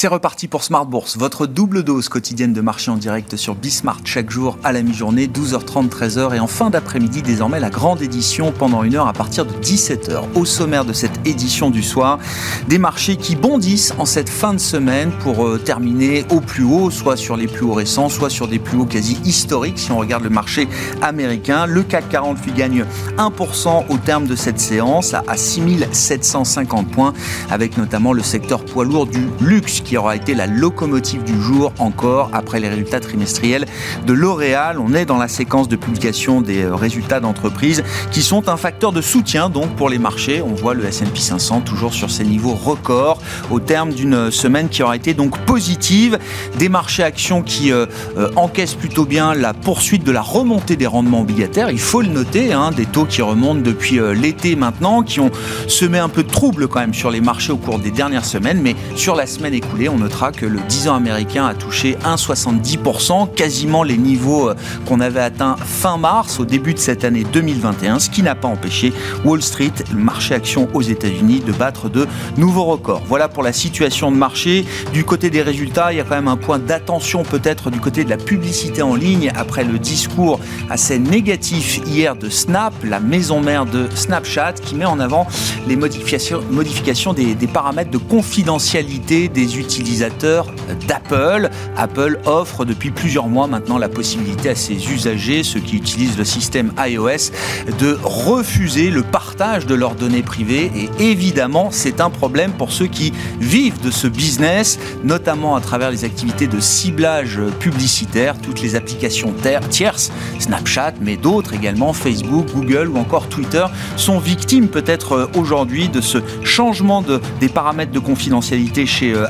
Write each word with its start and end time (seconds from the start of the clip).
C'est 0.00 0.06
reparti 0.06 0.46
pour 0.46 0.62
Smart 0.62 0.86
Bourse, 0.86 1.16
votre 1.16 1.48
double 1.48 1.82
dose 1.82 2.08
quotidienne 2.08 2.52
de 2.52 2.60
marché 2.60 2.88
en 2.88 2.96
direct 2.96 3.34
sur 3.34 3.56
Bismart 3.56 3.98
chaque 4.04 4.30
jour 4.30 4.56
à 4.62 4.70
la 4.70 4.82
mi-journée, 4.82 5.26
12h30, 5.26 5.88
13h 5.88 6.36
et 6.36 6.38
en 6.38 6.46
fin 6.46 6.70
d'après-midi 6.70 7.20
désormais 7.20 7.58
la 7.58 7.68
grande 7.68 8.00
édition 8.00 8.52
pendant 8.52 8.84
une 8.84 8.94
heure 8.94 9.08
à 9.08 9.12
partir 9.12 9.44
de 9.44 9.50
17h. 9.54 10.22
Au 10.36 10.44
sommaire 10.44 10.84
de 10.84 10.92
cette 10.92 11.26
édition 11.26 11.68
du 11.70 11.82
soir, 11.82 12.20
des 12.68 12.78
marchés 12.78 13.16
qui 13.16 13.34
bondissent 13.34 13.92
en 13.98 14.04
cette 14.04 14.28
fin 14.28 14.54
de 14.54 14.60
semaine 14.60 15.10
pour 15.18 15.44
euh, 15.44 15.58
terminer 15.58 16.24
au 16.30 16.40
plus 16.40 16.62
haut, 16.62 16.92
soit 16.92 17.16
sur 17.16 17.36
les 17.36 17.48
plus 17.48 17.64
hauts 17.64 17.74
récents, 17.74 18.08
soit 18.08 18.30
sur 18.30 18.46
des 18.46 18.60
plus 18.60 18.78
hauts 18.78 18.86
quasi 18.86 19.18
historiques 19.24 19.80
si 19.80 19.90
on 19.90 19.98
regarde 19.98 20.22
le 20.22 20.30
marché 20.30 20.68
américain. 21.02 21.66
Le 21.66 21.82
CAC 21.82 22.08
40 22.08 22.46
lui 22.46 22.52
gagne 22.52 22.84
1% 23.16 23.86
au 23.88 23.96
terme 23.96 24.28
de 24.28 24.36
cette 24.36 24.60
séance 24.60 25.12
à 25.12 25.36
6750 25.36 26.88
points 26.88 27.14
avec 27.50 27.76
notamment 27.76 28.12
le 28.12 28.22
secteur 28.22 28.64
poids 28.64 28.84
lourd 28.84 29.08
du 29.08 29.26
luxe 29.40 29.80
qui 29.88 29.96
aura 29.96 30.16
été 30.16 30.34
la 30.34 30.46
locomotive 30.46 31.24
du 31.24 31.40
jour 31.40 31.72
encore 31.78 32.28
après 32.34 32.60
les 32.60 32.68
résultats 32.68 33.00
trimestriels 33.00 33.64
de 34.06 34.12
L'Oréal. 34.12 34.78
On 34.78 34.92
est 34.92 35.06
dans 35.06 35.16
la 35.16 35.28
séquence 35.28 35.66
de 35.66 35.76
publication 35.76 36.42
des 36.42 36.64
euh, 36.64 36.74
résultats 36.74 37.20
d'entreprise 37.20 37.82
qui 38.10 38.20
sont 38.20 38.50
un 38.50 38.58
facteur 38.58 38.92
de 38.92 39.00
soutien 39.00 39.48
donc 39.48 39.74
pour 39.76 39.88
les 39.88 39.98
marchés. 39.98 40.42
On 40.42 40.52
voit 40.52 40.74
le 40.74 40.84
S&P 40.84 41.18
500 41.18 41.62
toujours 41.62 41.94
sur 41.94 42.10
ses 42.10 42.24
niveaux 42.24 42.52
records 42.52 43.22
au 43.50 43.60
terme 43.60 43.94
d'une 43.94 44.30
semaine 44.30 44.68
qui 44.68 44.82
aura 44.82 44.94
été 44.94 45.14
donc 45.14 45.38
positive. 45.46 46.18
Des 46.58 46.68
marchés 46.68 47.02
actions 47.02 47.40
qui 47.40 47.72
euh, 47.72 47.86
euh, 48.18 48.28
encaissent 48.36 48.74
plutôt 48.74 49.06
bien 49.06 49.32
la 49.32 49.54
poursuite 49.54 50.04
de 50.04 50.12
la 50.12 50.20
remontée 50.20 50.76
des 50.76 50.86
rendements 50.86 51.22
obligataires. 51.22 51.70
Il 51.70 51.80
faut 51.80 52.02
le 52.02 52.08
noter, 52.08 52.52
hein, 52.52 52.72
des 52.72 52.84
taux 52.84 53.06
qui 53.06 53.22
remontent 53.22 53.62
depuis 53.62 54.00
l'été 54.14 54.54
maintenant, 54.54 55.02
qui 55.02 55.18
ont 55.20 55.30
semé 55.66 55.98
un 55.98 56.10
peu 56.10 56.24
de 56.24 56.30
trouble 56.30 56.68
quand 56.68 56.80
même 56.80 56.92
sur 56.92 57.10
les 57.10 57.22
marchés 57.22 57.52
au 57.52 57.56
cours 57.56 57.78
des 57.78 57.90
dernières 57.90 58.26
semaines, 58.26 58.60
mais 58.60 58.76
sur 58.94 59.14
la 59.14 59.26
semaine 59.26 59.54
écoulée 59.54 59.77
on 59.86 59.98
notera 59.98 60.32
que 60.32 60.46
le 60.46 60.58
10 60.60 60.88
ans 60.88 60.96
américain 60.96 61.46
a 61.46 61.54
touché 61.54 61.96
1,70%, 62.04 63.32
quasiment 63.34 63.84
les 63.84 63.96
niveaux 63.96 64.48
euh, 64.48 64.54
qu'on 64.86 64.98
avait 64.98 65.20
atteints 65.20 65.56
fin 65.64 65.98
mars, 65.98 66.40
au 66.40 66.44
début 66.44 66.74
de 66.74 66.78
cette 66.78 67.04
année 67.04 67.24
2021, 67.32 68.00
ce 68.00 68.10
qui 68.10 68.22
n'a 68.22 68.34
pas 68.34 68.48
empêché 68.48 68.92
Wall 69.24 69.42
Street, 69.42 69.72
le 69.92 70.00
marché 70.00 70.34
action 70.34 70.68
aux 70.74 70.82
États-Unis, 70.82 71.40
de 71.46 71.52
battre 71.52 71.88
de 71.88 72.08
nouveaux 72.36 72.64
records. 72.64 73.02
Voilà 73.06 73.28
pour 73.28 73.44
la 73.44 73.52
situation 73.52 74.10
de 74.10 74.16
marché. 74.16 74.64
Du 74.92 75.04
côté 75.04 75.30
des 75.30 75.42
résultats, 75.42 75.92
il 75.92 75.98
y 75.98 76.00
a 76.00 76.04
quand 76.04 76.16
même 76.16 76.28
un 76.28 76.36
point 76.36 76.58
d'attention 76.58 77.22
peut-être 77.22 77.70
du 77.70 77.78
côté 77.78 78.02
de 78.02 78.10
la 78.10 78.16
publicité 78.16 78.82
en 78.82 78.96
ligne 78.96 79.30
après 79.36 79.62
le 79.62 79.78
discours 79.78 80.40
assez 80.70 80.98
négatif 80.98 81.80
hier 81.86 82.16
de 82.16 82.30
Snap, 82.30 82.72
la 82.82 83.00
maison 83.00 83.40
mère 83.40 83.66
de 83.66 83.86
Snapchat, 83.94 84.54
qui 84.54 84.74
met 84.74 84.86
en 84.86 84.98
avant 84.98 85.26
les 85.68 85.76
modifications, 85.76 87.12
des 87.12 87.46
paramètres 87.46 87.90
de 87.90 87.98
confidentialité 87.98 89.28
des 89.28 89.58
utilisateurs 89.58 89.67
utilisateurs 89.68 90.46
d'Apple. 90.86 91.50
Apple 91.76 92.18
offre 92.24 92.64
depuis 92.64 92.90
plusieurs 92.90 93.28
mois 93.28 93.46
maintenant 93.46 93.78
la 93.78 93.88
possibilité 93.88 94.48
à 94.48 94.54
ses 94.54 94.74
usagers, 94.90 95.42
ceux 95.42 95.60
qui 95.60 95.76
utilisent 95.76 96.16
le 96.16 96.24
système 96.24 96.72
iOS, 96.78 97.30
de 97.78 97.98
refuser 98.02 98.90
le 98.90 99.02
partage 99.02 99.66
de 99.66 99.74
leurs 99.74 99.94
données 99.94 100.22
privées. 100.22 100.70
Et 100.74 101.10
évidemment, 101.10 101.68
c'est 101.70 102.00
un 102.00 102.10
problème 102.10 102.52
pour 102.52 102.72
ceux 102.72 102.86
qui 102.86 103.12
vivent 103.40 103.80
de 103.82 103.90
ce 103.90 104.06
business, 104.06 104.78
notamment 105.04 105.54
à 105.54 105.60
travers 105.60 105.90
les 105.90 106.04
activités 106.04 106.46
de 106.46 106.60
ciblage 106.60 107.38
publicitaire, 107.60 108.36
toutes 108.40 108.62
les 108.62 108.74
applications 108.74 109.34
tierces, 109.70 110.10
Snapchat, 110.38 110.94
mais 111.00 111.16
d'autres 111.16 111.54
également, 111.54 111.92
Facebook, 111.92 112.46
Google 112.54 112.88
ou 112.88 112.98
encore 112.98 113.28
Twitter, 113.28 113.64
sont 113.96 114.18
victimes 114.18 114.68
peut-être 114.68 115.12
euh, 115.12 115.26
aujourd'hui 115.36 115.88
de 115.88 116.00
ce 116.00 116.18
changement 116.44 117.02
de, 117.02 117.20
des 117.40 117.48
paramètres 117.48 117.92
de 117.92 117.98
confidentialité 117.98 118.86
chez 118.86 119.12
euh, 119.12 119.26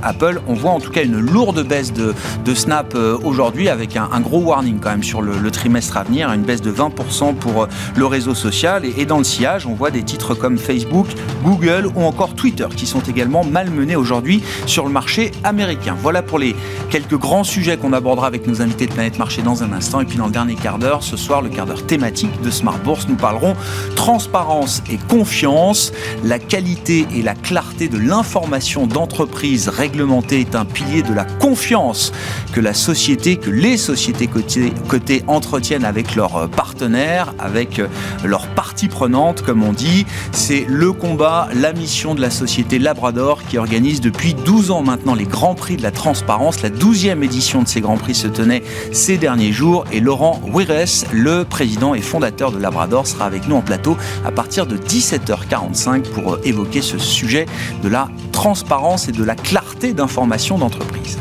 On 0.47 0.55
voit 0.55 0.73
en 0.73 0.81
tout 0.81 0.91
cas 0.91 1.05
une 1.05 1.19
lourde 1.19 1.67
baisse 1.67 1.93
de, 1.93 2.15
Snap 2.55 2.95
euh, 2.95 3.17
aujourd'hui 3.23 3.69
avec 3.69 3.97
un, 3.97 4.21
gros 4.21 4.41
warning 4.41 4.81
quand 4.81 4.91
même 4.91 5.05
sur 5.05 5.23
le, 5.23 5.51
trimestre 5.51 5.97
à 5.97 6.03
venir, 6.03 6.31
une 6.33 6.43
baisse 6.43 6.61
de 6.61 6.73
20% 6.73 7.35
pour 7.35 7.65
euh, 7.65 7.67
le 7.95 8.07
réseau 8.07 8.35
social. 8.35 8.83
Et, 8.85 9.07
dans 9.07 9.19
le 9.19 9.25
sillage, 9.25 9.67
on 9.67 9.75
voit 9.75 9.91
des 9.91 10.03
titres 10.03 10.35
comme 10.35 10.59
Facebook, 10.59 11.07
Google 11.45 11.89
ou 11.95 12.03
encore 12.03 12.35
Twitter 12.35 12.67
qui 12.75 12.87
sont 12.87 13.01
également 13.01 13.45
malmenés 13.45 13.97
aujourd'hui 13.97 14.43
sur 14.67 14.85
le 14.85 14.91
marché 14.91 15.31
américain. 15.45 15.97
Voilà 16.03 16.23
pour 16.23 16.39
les 16.39 16.57
quelques 16.91 17.17
grands 17.17 17.45
sujets 17.45 17.77
qu'on 17.77 17.93
abordera 17.93 18.27
avec 18.27 18.47
nos 18.47 18.61
invités 18.61 18.87
de 18.87 18.93
Planète 18.93 19.19
Marché 19.19 19.43
dans 19.43 19.63
un 19.63 19.73
instant. 19.73 20.01
Et 20.01 20.05
puis 20.05 20.19
dans 20.19 20.27
le 20.27 20.33
dernier 20.33 20.55
quart 20.55 20.79
d'heure, 20.79 21.03
ce 21.03 21.17
soir, 21.17 21.43
le 21.43 21.49
quart 21.49 21.67
d'heure 21.67 21.87
thématique 21.87 22.41
de 22.43 22.51
Smart 22.51 22.79
Bourse, 22.79 23.07
nous 23.09 23.17
parlerons 23.17 23.55
transparence 23.95 24.83
et 24.91 24.99
confiance, 25.09 25.93
la 26.25 26.39
qualité 26.39 27.07
et 27.15 27.23
la 27.23 27.35
clarté 27.35 27.89
de 27.89 27.99
l'information 27.99 28.87
d'entreprise 28.87 29.69
réglementée 29.69 30.18
est 30.31 30.55
un 30.55 30.65
pilier 30.65 31.03
de 31.03 31.13
la 31.13 31.25
confiance 31.25 32.13
que 32.53 32.61
la 32.61 32.75
société, 32.75 33.37
que 33.37 33.51
les 33.51 33.77
sociétés 33.77 34.29
cotées, 34.89 35.25
entretiennent 35.27 35.85
avec 35.85 36.15
leurs 36.15 36.49
partenaires, 36.49 37.35
avec 37.39 37.81
leurs 38.25 38.47
parties 38.49 38.89
prenantes, 38.89 39.43
comme 39.43 39.63
on 39.63 39.73
dit. 39.73 40.07
C'est 40.33 40.67
le 40.69 40.93
combat, 40.93 41.49
la 41.55 41.73
mission 41.73 42.15
de 42.15 42.21
la 42.21 42.31
société 42.31 42.79
Labrador 42.79 43.43
qui 43.45 43.59
organise 43.59 44.01
depuis 44.01 44.35
12 44.35 44.71
ans 44.71 44.83
maintenant 44.83 45.15
les 45.15 45.25
Grands 45.25 45.55
Prix 45.55 45.77
de 45.77 45.83
la 45.83 45.91
transparence. 45.91 46.63
La 46.63 46.71
12e 46.71 47.23
édition 47.23 47.63
de 47.63 47.69
ces 47.69 47.81
Grands 47.81 47.97
Prix 47.97 48.15
se 48.15 48.29
tenait 48.29 48.63
ces 48.93 49.19
derniers 49.19 49.53
jours 49.53 49.85
et 49.93 50.01
Laurent 50.01 50.41
Wires, 50.53 51.07
le 51.13 51.45
président 51.45 51.95
et 51.95 52.01
fondateur 52.01 52.53
de 52.53 52.59
Labrador, 52.59 53.07
sera 53.07 53.27
avec 53.27 53.49
nous 53.49 53.57
en 53.57 53.63
plateau 53.63 53.97
à 54.25 54.31
partir 54.31 54.67
de 54.67 54.77
17h45 54.77 56.03
pour 56.11 56.39
évoquer 56.45 56.83
ce 56.83 56.99
sujet 56.99 57.47
de 57.83 57.89
la 57.89 58.09
transparence 58.33 59.09
et 59.09 59.13
de 59.13 59.25
la 59.25 59.35
clarté 59.35 59.93
d'information 60.09 60.57
d'entreprise. 60.57 61.19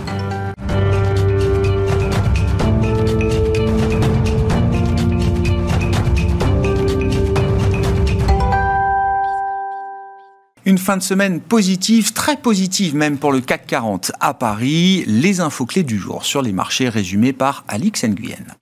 Une 10.65 10.77
fin 10.77 10.95
de 10.95 11.01
semaine 11.01 11.41
positive, 11.41 12.13
très 12.13 12.37
positive 12.37 12.95
même 12.95 13.17
pour 13.17 13.33
le 13.33 13.41
CAC 13.41 13.67
40 13.67 14.13
à 14.21 14.33
Paris. 14.33 15.03
Les 15.05 15.41
infos 15.41 15.65
clés 15.65 15.83
du 15.83 15.97
jour 15.97 16.23
sur 16.23 16.41
les 16.41 16.53
marchés 16.53 16.87
résumés 16.87 17.33
par 17.33 17.65
Alix 17.67 18.05
Nguyen. 18.05 18.55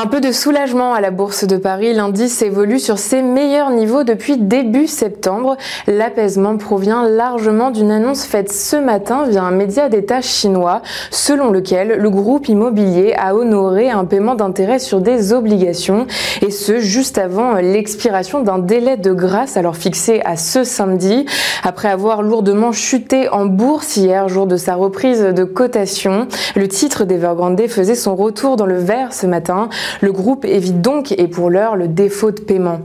Un 0.00 0.06
peu 0.06 0.20
de 0.20 0.30
soulagement 0.30 0.94
à 0.94 1.00
la 1.00 1.10
Bourse 1.10 1.44
de 1.44 1.56
Paris. 1.56 1.92
L'indice 1.92 2.40
évolue 2.42 2.78
sur 2.78 3.00
ses 3.00 3.20
meilleurs 3.20 3.72
niveaux 3.72 4.04
depuis 4.04 4.36
début 4.36 4.86
septembre. 4.86 5.56
L'apaisement 5.88 6.56
provient 6.56 7.02
largement 7.02 7.72
d'une 7.72 7.90
annonce 7.90 8.22
faite 8.24 8.52
ce 8.52 8.76
matin 8.76 9.24
via 9.28 9.42
un 9.42 9.50
média 9.50 9.88
d'État 9.88 10.20
chinois, 10.20 10.82
selon 11.10 11.50
lequel 11.50 11.96
le 11.98 12.10
groupe 12.10 12.48
immobilier 12.48 13.12
a 13.18 13.34
honoré 13.34 13.90
un 13.90 14.04
paiement 14.04 14.36
d'intérêt 14.36 14.78
sur 14.78 15.00
des 15.00 15.32
obligations, 15.32 16.06
et 16.42 16.52
ce 16.52 16.78
juste 16.78 17.18
avant 17.18 17.54
l'expiration 17.54 18.40
d'un 18.40 18.60
délai 18.60 18.98
de 18.98 19.12
grâce 19.12 19.56
alors 19.56 19.76
fixé 19.76 20.22
à 20.24 20.36
ce 20.36 20.62
samedi. 20.62 21.26
Après 21.64 21.88
avoir 21.88 22.22
lourdement 22.22 22.70
chuté 22.70 23.28
en 23.30 23.46
bourse 23.46 23.96
hier, 23.96 24.28
jour 24.28 24.46
de 24.46 24.56
sa 24.56 24.76
reprise 24.76 25.22
de 25.22 25.42
cotation, 25.42 26.28
le 26.54 26.68
titre 26.68 27.02
d'Evergrande 27.02 27.60
faisait 27.66 27.96
son 27.96 28.14
retour 28.14 28.54
dans 28.54 28.64
le 28.66 28.78
vert 28.78 29.12
ce 29.12 29.26
matin. 29.26 29.68
Le 30.00 30.12
groupe 30.12 30.44
évite 30.44 30.80
donc 30.80 31.12
et 31.12 31.28
pour 31.28 31.50
l'heure 31.50 31.76
le 31.76 31.88
défaut 31.88 32.30
de 32.30 32.40
paiement. 32.40 32.80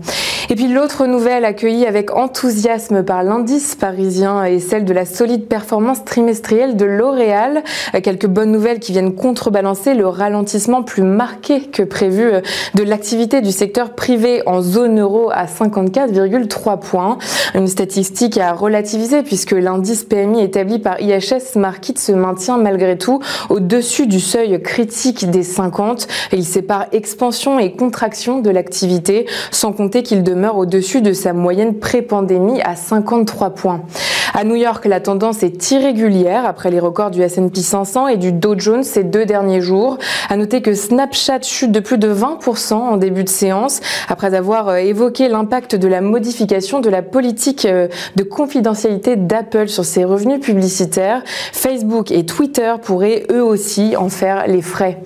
Et 0.49 0.55
puis 0.55 0.67
l'autre 0.67 1.05
nouvelle 1.07 1.45
accueillie 1.45 1.85
avec 1.85 2.15
enthousiasme 2.15 3.03
par 3.03 3.23
l'indice 3.23 3.75
parisien 3.75 4.43
est 4.43 4.59
celle 4.59 4.83
de 4.83 4.93
la 4.93 5.05
solide 5.05 5.47
performance 5.47 6.03
trimestrielle 6.03 6.75
de 6.75 6.85
L'Oréal. 6.85 7.63
Quelques 8.03 8.27
bonnes 8.27 8.51
nouvelles 8.51 8.79
qui 8.79 8.91
viennent 8.91 9.15
contrebalancer 9.15 9.93
le 9.93 10.05
ralentissement 10.07 10.83
plus 10.83 11.03
marqué 11.03 11.61
que 11.61 11.81
prévu 11.81 12.29
de 12.75 12.83
l'activité 12.83 13.39
du 13.39 13.51
secteur 13.51 13.91
privé 13.91 14.43
en 14.45 14.61
zone 14.61 14.99
euro 14.99 15.29
à 15.31 15.45
54,3 15.45 16.79
points. 16.79 17.17
Une 17.55 17.67
statistique 17.67 18.37
à 18.37 18.51
relativiser 18.53 19.23
puisque 19.23 19.53
l'indice 19.53 20.03
PMI 20.03 20.43
établi 20.43 20.77
par 20.77 20.99
IHS 20.99 21.55
Markit 21.55 21.97
se 21.97 22.11
maintient 22.11 22.57
malgré 22.57 22.97
tout 22.97 23.21
au-dessus 23.49 24.07
du 24.07 24.19
seuil 24.19 24.61
critique 24.61 25.29
des 25.29 25.43
50. 25.43 26.07
Il 26.33 26.43
sépare 26.43 26.87
expansion 26.93 27.59
et 27.59 27.73
contraction 27.73 28.39
de 28.39 28.49
l'activité, 28.49 29.25
sans 29.51 29.73
compter 29.73 30.03
qu'il 30.03 30.23
demeure 30.23 30.57
au-dessus 30.57 31.01
de 31.01 31.13
sa 31.13 31.33
moyenne 31.33 31.79
pré-pandémie 31.79 32.61
à 32.61 32.75
53 32.75 33.51
points. 33.51 33.81
À 34.35 34.45
New 34.45 34.55
York, 34.55 34.85
la 34.85 34.99
tendance 34.99 35.43
est 35.43 35.69
irrégulière 35.69 36.47
après 36.47 36.71
les 36.71 36.79
records 36.79 37.11
du 37.11 37.21
S&P 37.21 37.61
500 37.61 38.07
et 38.07 38.17
du 38.17 38.31
Dow 38.31 38.57
Jones 38.57 38.83
ces 38.83 39.03
deux 39.03 39.27
derniers 39.27 39.61
jours. 39.61 39.99
À 40.27 40.37
noter 40.37 40.63
que 40.63 40.73
Snapchat 40.73 41.43
chute 41.43 41.71
de 41.71 41.79
plus 41.79 41.99
de 41.99 42.11
20% 42.11 42.73
en 42.73 42.97
début 42.97 43.23
de 43.23 43.29
séance 43.29 43.79
après 44.09 44.33
avoir 44.33 44.69
euh, 44.69 44.77
évoqué 44.77 45.27
l'impact 45.27 45.75
de 45.75 45.87
la 45.87 46.01
modification 46.01 46.79
de 46.79 46.89
la 46.89 47.03
politique 47.03 47.65
euh, 47.65 47.87
de 48.15 48.23
confidentialité 48.23 49.17
d'Apple 49.17 49.67
sur 49.67 49.85
ses 49.85 50.03
revenus 50.03 50.39
publicitaires. 50.39 51.21
Facebook 51.51 52.09
et 52.09 52.25
Twitter 52.25 52.73
pourraient 52.81 53.27
eux 53.31 53.43
aussi 53.43 53.95
en 53.95 54.09
faire 54.09 54.47
les 54.47 54.63
frais. 54.63 54.97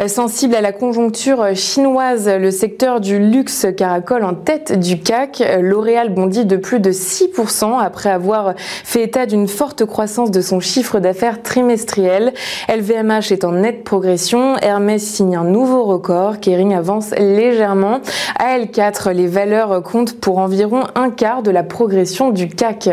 Euh, 0.00 0.08
sensible 0.08 0.54
à 0.54 0.62
la 0.62 0.72
conjoncture 0.72 1.54
chinoise, 1.54 2.30
le 2.30 2.50
secteur 2.50 3.02
du 3.02 3.18
luxe 3.18 3.66
caracole 3.76 4.24
en 4.24 4.32
tête 4.32 4.78
du 4.78 5.00
CAC. 5.00 5.42
L'Oréal 5.60 6.14
bondit 6.14 6.46
de 6.46 6.56
plus 6.56 6.80
de 6.80 6.92
6% 6.92 7.78
après 7.78 8.08
avoir 8.08 8.53
fait 8.56 9.02
état 9.02 9.26
d'une 9.26 9.48
forte 9.48 9.84
croissance 9.84 10.30
de 10.30 10.40
son 10.40 10.60
chiffre 10.60 11.00
d'affaires 11.00 11.42
trimestriel. 11.42 12.32
LVMH 12.68 13.32
est 13.32 13.44
en 13.44 13.52
nette 13.52 13.84
progression. 13.84 14.56
Hermès 14.58 15.02
signe 15.02 15.36
un 15.36 15.44
nouveau 15.44 15.84
record. 15.84 16.40
Kering 16.40 16.74
avance 16.74 17.10
légèrement. 17.12 18.00
À 18.38 18.58
L4, 18.58 19.10
les 19.10 19.26
valeurs 19.26 19.82
comptent 19.82 20.20
pour 20.20 20.38
environ 20.38 20.84
un 20.94 21.10
quart 21.10 21.42
de 21.42 21.50
la 21.50 21.62
progression 21.62 22.30
du 22.30 22.48
CAC. 22.48 22.90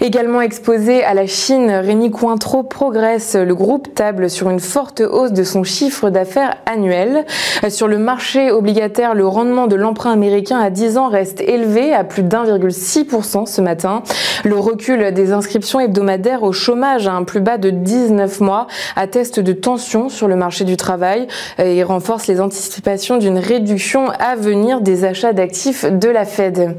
Également 0.00 0.40
exposé 0.40 1.02
à 1.02 1.12
la 1.12 1.26
Chine, 1.26 1.70
Rémi 1.70 2.10
Cointreau 2.10 2.62
progresse. 2.62 3.34
Le 3.34 3.54
groupe 3.54 3.94
table 3.94 4.30
sur 4.30 4.48
une 4.48 4.60
forte 4.60 5.00
hausse 5.00 5.32
de 5.32 5.42
son 5.42 5.64
chiffre 5.64 6.10
d'affaires 6.10 6.56
annuel. 6.66 7.24
Sur 7.68 7.88
le 7.88 7.98
marché 7.98 8.52
obligataire, 8.52 9.14
le 9.14 9.26
rendement 9.26 9.66
de 9.66 9.74
l'emprunt 9.74 10.12
américain 10.12 10.60
à 10.60 10.70
10 10.70 10.98
ans 10.98 11.08
reste 11.08 11.40
élevé 11.40 11.92
à 11.92 12.04
plus 12.04 12.22
d'1,6% 12.22 13.46
ce 13.46 13.60
matin. 13.60 14.02
Le 14.44 14.56
recul 14.56 14.87
des 14.96 15.32
inscriptions 15.32 15.80
hebdomadaires 15.80 16.42
au 16.42 16.52
chômage 16.52 17.08
à 17.08 17.12
un 17.12 17.24
plus 17.24 17.40
bas 17.40 17.58
de 17.58 17.70
19 17.70 18.40
mois 18.40 18.66
atteste 18.96 19.40
de 19.40 19.52
tensions 19.52 20.08
sur 20.08 20.28
le 20.28 20.36
marché 20.36 20.64
du 20.64 20.76
travail 20.76 21.26
et 21.58 21.82
renforce 21.82 22.26
les 22.26 22.40
anticipations 22.40 23.18
d'une 23.18 23.38
réduction 23.38 24.10
à 24.18 24.36
venir 24.36 24.80
des 24.80 25.04
achats 25.04 25.32
d'actifs 25.32 25.84
de 25.84 26.08
la 26.08 26.24
Fed. 26.24 26.76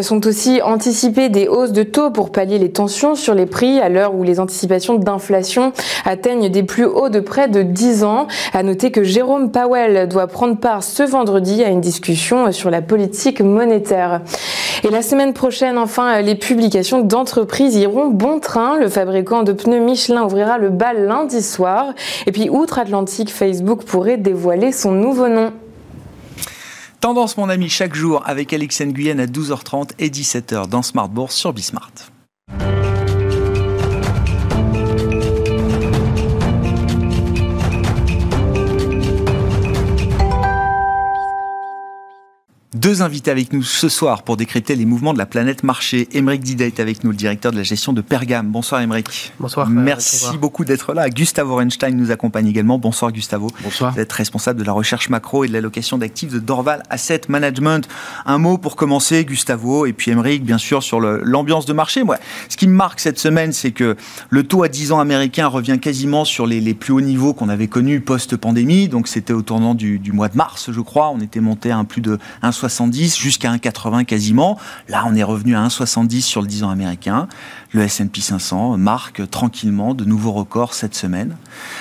Sont 0.00 0.26
aussi 0.26 0.60
anticipées 0.62 1.28
des 1.28 1.48
hausses 1.48 1.72
de 1.72 1.82
taux 1.82 2.10
pour 2.10 2.30
pallier 2.30 2.58
les 2.58 2.70
tensions 2.70 3.14
sur 3.14 3.34
les 3.34 3.46
prix 3.46 3.80
à 3.80 3.88
l'heure 3.88 4.14
où 4.14 4.22
les 4.22 4.38
anticipations 4.38 4.94
d'inflation 4.94 5.72
atteignent 6.04 6.50
des 6.50 6.62
plus 6.62 6.84
hauts 6.84 7.08
de 7.08 7.20
près 7.20 7.48
de 7.48 7.62
10 7.62 8.04
ans. 8.04 8.26
À 8.52 8.62
noter 8.62 8.90
que 8.90 9.02
Jérôme 9.02 9.50
Powell 9.50 10.08
doit 10.08 10.26
prendre 10.26 10.56
part 10.56 10.82
ce 10.82 11.02
vendredi 11.02 11.64
à 11.64 11.68
une 11.68 11.80
discussion 11.80 12.52
sur 12.52 12.70
la 12.70 12.82
politique 12.82 13.40
monétaire. 13.40 14.20
Et 14.84 14.90
la 14.90 15.02
semaine 15.02 15.32
prochaine, 15.32 15.78
enfin, 15.78 16.20
les 16.20 16.34
publications 16.34 17.00
d'entreprises 17.00 17.37
iront 17.76 18.08
bon 18.08 18.40
train. 18.40 18.78
Le 18.78 18.88
fabricant 18.88 19.42
de 19.42 19.52
pneus 19.52 19.80
Michelin 19.80 20.24
ouvrira 20.24 20.58
le 20.58 20.70
bal 20.70 21.06
lundi 21.06 21.42
soir. 21.42 21.94
Et 22.26 22.32
puis, 22.32 22.48
outre-Atlantique, 22.50 23.30
Facebook 23.30 23.84
pourrait 23.84 24.18
dévoiler 24.18 24.72
son 24.72 24.92
nouveau 24.92 25.28
nom. 25.28 25.52
Tendance, 27.00 27.36
mon 27.36 27.48
ami, 27.48 27.68
chaque 27.68 27.94
jour 27.94 28.22
avec 28.26 28.52
Alex 28.52 28.80
Nguyen 28.80 29.20
à 29.20 29.26
12h30 29.26 29.90
et 29.98 30.08
17h 30.08 30.68
dans 30.68 30.82
Smart 30.82 31.08
Bourse 31.08 31.36
sur 31.36 31.52
Bismart. 31.52 31.92
Deux 42.78 43.02
invités 43.02 43.32
avec 43.32 43.52
nous 43.52 43.64
ce 43.64 43.88
soir 43.88 44.22
pour 44.22 44.36
décrypter 44.36 44.76
les 44.76 44.84
mouvements 44.84 45.12
de 45.12 45.18
la 45.18 45.26
planète 45.26 45.64
marché. 45.64 46.06
Émeric 46.12 46.44
Didet 46.44 46.68
est 46.68 46.78
avec 46.78 47.02
nous, 47.02 47.10
le 47.10 47.16
directeur 47.16 47.50
de 47.50 47.56
la 47.56 47.64
gestion 47.64 47.92
de 47.92 48.00
Pergame. 48.00 48.46
Bonsoir 48.46 48.80
Émeric. 48.80 49.32
Bonsoir. 49.40 49.68
Merci 49.68 50.38
beaucoup 50.38 50.64
d'être 50.64 50.94
là. 50.94 51.10
Gustavo 51.10 51.54
Orenstein 51.54 51.96
nous 51.96 52.12
accompagne 52.12 52.46
également. 52.46 52.78
Bonsoir 52.78 53.10
Gustavo. 53.10 53.50
Bonsoir. 53.64 53.94
Vous 53.94 53.98
êtes 53.98 54.12
responsable 54.12 54.60
de 54.60 54.64
la 54.64 54.70
recherche 54.70 55.08
macro 55.08 55.42
et 55.42 55.48
de 55.48 55.54
l'allocation 55.54 55.98
d'actifs 55.98 56.30
de 56.30 56.38
Dorval 56.38 56.84
Asset 56.88 57.22
Management. 57.28 57.88
Un 58.26 58.38
mot 58.38 58.58
pour 58.58 58.76
commencer, 58.76 59.24
Gustavo, 59.24 59.84
et 59.84 59.92
puis 59.92 60.12
Émeric, 60.12 60.44
bien 60.44 60.58
sûr, 60.58 60.84
sur 60.84 61.00
l'ambiance 61.00 61.66
de 61.66 61.72
marché. 61.72 62.04
Moi, 62.04 62.18
ce 62.48 62.56
qui 62.56 62.68
me 62.68 62.74
marque 62.74 63.00
cette 63.00 63.18
semaine, 63.18 63.52
c'est 63.52 63.72
que 63.72 63.96
le 64.30 64.42
taux 64.44 64.62
à 64.62 64.68
10 64.68 64.92
ans 64.92 65.00
américain 65.00 65.48
revient 65.48 65.80
quasiment 65.80 66.24
sur 66.24 66.46
les, 66.46 66.74
plus 66.74 66.92
hauts 66.92 67.00
niveaux 67.00 67.34
qu'on 67.34 67.48
avait 67.48 67.66
connus 67.66 68.00
post-pandémie. 68.02 68.86
Donc 68.86 69.08
c'était 69.08 69.32
au 69.32 69.42
tournant 69.42 69.74
du, 69.74 69.98
du, 69.98 70.12
mois 70.12 70.28
de 70.28 70.36
mars, 70.36 70.70
je 70.70 70.80
crois. 70.80 71.10
On 71.10 71.18
était 71.18 71.40
monté 71.40 71.72
à 71.72 71.78
un 71.78 71.84
plus 71.84 72.02
de 72.02 72.20
1,60 72.44 72.67
jusqu'à 72.68 73.52
1,80 73.52 74.04
quasiment. 74.04 74.58
Là, 74.88 75.04
on 75.06 75.14
est 75.14 75.22
revenu 75.22 75.56
à 75.56 75.66
1,70 75.66 76.20
sur 76.20 76.40
le 76.40 76.46
10 76.46 76.64
ans 76.64 76.70
américain. 76.70 77.28
Le 77.72 77.82
S&P 77.82 78.20
500 78.20 78.78
marque 78.78 79.28
tranquillement 79.30 79.94
de 79.94 80.04
nouveaux 80.04 80.32
records 80.32 80.74
cette 80.74 80.94
semaine. 80.94 81.36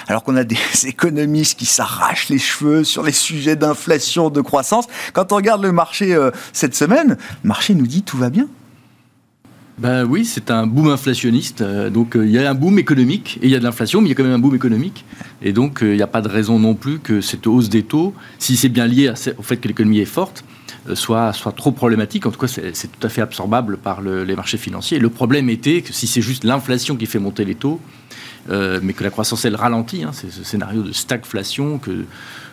Alors 0.08 0.24
qu'on 0.24 0.36
a 0.36 0.44
des 0.44 0.58
économistes 0.86 1.58
qui 1.58 1.66
s'arrachent 1.66 2.30
les 2.30 2.40
cheveux 2.40 2.84
sur 2.84 3.04
les 3.04 3.12
sujets 3.12 3.56
d'inflation, 3.56 4.30
de 4.30 4.42
croissance. 4.42 4.88
Quand 5.14 5.32
on 5.32 5.36
regarde 5.38 5.64
le 5.64 5.72
marché 5.72 6.14
euh, 6.14 6.32
cette 6.52 6.76
semaine, 6.76 7.18
le 7.44 7.48
marché 7.48 7.74
nous 7.74 7.88
dit 7.88 8.04
tout 8.04 8.18
va 8.18 8.30
bien. 8.30 8.48
Ben 9.78 10.06
oui, 10.06 10.26
c'est 10.26 10.50
un 10.50 10.66
boom 10.66 10.90
inflationniste. 10.90 11.62
Euh, 11.62 11.90
donc 11.90 12.16
euh, 12.16 12.26
il 12.26 12.32
y 12.32 12.40
a 12.40 12.50
un 12.50 12.56
boom 12.56 12.80
économique 12.80 13.38
et 13.42 13.46
il 13.46 13.52
y 13.52 13.56
a 13.56 13.60
de 13.60 13.64
l'inflation, 13.64 14.02
mais 14.02 14.08
il 14.08 14.10
y 14.10 14.14
a 14.14 14.16
quand 14.16 14.24
même 14.24 14.34
un 14.34 14.40
boom 14.40 14.56
économique. 14.56 15.06
Et 15.42 15.54
donc 15.54 15.80
il 15.82 15.96
n'y 15.96 16.02
a 16.02 16.08
pas 16.08 16.22
de 16.22 16.28
raison 16.28 16.60
non 16.60 16.74
plus 16.74 17.00
que 17.00 17.22
cette 17.22 17.48
hausse 17.48 17.70
des 17.70 17.84
taux, 17.84 18.14
si 18.40 18.58
c'est 18.58 18.70
bien 18.70 18.88
lié 18.88 19.14
au 19.38 19.44
fait 19.44 19.58
que 19.58 19.68
l'économie 19.68 20.00
est 20.00 20.06
forte, 20.06 20.44
soit, 20.96 21.34
soit 21.34 21.52
trop 21.52 21.72
problématique. 21.72 22.26
En 22.26 22.32
tout 22.32 22.40
cas, 22.40 22.48
c'est 22.48 22.92
tout 22.92 23.06
à 23.06 23.10
fait 23.10 23.22
absorbable 23.22 23.78
par 23.78 24.02
les 24.02 24.36
marchés 24.36 24.58
financiers. 24.58 25.00
Le 25.00 25.10
problème 25.10 25.50
était 25.50 25.82
que 25.82 25.94
si 25.94 26.08
c'est 26.08 26.22
juste 26.22 26.44
l'inflation 26.44 26.96
qui 26.96 27.06
fait 27.06 27.20
monter 27.20 27.46
les 27.46 27.56
taux, 27.56 27.80
euh, 28.50 28.80
mais 28.82 28.94
que 28.94 29.04
la 29.04 29.10
croissance, 29.10 29.44
elle 29.46 29.56
ralentit, 29.56 30.04
hein, 30.04 30.12
c'est 30.14 30.32
ce 30.32 30.44
scénario 30.44 30.82
de 30.82 30.92
stagflation 30.92 31.82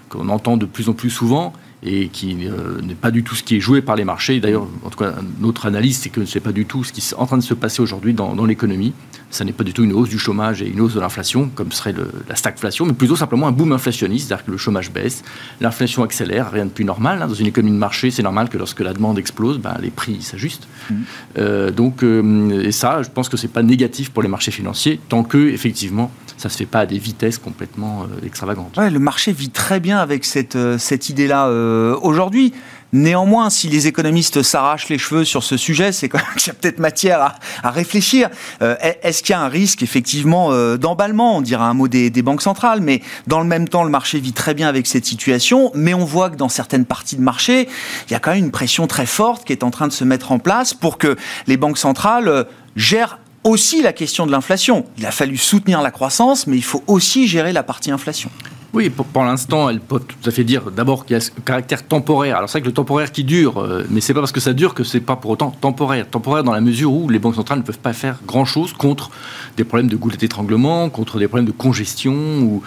qu'on 0.09 0.29
entend 0.29 0.57
de 0.57 0.67
plus 0.67 0.89
en 0.89 0.93
plus 0.93 1.11
souvent, 1.11 1.53
et 1.85 2.09
qui 2.09 2.47
euh, 2.47 2.81
n'est 2.83 2.95
pas 2.95 3.11
du 3.11 3.23
tout 3.23 3.35
ce 3.35 3.43
qui 3.43 3.57
est 3.57 3.61
joué 3.61 3.83
par 3.83 3.95
les 3.95 4.05
marchés. 4.05 4.41
D'ailleurs, 4.41 4.67
en 4.85 4.91
tout 4.91 4.99
cas, 4.99 5.15
notre 5.39 5.67
analyse, 5.67 5.99
c'est 5.99 6.09
que 6.09 6.25
ce 6.25 6.39
n'est 6.39 6.43
pas 6.43 6.53
du 6.53 6.65
tout 6.65 6.83
ce 6.83 6.93
qui 6.93 7.01
est 7.01 7.15
en 7.15 7.27
train 7.27 7.37
de 7.37 7.43
se 7.43 7.55
passer 7.55 7.83
aujourd'hui 7.83 8.15
dans, 8.15 8.45
l'économie. 8.45 8.93
Ça 9.35 9.45
n'est 9.45 9.53
pas 9.53 9.65
du 9.65 9.73
tout 9.73 9.83
une 9.83 9.93
hausse 9.93 10.09
du 10.09 10.19
chômage 10.19 10.63
et 10.63 10.69
une 10.69 10.81
hausse 10.81 10.95
de 10.95 11.01
l'inflation, 11.01 11.51
comme 11.55 11.73
serait 11.73 11.95
la 12.29 12.37
stagflation, 12.37 12.87
mais 12.87 12.93
plutôt 12.93 13.17
simplement 13.17 13.49
un 13.49 13.53
boom 13.53 13.73
inflationniste, 13.73 14.29
c'est-à-dire 14.29 14.47
que 14.47 14.51
le 14.53 14.57
chômage 14.57 14.93
baisse, 14.93 15.25
l'inflation 15.61 16.05
accélère, 16.05 16.53
rien 16.53 16.67
de 16.67 16.71
plus 16.71 16.85
normal. 16.85 17.21
Hein. 17.21 17.27
Dans 17.27 17.35
une 17.35 17.49
économie 17.49 17.73
de 17.73 17.79
marché, 17.79 18.13
c'est 18.13 18.23
normal 18.23 18.49
que 18.49 18.59
lorsque 18.59 18.79
la 18.81 18.93
demande 18.93 19.19
explose, 19.19 19.59
ben, 19.59 19.77
les 19.83 19.91
prix 19.91 20.23
s'ajustent. 20.23 20.69
Mmh. 20.89 20.95
Euh, 21.39 21.71
donc, 21.73 22.05
euh, 22.05 22.63
et 22.63 22.71
ça, 22.71 23.03
je 23.03 23.11
pense 23.11 23.29
que 23.29 23.37
ce 23.37 23.47
n'est 23.47 23.53
pas 23.53 23.65
négatif 23.65 24.11
pour 24.11 24.23
les 24.23 24.29
marchés 24.29 24.53
financiers, 24.53 25.01
tant 25.09 25.25
que, 25.25 25.49
effectivement, 25.49 26.13
ça 26.37 26.49
ne 26.49 26.53
se 26.53 26.59
fait 26.59 26.67
pas 26.67 26.81
à 26.81 26.87
des 26.87 26.99
vitesses 26.99 27.39
complètement 27.39 28.07
extravagantes. 28.25 28.77
Ouais, 28.77 28.91
le 28.91 28.99
marché 28.99 29.33
vit 29.33 29.51
très 29.51 29.81
bien 29.81 29.99
avec 29.99 30.25
cette, 30.25 30.59
cette 30.79 31.09
idée-là 31.09 31.49
euh, 31.49 31.97
aujourd'hui. 32.03 32.53
Néanmoins, 32.95 33.51
si 33.51 33.69
les 33.69 33.89
économistes 33.89 34.45
s'arrachent 34.45 34.89
les 34.89 34.99
cheveux 34.99 35.25
sur 35.25 35.43
ce 35.43 35.57
sujet, 35.57 35.91
c'est 35.91 36.09
quand 36.09 36.19
même 36.19 36.37
qu'il 36.37 36.47
y 36.47 36.51
a 36.51 36.55
peut-être 36.55 36.79
matière 36.79 37.35
à, 37.65 37.71
réfléchir. 37.71 38.31
Euh, 38.63 38.77
est-ce 39.03 39.25
qu'il 39.25 39.33
y 39.33 39.37
a 39.37 39.41
un 39.41 39.49
risque 39.49 39.83
effectivement 39.83 40.53
euh, 40.53 40.77
d'emballement? 40.77 41.39
On 41.39 41.41
dira 41.41 41.67
un 41.67 41.75
mot 41.75 41.89
des, 41.89 42.11
banques 42.23 42.43
centrales, 42.43 42.81
mais 42.81 43.03
dans 43.27 43.41
le 43.41 43.47
même 43.47 43.69
temps, 43.69 43.83
le 43.83 43.91
marché 43.91 44.21
vit 44.21 44.33
très 44.33 44.55
bien 44.55 44.69
avec 44.69 44.87
cette 44.87 45.07
situation. 45.07 45.73
Mais 45.75 45.93
on 45.93 46.05
voit 46.05 46.31
que 46.31 46.37
dans 46.37 46.49
certaines 46.49 46.85
parties 46.85 47.17
de 47.17 47.21
marché, 47.21 47.69
il 48.09 48.13
y 48.13 48.15
a 48.15 48.21
quand 48.21 48.31
même 48.31 48.45
une 48.45 48.53
pression 48.53 48.87
très 48.87 49.07
forte 49.07 49.45
qui 49.45 49.53
est 49.53 49.65
en 49.65 49.73
train 49.73 49.89
de 49.89 49.93
se 49.93 50.05
mettre 50.05 50.31
en 50.31 50.39
place 50.39 50.73
pour 50.73 50.97
que 50.97 51.17
les 51.49 51.57
banques 51.57 51.79
centrales 51.79 52.47
gèrent 52.77 53.19
aussi 53.43 53.83
la 53.83 53.93
question 53.93 54.25
de 54.25 54.31
l'inflation. 54.31 54.85
Il 54.99 55.07
a 55.07 55.11
fallu 55.11 55.37
soutenir 55.37 55.83
la 55.83 55.91
croissance, 55.91 56.47
mais 56.47 56.57
il 56.57 56.65
faut 56.65 56.85
aussi 56.87 57.27
gérer 57.27 57.53
la 57.53 57.65
partie 57.65 57.91
inflation. 57.91 58.31
Oui, 58.75 58.91
pour, 58.91 59.23
l'instant, 59.23 59.71
elle 59.71 59.79
peut 59.79 60.01
tout 60.01 60.29
à 60.29 60.33
fait 60.33 60.43
dire 60.43 60.73
d'abord 60.73 61.07
qu'il 61.07 61.15
y 61.15 61.17
a 61.17 61.21
ce 61.21 61.31
caractère 61.31 61.87
temporaire. 61.87 62.39
Alors 62.39 62.49
c'est 62.49 62.59
vrai 62.59 62.63
que 62.63 62.67
le 62.67 62.75
temporaire 62.75 63.13
qui 63.13 63.23
dure, 63.23 63.59
euh, 63.59 63.87
mais 63.89 64.01
c'est 64.01 64.13
pas 64.13 64.19
parce 64.19 64.33
que 64.33 64.41
ça 64.41 64.53
dure 64.53 64.75
que 64.75 64.83
c'est 64.83 64.99
pas 64.99 65.15
pour 65.15 65.31
autant 65.31 65.53
temporaire. 65.53 66.11
Temporaire 66.11 66.43
dans 66.43 66.53
la 66.53 66.61
mesure 66.61 66.93
où 66.93 67.09
les 67.09 67.21
banques 67.21 67.37
centrales 67.37 67.61
ne 67.61 67.63
peuvent 67.63 67.79
pas 67.79 67.93
faire 67.93 68.19
grand-chose 68.27 68.73
contre 68.73 69.13
des 69.57 69.63
problèmes 69.63 69.87
de 69.87 69.95
goulette 69.95 70.19
d'étranglement, 70.19 70.91
contre 70.91 71.21
des 71.21 71.29
problèmes 71.29 71.47
de 71.47 71.53
congestion 71.53 72.15
ou, 72.41 72.63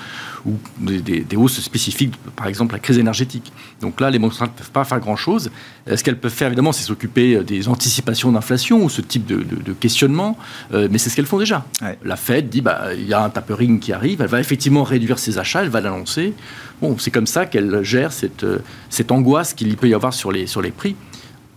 ou 0.45 0.53
des, 0.79 1.25
hausses 1.35 1.59
spécifiques, 1.59 2.15
par 2.35 2.47
exemple 2.47 2.73
la 2.73 2.79
crise 2.79 2.97
énergétique. 2.97 3.51
Donc 3.81 3.99
là, 4.01 4.09
les 4.09 4.19
banques 4.19 4.33
centrales 4.33 4.49
ne 4.49 4.57
peuvent 4.57 4.71
pas 4.71 4.83
faire 4.83 4.99
grand-chose. 4.99 5.51
Ce 5.93 6.03
qu'elles 6.03 6.19
peuvent 6.19 6.31
faire, 6.31 6.47
évidemment, 6.47 6.71
c'est 6.71 6.83
s'occuper 6.83 7.35
euh, 7.35 7.43
des 7.43 7.67
anticipations 7.67 8.31
d'inflation 8.31 8.83
ou 8.83 8.89
ce 8.89 9.01
type 9.01 9.25
de, 9.25 9.73
questionnement, 9.73 10.37
euh, 10.73 10.87
mais 10.91 10.97
c'est 10.97 11.09
ce 11.09 11.15
qu'elles 11.15 11.25
font 11.25 11.37
déjà. 11.37 11.65
La 12.03 12.15
Fed 12.15 12.49
dit, 12.49 12.61
bah, 12.61 12.93
il 12.93 13.07
y 13.07 13.13
a 13.13 13.23
un 13.23 13.29
tapering 13.29 13.79
qui 13.79 13.93
arrive, 13.93 14.21
elle 14.21 14.27
va 14.27 14.39
effectivement 14.39 14.83
réduire 14.83 15.19
ses 15.19 15.37
achats, 15.37 15.63
elle 15.63 15.69
va 15.69 15.81
l'annoncer. 15.81 16.33
Bon, 16.81 16.97
c'est 16.99 17.11
comme 17.11 17.27
ça 17.27 17.45
qu'elle 17.45 17.83
gère 17.83 18.11
cette, 18.11 18.43
euh, 18.43 18.59
cette 18.89 19.11
angoisse 19.11 19.53
qu'il 19.53 19.75
peut 19.77 19.89
y 19.89 19.93
avoir 19.93 20.13
sur 20.13 20.31
les, 20.31 20.45
sur 20.45 20.61
les 20.61 20.71
prix 20.71 20.95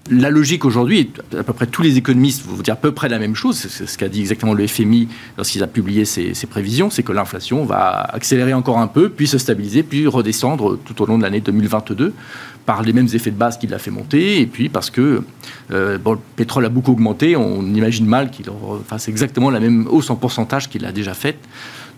la 0.08 0.30
logique 0.30 0.64
aujourd'hui, 0.64 1.10
à 1.38 1.42
peu 1.42 1.52
près 1.52 1.66
tous 1.66 1.82
les 1.82 1.98
économistes 1.98 2.44
vont 2.46 2.56
dire 2.62 2.74
à 2.74 2.76
peu 2.76 2.92
près 2.92 3.08
la 3.08 3.18
même 3.18 3.34
chose, 3.34 3.56
c'est 3.56 3.86
ce 3.86 3.98
qu'a 3.98 4.08
dit 4.08 4.20
exactement 4.20 4.54
le 4.54 4.66
FMI 4.66 5.08
lorsqu'il 5.36 5.62
a 5.62 5.66
publié 5.66 6.04
ses, 6.04 6.32
prévisions, 6.48 6.90
c'est 6.90 7.02
que 7.02 7.12
l'inflation 7.12 7.64
va 7.64 8.00
accélérer 8.12 8.54
encore 8.54 8.78
un 8.78 8.86
peu, 8.86 9.10
puis 9.10 9.28
se 9.28 9.38
stabiliser, 9.38 9.82
puis 9.82 10.06
redescendre 10.06 10.78
tout 10.84 11.00
au 11.02 11.06
long 11.06 11.18
de 11.18 11.22
l'année 11.22 11.40
2022 11.40 12.14
par 12.66 12.82
les 12.82 12.92
mêmes 12.92 13.08
effets 13.12 13.30
de 13.30 13.36
base 13.36 13.58
qui 13.58 13.66
l'a 13.66 13.78
fait 13.78 13.90
monter, 13.90 14.40
et 14.40 14.46
puis 14.46 14.68
parce 14.68 14.90
que 14.90 15.22
euh, 15.70 15.98
le 15.98 16.18
pétrole 16.36 16.64
a 16.64 16.68
beaucoup 16.68 16.92
augmenté, 16.92 17.36
on 17.36 17.62
imagine 17.62 18.06
mal 18.06 18.30
qu'il 18.30 18.46
fasse 18.86 19.08
exactement 19.08 19.50
la 19.50 19.60
même 19.60 19.86
hausse 19.88 20.10
en 20.10 20.16
pourcentage 20.16 20.68
qu'il 20.68 20.84
a 20.86 20.92
déjà 20.92 21.14
faite. 21.14 21.38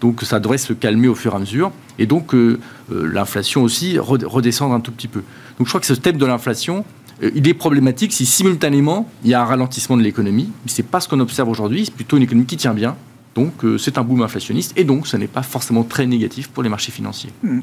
Donc 0.02 0.22
ça 0.22 0.40
devrait 0.40 0.58
se 0.58 0.72
calmer 0.72 1.06
au 1.06 1.14
fur 1.14 1.32
et 1.32 1.36
à 1.36 1.38
mesure. 1.38 1.70
Et 1.98 2.06
donc 2.06 2.34
euh, 2.34 2.58
euh, 2.90 3.06
l'inflation 3.06 3.62
aussi 3.62 3.98
redescendre 3.98 4.74
un 4.74 4.80
tout 4.80 4.90
petit 4.90 5.06
peu. 5.06 5.20
Donc 5.58 5.66
je 5.66 5.70
crois 5.70 5.80
que 5.80 5.86
ce 5.86 5.94
thème 5.94 6.16
de 6.16 6.26
l'inflation, 6.26 6.84
il 7.34 7.46
est 7.48 7.54
problématique 7.54 8.12
si 8.12 8.26
simultanément 8.26 9.08
il 9.24 9.30
y 9.30 9.34
a 9.34 9.42
un 9.42 9.44
ralentissement 9.44 9.96
de 9.96 10.02
l'économie. 10.02 10.50
Mais 10.64 10.70
ce 10.70 10.82
n'est 10.82 10.88
pas 10.88 11.00
ce 11.00 11.08
qu'on 11.08 11.20
observe 11.20 11.48
aujourd'hui, 11.48 11.84
c'est 11.86 11.94
plutôt 11.94 12.16
une 12.16 12.22
économie 12.22 12.46
qui 12.46 12.56
tient 12.56 12.74
bien. 12.74 12.96
Donc 13.34 13.52
c'est 13.78 13.98
un 13.98 14.02
boom 14.02 14.22
inflationniste 14.22 14.72
et 14.76 14.84
donc 14.84 15.06
ce 15.06 15.16
n'est 15.16 15.26
pas 15.26 15.42
forcément 15.42 15.84
très 15.84 16.06
négatif 16.06 16.48
pour 16.48 16.62
les 16.62 16.68
marchés 16.68 16.92
financiers. 16.92 17.30
Mmh. 17.42 17.60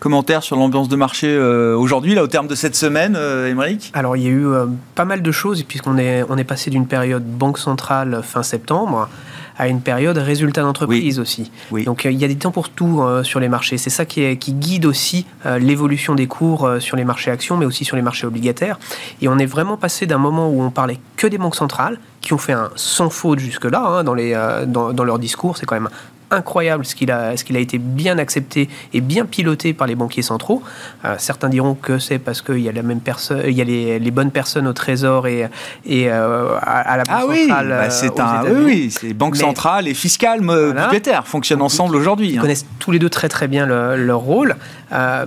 Commentaire 0.00 0.42
sur 0.42 0.56
l'ambiance 0.56 0.88
de 0.88 0.96
marché 0.96 1.38
aujourd'hui, 1.38 2.14
là, 2.14 2.22
au 2.22 2.26
terme 2.26 2.46
de 2.46 2.54
cette 2.54 2.76
semaine, 2.76 3.16
Émeric? 3.16 3.90
Alors, 3.94 4.16
il 4.16 4.22
y 4.22 4.26
a 4.26 4.30
eu 4.30 4.46
pas 4.94 5.04
mal 5.04 5.22
de 5.22 5.32
choses, 5.32 5.62
puisqu'on 5.62 5.98
est, 5.98 6.24
on 6.28 6.36
est 6.36 6.44
passé 6.44 6.70
d'une 6.70 6.86
période 6.86 7.24
banque 7.24 7.58
centrale 7.58 8.20
fin 8.22 8.42
septembre 8.42 9.08
à 9.56 9.68
une 9.68 9.80
période 9.80 10.18
résultat 10.18 10.62
d'entreprise 10.62 11.18
aussi. 11.20 11.50
Donc 11.84 12.06
euh, 12.06 12.10
il 12.10 12.18
y 12.18 12.24
a 12.24 12.28
des 12.28 12.36
temps 12.36 12.50
pour 12.50 12.70
tout 12.70 13.02
euh, 13.02 13.22
sur 13.22 13.40
les 13.40 13.48
marchés. 13.48 13.78
C'est 13.78 13.90
ça 13.90 14.04
qui, 14.04 14.22
est, 14.22 14.36
qui, 14.36 14.52
guide 14.52 14.86
aussi 14.86 15.26
euh, 15.46 15.58
l'évolution 15.58 16.14
des 16.14 16.26
cours 16.26 16.68
sur 16.80 16.96
les 16.96 17.04
marchés 17.04 17.30
actions, 17.30 17.56
mais 17.56 17.66
aussi 17.66 17.84
sur 17.84 17.96
les 17.96 18.02
marchés 18.02 18.26
obligataires. 18.26 18.78
Et 19.22 19.28
on 19.28 19.38
est 19.38 19.46
vraiment 19.46 19.76
passé 19.76 20.06
d'un 20.06 20.18
moment 20.18 20.48
où 20.48 20.62
on 20.62 20.70
parlait 20.70 20.98
que 21.16 21.26
des 21.26 21.38
banques 21.38 21.56
centrales, 21.56 21.98
qui 22.20 22.32
ont 22.32 22.38
fait 22.38 22.52
un 22.52 22.70
sans 22.74 23.10
faute 23.10 23.38
jusque-là 23.38 23.84
hein, 23.86 24.04
dans, 24.04 24.14
les, 24.14 24.32
dans, 24.66 24.92
dans 24.92 25.04
leur 25.04 25.18
discours. 25.18 25.58
C'est 25.58 25.66
quand 25.66 25.74
même 25.74 25.90
incroyable 26.34 26.84
ce 26.84 26.94
qu'il 26.94 27.10
a, 27.10 27.36
ce 27.36 27.44
qu'il 27.44 27.56
a 27.56 27.60
été 27.60 27.78
bien 27.78 28.18
accepté 28.18 28.68
et 28.92 29.00
bien 29.00 29.24
piloté 29.24 29.72
par 29.72 29.86
les 29.86 29.94
banquiers 29.94 30.22
centraux. 30.22 30.62
Euh, 31.04 31.14
certains 31.18 31.48
diront 31.48 31.74
que 31.74 31.98
c'est 31.98 32.18
parce 32.18 32.42
qu'il 32.42 32.60
y 32.60 32.68
a 32.68 32.72
la 32.72 32.82
même 32.82 33.00
personne, 33.00 33.42
il 33.46 33.52
y 33.52 33.60
a 33.60 33.64
les, 33.64 33.98
les, 33.98 34.10
bonnes 34.10 34.30
personnes 34.30 34.66
au 34.66 34.72
Trésor 34.72 35.26
et, 35.26 35.48
et 35.86 36.10
euh, 36.10 36.56
à, 36.60 36.96
la 36.96 37.04
Banque 37.04 37.16
ah 37.18 37.24
oui, 37.28 37.46
centrale. 37.46 37.68
Bah, 37.68 37.74
euh, 37.74 37.90
c'est 37.90 38.20
un, 38.20 38.42
oui, 38.44 38.64
oui, 38.64 38.90
c'est 38.90 39.12
banque 39.12 39.36
centrale 39.36 39.88
et 39.88 39.94
fiscale 39.94 40.40
voilà. 40.42 40.90
fonctionnent 41.24 41.62
ensemble 41.62 41.96
aujourd'hui. 41.96 42.30
Ils 42.30 42.38
hein. 42.38 42.42
connaissent 42.42 42.66
tous 42.78 42.90
les 42.90 42.98
deux 42.98 43.10
très 43.10 43.28
très 43.28 43.48
bien 43.48 43.66
leur 43.66 44.20
rôle, 44.20 44.56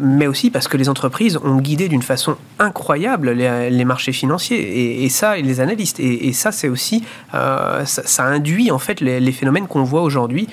mais 0.02 0.28
aussi 0.28 0.50
parce 0.50 0.68
que 0.68 0.78
les 0.78 0.90
entreprises 0.90 1.38
ont 1.44 1.58
guidé 1.58 1.88
d'une 1.88 2.02
façon 2.02 2.36
incroyable 2.60 3.32
les, 3.32 3.86
marchés 3.86 4.12
financiers 4.12 5.04
et, 5.04 5.10
ça 5.10 5.38
et 5.38 5.42
les 5.42 5.60
analystes 5.60 6.00
et, 6.00 6.34
ça 6.34 6.52
c'est 6.52 6.68
aussi 6.68 7.04
ça, 7.32 8.24
induit 8.24 8.72
en 8.72 8.80
fait 8.80 9.02
les, 9.02 9.20
les 9.20 9.32
phénomènes 9.32 9.68
qu'on 9.68 9.84
voit 9.84 10.02
aujourd'hui 10.02 10.48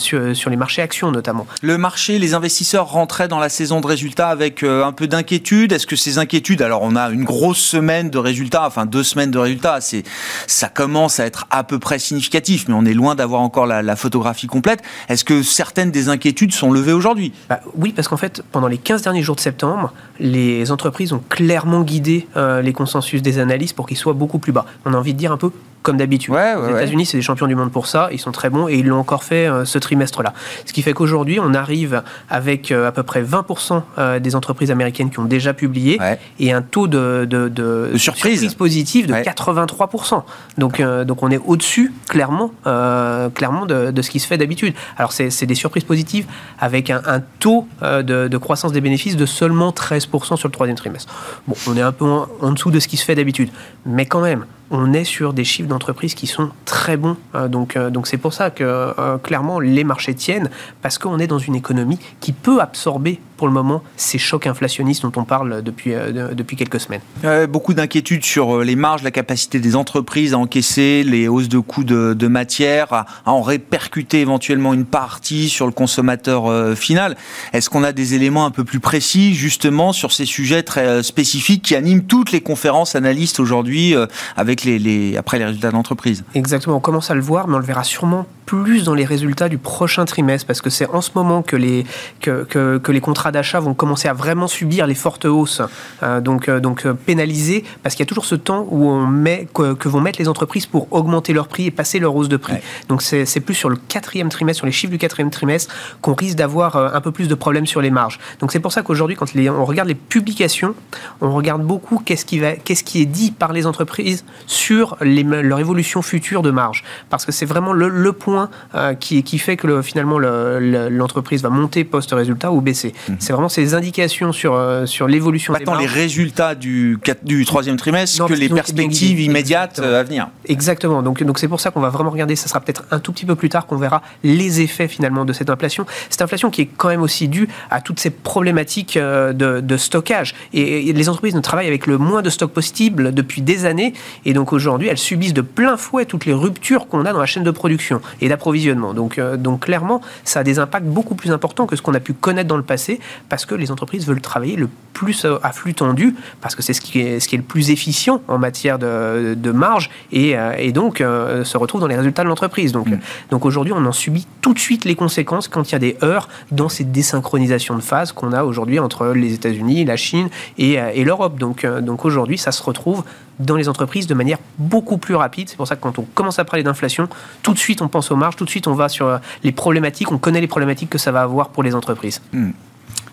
sur, 0.00 0.50
les 0.50 0.56
marchés 0.56 0.82
actions 0.82 1.10
notamment. 1.10 1.46
Le 1.62 1.78
marché, 1.78 2.18
les 2.18 2.34
investisseurs 2.34 2.88
rentraient 2.88 3.28
dans 3.28 3.38
la 3.38 3.48
saison 3.48 3.80
de 3.80 3.86
résultats 3.86 4.28
avec 4.28 4.62
euh, 4.62 4.84
un 4.84 4.92
peu 4.92 5.06
d'inquiétude. 5.06 5.72
Est-ce 5.72 5.86
que 5.86 5.96
ces 5.96 6.18
inquiétudes, 6.18 6.62
alors 6.62 6.82
on 6.82 6.96
a 6.96 7.10
une 7.10 7.24
grosse 7.24 7.58
semaine 7.58 8.10
de 8.10 8.18
résultats, 8.18 8.66
enfin 8.66 8.86
deux 8.86 9.02
semaines 9.02 9.30
de 9.30 9.38
résultats, 9.38 9.80
c'est 9.80 10.02
ça 10.46 10.68
commence 10.68 11.20
à 11.20 11.26
être 11.26 11.46
à 11.50 11.64
peu 11.64 11.78
près 11.78 11.98
significatif, 11.98 12.66
mais 12.68 12.74
on 12.74 12.84
est 12.84 12.94
loin 12.94 13.14
d'avoir 13.14 13.40
encore 13.40 13.66
la, 13.66 13.96
photographie 13.96 14.46
complète. 14.46 14.82
Est-ce 15.08 15.24
que 15.24 15.42
certaines 15.42 15.90
des 15.90 16.08
inquiétudes 16.08 16.52
sont 16.52 16.72
levées 16.72 16.92
aujourd'hui? 16.92 17.32
Bah, 17.48 17.60
Oui, 17.74 17.92
parce 17.92 18.08
qu'en 18.08 18.16
fait, 18.16 18.42
pendant 18.52 18.68
les 18.68 18.78
15 18.78 19.02
derniers 19.02 19.22
jours 19.22 19.36
de 19.36 19.40
septembre, 19.40 19.92
les 20.18 20.70
entreprises 20.70 21.12
ont 21.12 21.22
clairement 21.28 21.82
guidé 21.82 22.26
euh, 22.36 22.62
les 22.62 22.72
consensus 22.72 23.22
des 23.22 23.38
analystes 23.38 23.76
pour 23.76 23.86
qu'ils 23.86 23.96
soient 23.96 24.12
beaucoup 24.12 24.38
plus 24.38 24.52
bas. 24.52 24.64
On 24.84 24.94
a 24.94 24.96
envie 24.96 25.12
de 25.12 25.18
dire 25.18 25.32
un 25.32 25.36
peu 25.36 25.50
comme 25.82 25.96
d'habitude. 25.96 26.34
les 26.34 26.70
États-Unis, 26.70 27.06
c'est 27.06 27.16
des 27.16 27.22
champions 27.22 27.46
du 27.46 27.54
monde 27.54 27.72
pour 27.72 27.86
ça. 27.86 28.08
Ils 28.12 28.18
sont 28.18 28.32
très 28.32 28.50
bons 28.50 28.68
et 28.68 28.74
ils 28.74 28.86
l'ont 28.86 28.98
encore 28.98 29.24
fait 29.24 29.46
euh, 29.46 29.64
ce 29.64 29.78
trimestre-là. 29.78 30.34
Ce 30.66 30.72
qui 30.72 30.82
fait 30.82 30.92
qu'aujourd'hui, 30.92 31.38
on 31.40 31.54
arrive 31.54 32.02
avec 32.28 32.70
euh, 32.70 32.88
à 32.88 32.92
peu 32.92 33.02
près 33.02 33.22
20% 33.22 33.82
euh, 33.98 34.18
des 34.18 34.36
entreprises 34.36 34.70
américaines 34.70 35.10
qui 35.10 35.18
ont 35.18 35.24
déjà 35.24 35.54
publié 35.54 35.98
et 36.38 36.52
un 36.52 36.62
taux 36.62 36.86
de, 36.86 37.26
de, 37.30 37.96
surprise. 37.96 38.54
positive 38.54 39.06
de 39.06 39.14
83%. 39.14 40.22
Donc, 40.58 40.82
donc 40.82 41.22
on 41.22 41.30
est 41.30 41.40
au-dessus, 41.44 41.92
clairement, 42.08 42.52
clairement 42.64 43.66
de, 43.66 44.02
ce 44.02 44.10
qui 44.10 44.20
se 44.20 44.26
fait 44.26 44.38
d'habitude. 44.38 44.74
Alors, 44.96 45.12
c'est 45.12 45.46
des 45.46 45.54
surprises 45.54 45.84
positives 45.84 46.26
avec 46.58 46.90
un, 46.90 47.00
un 47.06 47.20
taux 47.38 47.66
de, 47.82 48.36
croissance 48.38 48.72
des 48.72 48.80
bénéfices 48.80 49.16
de 49.16 49.26
seulement 49.26 49.70
13% 49.70 50.36
sur 50.36 50.48
le 50.48 50.52
troisième 50.52 50.76
trimestre. 50.76 51.12
Bon, 51.46 51.54
on 51.66 51.76
est 51.76 51.82
un 51.82 51.92
peu 51.92 52.04
en 52.04 52.52
dessous 52.52 52.70
de 52.70 52.80
ce 52.80 52.88
qui 52.88 52.96
se 52.96 53.04
fait 53.04 53.14
d'habitude. 53.14 53.50
Mais 53.86 54.06
quand 54.06 54.20
même, 54.20 54.44
on 54.70 54.92
est 54.92 55.04
sur 55.04 55.32
des 55.32 55.44
chiffres 55.44 55.68
d'entreprise 55.68 56.14
qui 56.14 56.26
sont 56.26 56.50
très 56.64 56.96
bons. 56.96 57.16
Euh, 57.34 57.48
donc, 57.48 57.76
euh, 57.76 57.90
donc 57.90 58.06
c'est 58.06 58.16
pour 58.16 58.32
ça 58.32 58.50
que 58.50 58.64
euh, 58.64 59.18
clairement 59.18 59.58
les 59.58 59.84
marchés 59.84 60.14
tiennent 60.14 60.50
parce 60.82 60.98
qu'on 60.98 61.18
est 61.18 61.26
dans 61.26 61.38
une 61.38 61.56
économie 61.56 61.98
qui 62.20 62.32
peut 62.32 62.60
absorber 62.60 63.20
pour 63.36 63.48
le 63.48 63.52
moment 63.54 63.82
ces 63.96 64.18
chocs 64.18 64.46
inflationnistes 64.46 65.02
dont 65.02 65.12
on 65.16 65.24
parle 65.24 65.62
depuis, 65.62 65.94
depuis 66.34 66.56
quelques 66.58 66.78
semaines. 66.78 67.00
beaucoup 67.48 67.72
d'inquiétudes 67.72 68.22
sur 68.22 68.58
les 68.58 68.76
marges, 68.76 69.02
la 69.02 69.10
capacité 69.10 69.60
des 69.60 69.76
entreprises 69.76 70.34
à 70.34 70.38
encaisser 70.38 71.02
les 71.04 71.26
hausses 71.26 71.48
de 71.48 71.58
coûts 71.58 71.82
de, 71.82 72.26
matière, 72.26 72.92
à, 72.92 73.06
en 73.24 73.40
répercuter 73.40 74.20
éventuellement 74.20 74.74
une 74.74 74.84
partie 74.84 75.48
sur 75.48 75.64
le 75.64 75.72
consommateur 75.72 76.76
final. 76.76 77.16
Est-ce 77.54 77.70
qu'on 77.70 77.82
a 77.82 77.92
des 77.92 78.12
éléments 78.12 78.44
un 78.44 78.50
peu 78.50 78.64
plus 78.64 78.78
précis 78.78 79.32
justement 79.32 79.94
sur 79.94 80.12
ces 80.12 80.26
sujets 80.26 80.62
très 80.62 81.02
spécifiques 81.02 81.62
qui 81.62 81.74
animent 81.74 82.04
toutes 82.04 82.32
les 82.32 82.42
conférences 82.42 82.94
analystes 82.94 83.40
aujourd'hui 83.40 83.94
avec 84.36 84.59
les, 84.64 85.16
après 85.16 85.38
les 85.38 85.44
résultats 85.44 85.68
de 85.68 85.74
l'entreprise. 85.74 86.24
Exactement, 86.34 86.76
on 86.76 86.80
commence 86.80 87.10
à 87.10 87.14
le 87.14 87.20
voir, 87.20 87.48
mais 87.48 87.56
on 87.56 87.58
le 87.58 87.64
verra 87.64 87.84
sûrement 87.84 88.26
plus 88.50 88.82
dans 88.82 88.94
les 88.94 89.04
résultats 89.04 89.48
du 89.48 89.58
prochain 89.58 90.04
trimestre, 90.04 90.44
parce 90.44 90.60
que 90.60 90.70
c'est 90.70 90.88
en 90.88 91.00
ce 91.00 91.10
moment 91.14 91.40
que 91.42 91.54
les, 91.54 91.86
que, 92.20 92.42
que, 92.42 92.90
les 92.90 93.00
contrats 93.00 93.30
d'achat 93.30 93.60
vont 93.60 93.74
commencer 93.74 94.08
à 94.08 94.12
vraiment 94.12 94.48
subir 94.48 94.88
les 94.88 94.96
fortes 94.96 95.24
hausses, 95.24 95.62
euh, 96.02 96.20
donc, 96.20 96.48
euh, 96.48 96.58
donc 96.58 96.84
euh, 96.84 96.94
pénalisés, 96.94 97.62
parce 97.84 97.94
qu'il 97.94 98.04
y 98.04 98.08
a 98.08 98.10
toujours 98.10 98.24
ce 98.24 98.34
temps 98.34 98.66
où 98.68 98.88
on 98.88 99.06
met, 99.06 99.46
que, 99.54 99.88
vont 99.88 100.00
mettre 100.00 100.18
les 100.18 100.26
entreprises 100.26 100.66
pour 100.66 100.92
augmenter 100.92 101.32
leur 101.32 101.46
prix 101.46 101.66
et 101.66 101.70
passer 101.70 102.00
leur 102.00 102.16
hausse 102.16 102.28
de 102.28 102.36
prix. 102.36 102.56
Donc 102.88 103.02
c'est 103.02 103.40
plus 103.40 103.54
sur 103.54 103.68
le 103.68 103.76
quatrième 103.76 104.30
trimestre, 104.30 104.58
sur 104.58 104.66
les 104.66 104.72
chiffres 104.72 104.90
du 104.90 104.98
quatrième 104.98 105.30
trimestre, 105.30 105.72
qu'on 106.00 106.14
risque 106.14 106.36
d'avoir 106.36 106.74
un 106.76 107.00
peu 107.00 107.12
plus 107.12 107.28
de 107.28 107.36
problèmes 107.36 107.66
sur 107.66 107.80
les 107.80 107.90
marges. 107.90 108.18
Donc 108.40 108.50
c'est 108.50 108.58
pour 108.58 108.72
ça 108.72 108.82
qu'aujourd'hui, 108.82 109.14
quand 109.14 109.26
on 109.36 109.64
regarde 109.64 109.88
les 109.88 109.94
publications, 109.94 110.74
on 111.20 111.32
regarde 111.32 111.62
beaucoup 111.62 112.02
qu'est-ce 112.04 112.24
qui, 112.24 112.40
va, 112.40 112.56
qu'est-ce 112.56 112.82
qui 112.82 113.00
est 113.00 113.06
dit 113.06 113.30
par 113.30 113.52
les 113.52 113.64
entreprises 113.66 114.24
sur 114.50 114.96
leur 115.00 115.60
évolution 115.60 116.02
future 116.02 116.42
de 116.42 116.50
marge. 116.50 116.82
Parce 117.08 117.24
que 117.24 117.30
c'est 117.30 117.46
vraiment 117.46 117.72
le, 117.72 118.12
point 118.12 118.50
euh, 118.74 118.94
qui, 118.94 119.22
qui, 119.22 119.38
fait 119.38 119.56
que 119.56 119.80
finalement 119.80 120.18
l'entreprise 120.18 121.42
va 121.42 121.50
monter 121.50 121.84
post-résultat 121.84 122.50
ou 122.50 122.60
baisser. 122.60 122.92
Mhm. 123.08 123.16
C'est 123.20 123.32
vraiment 123.32 123.48
ces 123.48 123.74
indications 123.74 124.32
sur, 124.32 124.54
euh, 124.54 124.86
sur 124.86 125.06
l'évolution 125.06 125.54
des 125.54 125.64
marges. 125.64 125.80
les 125.80 125.86
résultats 125.86 126.56
du, 126.56 126.98
du 127.22 127.44
troisième 127.44 127.76
trimestre 127.76 128.26
que 128.26 128.34
les 128.34 128.48
perspectives 128.48 129.20
immédiates 129.20 129.78
euh, 129.78 130.00
à 130.00 130.02
venir. 130.02 130.28
Exactement. 130.46 131.02
Donc 131.02 131.22
donc 131.22 131.38
c'est 131.38 131.48
pour 131.48 131.60
ça 131.60 131.70
qu'on 131.70 131.80
va 131.80 131.90
vraiment 131.90 132.10
regarder, 132.10 132.34
ça 132.34 132.48
sera 132.48 132.60
peut-être 132.60 132.84
un 132.90 132.98
tout 132.98 133.12
petit 133.12 133.26
peu 133.26 133.36
plus 133.36 133.50
tard 133.50 133.66
qu'on 133.66 133.76
verra 133.76 134.02
les 134.24 134.60
effets 134.62 134.88
finalement 134.88 135.24
de 135.24 135.32
cette 135.32 135.48
inflation. 135.48 135.86
Cette 136.08 136.22
inflation 136.22 136.50
qui 136.50 136.62
est 136.62 136.70
quand 136.76 136.88
même 136.88 137.02
aussi 137.02 137.28
due 137.28 137.48
à 137.70 137.80
toutes 137.80 138.00
ces 138.00 138.10
problématiques 138.10 138.98
de, 138.98 139.60
de 139.60 139.76
stockage. 139.76 140.34
Et, 140.52 140.88
et 140.88 140.92
les 140.92 141.08
entreprises 141.08 141.36
ne 141.36 141.40
travaillent 141.40 141.68
avec 141.68 141.86
le 141.86 141.98
moins 141.98 142.22
de 142.22 142.30
stock 142.30 142.50
possible 142.50 143.14
depuis 143.14 143.42
des 143.42 143.64
années. 143.64 143.92
Et 144.24 144.32
donc 144.32 144.39
donc 144.40 144.54
aujourd'hui, 144.54 144.88
elles 144.88 144.96
subissent 144.96 145.34
de 145.34 145.42
plein 145.42 145.76
fouet 145.76 146.06
toutes 146.06 146.24
les 146.24 146.32
ruptures 146.32 146.88
qu'on 146.88 147.04
a 147.04 147.12
dans 147.12 147.20
la 147.20 147.26
chaîne 147.26 147.42
de 147.42 147.50
production 147.50 148.00
et 148.22 148.30
d'approvisionnement. 148.30 148.94
Donc, 148.94 149.18
euh, 149.18 149.36
donc 149.36 149.66
clairement, 149.66 150.00
ça 150.24 150.40
a 150.40 150.42
des 150.44 150.58
impacts 150.58 150.86
beaucoup 150.86 151.14
plus 151.14 151.30
importants 151.30 151.66
que 151.66 151.76
ce 151.76 151.82
qu'on 151.82 151.92
a 151.92 152.00
pu 152.00 152.14
connaître 152.14 152.48
dans 152.48 152.56
le 152.56 152.62
passé 152.62 153.00
parce 153.28 153.44
que 153.44 153.54
les 153.54 153.70
entreprises 153.70 154.06
veulent 154.06 154.22
travailler 154.22 154.56
le 154.56 154.70
plus 154.94 155.26
à 155.42 155.52
flux 155.52 155.74
tendu 155.74 156.16
parce 156.40 156.54
que 156.54 156.62
c'est 156.62 156.72
ce 156.72 156.80
qui 156.80 157.00
est, 157.00 157.20
ce 157.20 157.28
qui 157.28 157.34
est 157.34 157.38
le 157.38 157.44
plus 157.44 157.70
efficient 157.70 158.22
en 158.28 158.38
matière 158.38 158.78
de, 158.78 159.34
de 159.34 159.50
marge 159.50 159.90
et, 160.10 160.38
euh, 160.38 160.54
et 160.58 160.72
donc 160.72 161.02
euh, 161.02 161.44
se 161.44 161.58
retrouve 161.58 161.82
dans 161.82 161.86
les 161.86 161.96
résultats 161.96 162.22
de 162.22 162.28
l'entreprise. 162.28 162.72
Donc, 162.72 162.86
mm. 162.86 162.98
donc 163.30 163.44
aujourd'hui, 163.44 163.74
on 163.74 163.84
en 163.84 163.92
subit 163.92 164.26
tout 164.40 164.54
de 164.54 164.58
suite 164.58 164.86
les 164.86 164.94
conséquences 164.94 165.48
quand 165.48 165.68
il 165.68 165.72
y 165.72 165.76
a 165.76 165.80
des 165.80 165.98
heurts 166.02 166.30
dans 166.50 166.70
ces 166.70 166.84
désynchronisations 166.84 167.76
de 167.76 167.82
phase 167.82 168.12
qu'on 168.12 168.32
a 168.32 168.42
aujourd'hui 168.44 168.78
entre 168.78 169.08
les 169.08 169.34
États-Unis, 169.34 169.84
la 169.84 169.98
Chine 169.98 170.30
et, 170.56 170.78
et 170.94 171.04
l'Europe. 171.04 171.38
Donc, 171.38 171.66
donc 171.66 172.06
aujourd'hui, 172.06 172.38
ça 172.38 172.52
se 172.52 172.62
retrouve 172.62 173.04
dans 173.40 173.56
les 173.56 173.68
entreprises 173.68 174.06
de 174.06 174.14
manière 174.14 174.29
beaucoup 174.58 174.98
plus 174.98 175.14
rapide. 175.14 175.48
C'est 175.48 175.56
pour 175.56 175.66
ça 175.66 175.76
que 175.76 175.80
quand 175.80 175.98
on 175.98 176.06
commence 176.14 176.38
à 176.38 176.44
parler 176.44 176.62
d'inflation, 176.62 177.08
tout 177.42 177.52
de 177.52 177.58
suite 177.58 177.82
on 177.82 177.88
pense 177.88 178.10
aux 178.10 178.16
marges, 178.16 178.36
tout 178.36 178.44
de 178.44 178.50
suite 178.50 178.66
on 178.66 178.74
va 178.74 178.88
sur 178.88 179.06
euh, 179.06 179.18
les 179.42 179.52
problématiques, 179.52 180.12
on 180.12 180.18
connaît 180.18 180.40
les 180.40 180.46
problématiques 180.46 180.90
que 180.90 180.98
ça 180.98 181.12
va 181.12 181.22
avoir 181.22 181.50
pour 181.50 181.62
les 181.62 181.74
entreprises. 181.74 182.20
Hmm. 182.32 182.50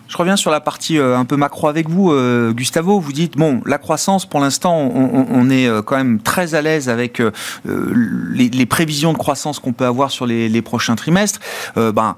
Je 0.08 0.16
reviens 0.16 0.36
sur 0.36 0.50
la 0.50 0.60
partie 0.60 0.98
euh, 0.98 1.18
un 1.18 1.26
peu 1.26 1.36
macro 1.36 1.68
avec 1.68 1.90
vous, 1.90 2.10
euh, 2.12 2.52
Gustavo. 2.52 2.98
Vous 2.98 3.12
dites, 3.12 3.36
bon, 3.36 3.60
la 3.66 3.76
croissance, 3.76 4.24
pour 4.24 4.40
l'instant, 4.40 4.74
on, 4.74 5.50
est 5.50 5.68
quand 5.84 5.96
même 5.96 6.20
très 6.20 6.54
à 6.54 6.62
l'aise 6.62 6.88
avec 6.88 7.22
les, 7.66 8.66
prévisions 8.66 9.12
de 9.12 9.18
croissance 9.18 9.58
qu'on 9.58 9.74
peut 9.74 9.84
avoir 9.84 10.10
sur 10.10 10.24
les, 10.24 10.48
les 10.48 10.62
prochains 10.62 10.96
trimestres. 10.96 11.40
ben, 11.76 12.16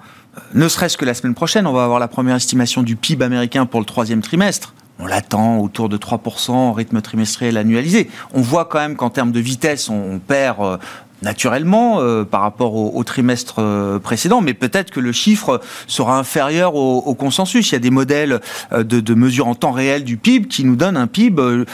ne 0.54 0.68
serait-ce 0.68 0.96
que 0.96 1.04
la 1.04 1.14
semaine 1.14 1.34
prochaine, 1.34 1.66
on 1.66 1.72
va 1.72 1.82
avoir 1.82 1.98
la 1.98 2.06
première 2.06 2.36
estimation 2.36 2.84
du 2.84 2.94
PIB 2.94 3.24
américain 3.24 3.66
pour 3.66 3.80
le 3.80 3.86
troisième 3.86 4.22
trimestre 4.22 4.72
on 5.00 5.06
l'attend 5.06 5.58
autour 5.58 5.88
de 5.88 5.96
3% 5.96 6.50
en 6.50 6.72
rythme 6.72 7.00
trimestriel 7.00 7.56
annualisé. 7.56 8.10
On 8.34 8.40
voit 8.40 8.66
quand 8.66 8.78
même 8.78 8.96
qu'en 8.96 9.10
termes 9.10 9.32
de 9.32 9.40
vitesse, 9.40 9.88
on, 9.88 10.18
perd 10.18 10.78
naturellement 11.22 12.00
euh, 12.00 12.24
par 12.24 12.42
rapport 12.42 12.74
au, 12.74 13.04
trimestre 13.04 13.56
euh, 13.58 13.98
précédent, 13.98 14.40
mais 14.40 14.54
peut-être 14.54 14.90
que 14.90 15.00
le 15.00 15.12
chiffre 15.12 15.60
sera 15.86 16.18
inférieur 16.18 16.74
au, 16.74 17.14
consensus. 17.14 17.70
Il 17.70 17.72
y 17.72 17.76
a 17.76 17.80
des 17.80 17.90
modèles 17.90 18.40
euh, 18.72 18.82
de, 18.84 19.14
mesure 19.14 19.48
en 19.48 19.54
temps 19.54 19.72
réel 19.72 20.04
du 20.04 20.16
PIB 20.16 20.48
qui 20.48 20.64
nous 20.64 20.76
donnent 20.76 20.96
un 20.96 21.06
PIB 21.06 21.64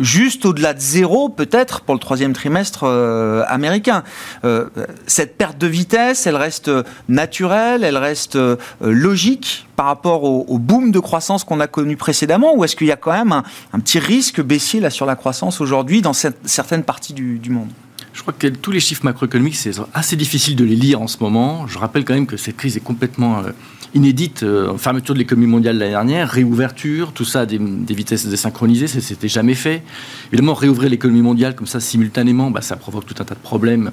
juste 0.00 0.46
au-delà 0.46 0.74
de 0.74 0.80
zéro, 0.80 1.28
peut-être 1.28 1.82
pour 1.82 1.94
le 1.94 2.00
troisième 2.00 2.32
trimestre 2.32 2.84
américain. 3.46 4.02
cette 5.06 5.36
perte 5.36 5.58
de 5.58 5.66
vitesse, 5.66 6.26
elle 6.26 6.36
reste 6.36 6.70
naturelle, 7.08 7.84
elle 7.84 7.96
reste 7.96 8.38
logique 8.80 9.66
par 9.76 9.86
rapport 9.86 10.24
au, 10.24 10.58
boom 10.58 10.90
de 10.90 10.98
croissance 10.98 11.44
qu'on 11.44 11.60
a 11.60 11.66
connu 11.66 11.96
précédemment, 11.96 12.56
ou 12.56 12.64
est-ce 12.64 12.74
qu'il 12.74 12.86
y 12.86 12.92
a 12.92 12.96
quand 12.96 13.12
même 13.12 13.32
un, 13.72 13.80
petit 13.80 13.98
risque 13.98 14.40
baissier 14.40 14.80
là 14.80 14.90
sur 14.90 15.06
la 15.06 15.14
croissance 15.14 15.60
aujourd'hui 15.60 16.02
dans 16.02 16.14
certaines 16.14 16.84
parties 16.84 17.12
du 17.12 17.50
monde? 17.50 17.70
Je 18.18 18.22
crois 18.22 18.34
que 18.36 18.48
tous 18.48 18.72
les 18.72 18.80
chiffres 18.80 19.04
macroéconomiques, 19.04 19.54
c'est 19.54 19.70
assez 19.94 20.16
difficile 20.16 20.56
de 20.56 20.64
les 20.64 20.74
lire 20.74 21.00
en 21.00 21.06
ce 21.06 21.18
moment. 21.20 21.68
Je 21.68 21.78
rappelle 21.78 22.04
quand 22.04 22.14
même 22.14 22.26
que 22.26 22.36
cette 22.36 22.56
crise 22.56 22.76
est 22.76 22.80
complètement 22.80 23.38
euh, 23.38 23.52
inédite. 23.94 24.42
Euh, 24.42 24.76
fermeture 24.76 25.14
de 25.14 25.20
l'économie 25.20 25.46
mondiale 25.46 25.78
l'année 25.78 25.92
dernière, 25.92 26.28
réouverture, 26.28 27.12
tout 27.12 27.24
ça 27.24 27.42
à 27.42 27.46
des, 27.46 27.58
vitesses 27.58 28.26
désynchronisées, 28.26 28.88
ça 28.88 29.00
s'était 29.00 29.28
jamais 29.28 29.54
fait. 29.54 29.84
Évidemment, 30.32 30.54
réouvrir 30.54 30.90
l'économie 30.90 31.22
mondiale 31.22 31.54
comme 31.54 31.68
ça 31.68 31.78
simultanément, 31.78 32.50
bah, 32.50 32.60
ça 32.60 32.74
provoque 32.74 33.06
tout 33.06 33.14
un 33.20 33.24
tas 33.24 33.36
de 33.36 33.40
problèmes 33.40 33.92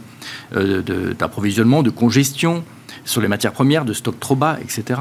euh, 0.56 0.82
d'approvisionnement, 1.14 1.84
de, 1.84 1.92
congestion 1.92 2.64
sur 3.04 3.22
les 3.22 3.28
matières 3.28 3.54
premières, 3.54 3.86
de 3.86 3.94
stock 3.94 4.20
trop 4.20 4.36
bas, 4.36 4.58
etc. 4.60 5.00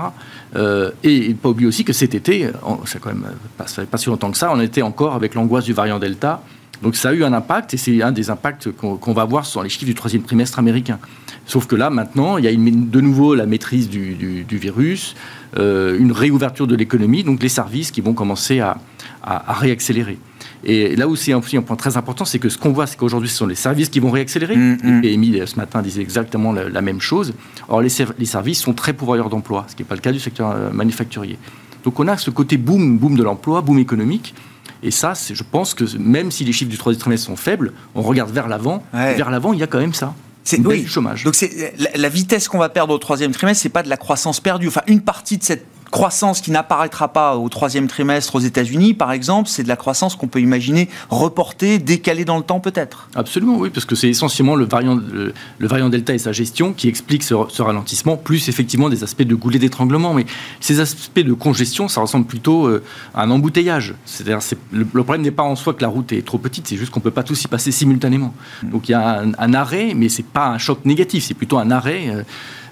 et 1.03 1.35
pas 1.35 1.49
oublier 1.49 1.67
aussi 1.67 1.85
que 1.85 1.95
cet 1.95 2.15
été, 2.15 2.51
ça 2.85 2.99
quand 2.99 3.09
même 3.09 3.25
pas, 3.57 3.65
pas 3.91 3.97
si 3.97 4.11
longtemps 4.11 4.31
que 4.31 4.37
ça, 4.37 4.53
on 4.53 4.61
était 4.61 4.83
encore 4.83 5.15
avec 5.15 5.35
l'angoisse 5.35 5.65
du 5.65 5.73
variant 5.73 5.99
Delta 5.99 6.43
donc 6.83 6.97
ça 6.97 7.11
a 7.11 7.13
eu 7.13 7.25
un 7.25 7.33
impact 7.33 7.75
et 7.75 7.77
c'est 7.77 8.03
un 8.03 8.13
des 8.13 8.31
impacts 8.31 8.71
qu'on 8.73 9.13
va 9.13 9.25
voir 9.25 9.47
sur 9.47 9.63
les 9.63 9.69
chiffres 9.69 9.87
du 9.87 9.95
troisième 9.95 10.23
trimestre 10.23 10.59
américain. 10.59 10.99
Sauf 11.47 11.67
que 11.67 11.77
là, 11.77 11.91
maintenant, 11.91 12.39
il 12.39 12.45
y 12.45 12.49
a 12.49 12.53
de 12.53 13.01
nouveau 13.01 13.35
la 13.35 13.47
maîtrise 13.47 13.89
du, 13.89 14.47
virus, 14.51 15.15
euh, 15.59 15.99
une 15.99 16.13
réouverture 16.13 16.67
de 16.67 16.75
l'économie, 16.75 17.23
donc 17.23 17.43
les 17.43 17.49
services 17.49 17.91
qui 17.91 18.01
vont 18.01 18.15
commencer 18.15 18.61
à, 18.61 18.79
réaccélérer. 19.27 20.19
Et 20.67 20.97
là 20.97 21.09
aussi, 21.09 21.33
un 21.33 21.41
point 21.41 21.77
très 21.77 21.97
important, 21.97 22.25
c'est 22.25 22.39
que 22.39 22.49
ce 22.49 22.57
qu'on 22.57 22.73
voit, 22.73 22.87
c'est 22.87 22.97
qu'aujourd'hui, 22.97 23.29
ce 23.29 23.37
sont 23.37 23.47
les 23.47 23.55
services 23.55 23.91
qui 23.91 24.01
vont 24.01 24.11
réaccélérer. 24.11 24.57
Mm, 24.57 24.79
mm. 24.83 25.01
PMI, 25.03 25.41
ce 25.47 25.57
matin, 25.57 25.83
disait 25.83 26.01
exactement 26.03 26.53
la, 26.53 26.81
même 26.81 27.01
chose. 27.01 27.35
Or, 27.69 27.83
les, 27.83 27.89
les, 28.19 28.25
services 28.25 28.61
sont 28.61 28.73
très 28.73 28.95
pourvoyeurs 28.95 29.29
d'emplois, 29.29 29.67
ce 29.69 29.77
qui 29.77 29.83
n'est 29.83 29.89
pas 29.89 29.95
le 29.95 30.01
cas 30.01 30.13
du 30.13 30.21
secteur 30.21 30.51
euh, 30.51 30.71
manufacturier. 30.73 31.39
Donc, 31.85 32.01
on 32.01 32.09
a 32.09 32.17
ce 32.17 32.31
côté 32.31 32.57
boom, 32.57 32.99
boom 32.99 33.17
de 33.17 33.23
l'emploi, 33.23 33.61
boom 33.61 33.79
économique, 33.79 34.35
et 34.83 34.91
ça, 34.91 35.15
je 35.15 35.43
pense 35.43 35.75
que 35.75 35.85
même 35.97 36.31
si 36.31 36.45
les 36.45 36.53
chiffres 36.53 36.71
du 36.71 36.79
troisième 36.79 37.01
trimestre 37.01 37.27
sont 37.27 37.37
faibles, 37.37 37.73
on 37.95 38.03
regarde 38.03 38.31
vers 38.31 38.49
l'avant. 38.49 38.83
Vers 38.93 39.31
l'avant, 39.31 39.53
il 39.53 39.59
y 39.59 39.63
a 39.63 39.67
quand 39.67 39.81
même 39.81 39.95
ça. 39.95 40.15
C'est 40.45 40.61
oui. 40.61 40.83
du 40.83 40.89
chômage. 40.89 41.25
Donc 41.25 41.35
c'est 41.35 41.75
la, 41.95 42.09
vitesse 42.11 42.49
qu'on 42.49 42.59
va 42.59 42.69
perdre 42.69 42.93
au 42.93 42.99
troisième 42.99 43.33
trimestre, 43.33 43.63
c'est 43.63 43.71
pas 43.71 43.83
de 43.83 43.89
la 43.89 43.97
croissance 43.97 44.41
perdue. 44.41 44.69
Enfin, 44.69 44.83
une 44.87 45.01
partie 45.01 45.39
de 45.39 45.43
cette 45.43 45.67
croissance 45.91 46.41
qui 46.41 46.51
n'apparaîtra 46.51 47.13
pas 47.13 47.37
au 47.37 47.49
troisième 47.49 47.87
trimestre 47.87 48.35
aux 48.35 48.41
États-Unis, 48.41 48.95
par 48.95 49.13
exemple, 49.13 49.49
c'est 49.49 49.63
de 49.63 49.69
la 49.69 49.77
croissance 49.77 50.17
qu'on 50.17 50.27
peut 50.27 50.41
imaginer 50.41 50.89
reportée, 51.09 51.79
décalée 51.79 52.25
dans 52.25 52.37
le 52.37 52.43
temps 52.43 52.61
peut-être. 52.61 53.09
Absolument, 53.15 53.57
oui, 53.59 53.71
parce 53.71 53.87
que 53.87 53.95
c'est 53.95 54.09
essentiellement 54.09 54.57
le 54.57 54.65
variant, 54.65 54.97
le, 54.97 55.33
variant 55.61 55.89
Delta 55.89 56.15
et 56.15 56.19
sa 56.19 56.33
gestion 56.33 56.73
qui 56.73 56.89
explique 56.89 57.23
ce, 57.23 57.35
ralentissement, 57.63 58.17
plus 58.17 58.49
effectivement 58.49 58.89
des 58.89 59.05
aspects 59.05 59.23
de 59.23 59.35
goulet 59.35 59.59
d'étranglement. 59.59 60.15
Mais 60.15 60.27
ces 60.61 60.81
aspects 60.81 61.21
de 61.21 61.33
congestion, 61.33 61.89
ça 61.89 62.01
ressemble 62.01 62.27
plutôt 62.27 62.67
euh, 62.67 62.83
à 63.15 63.23
un 63.23 63.31
embouteillage. 63.31 63.95
C'est-à-dire, 64.05 64.41
le, 64.73 64.85
problème 64.85 65.23
n'est 65.23 65.31
pas 65.31 65.43
en 65.43 65.57
soi 65.57 65.75
que 65.75 65.83
la 65.83 65.89
route 65.89 66.13
est 66.13 66.25
trop 66.25 66.39
petite, 66.39 66.67
c'est 66.67 66.77
juste 66.77 66.91
qu'on 66.91 67.01
ne 67.01 67.05
peut 67.05 67.11
pas 67.11 67.23
tous 67.23 67.43
y 67.43 67.49
passer 67.49 67.71
simultanément. 67.71 68.35
Mm. 68.63 68.71
Donc 68.71 68.89
il 68.89 68.93
y 68.93 68.95
a 68.95 69.23
un, 69.39 69.55
arrêt, 69.55 69.93
mais 69.95 70.09
c'est 70.09 70.25
pas 70.25 70.49
un 70.49 70.59
choc 70.59 70.85
négatif, 70.85 71.25
c'est 71.25 71.35
plutôt 71.35 71.59
un 71.59 71.71
arrêt 71.71 72.09
euh, 72.09 72.23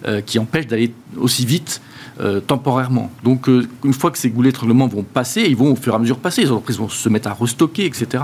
euh, 0.07 0.21
qui 0.21 0.39
empêche 0.39 0.67
d'aller 0.67 0.93
aussi 1.17 1.47
vite 1.47 1.81
euh, 2.21 2.41
temporairement. 2.41 3.11
Donc, 3.25 3.49
euh, 3.49 3.67
une 3.85 3.93
fois 3.93 4.11
que 4.11 4.19
ces 4.19 4.31
goulets 4.31 4.51
d'étranglement 4.51 4.87
vont 4.87 5.03
passer, 5.03 5.43
ils 5.43 5.57
vont 5.57 5.73
au 5.73 5.77
fur 5.77 5.93
et 5.93 5.97
à 5.97 5.99
mesure 5.99 6.19
passer, 6.19 6.43
les 6.43 6.51
entreprises 6.51 6.79
vont 6.79 6.89
se 6.89 7.09
mettre 7.09 7.29
à 7.29 7.33
restocker, 7.33 7.87
etc. 7.87 8.23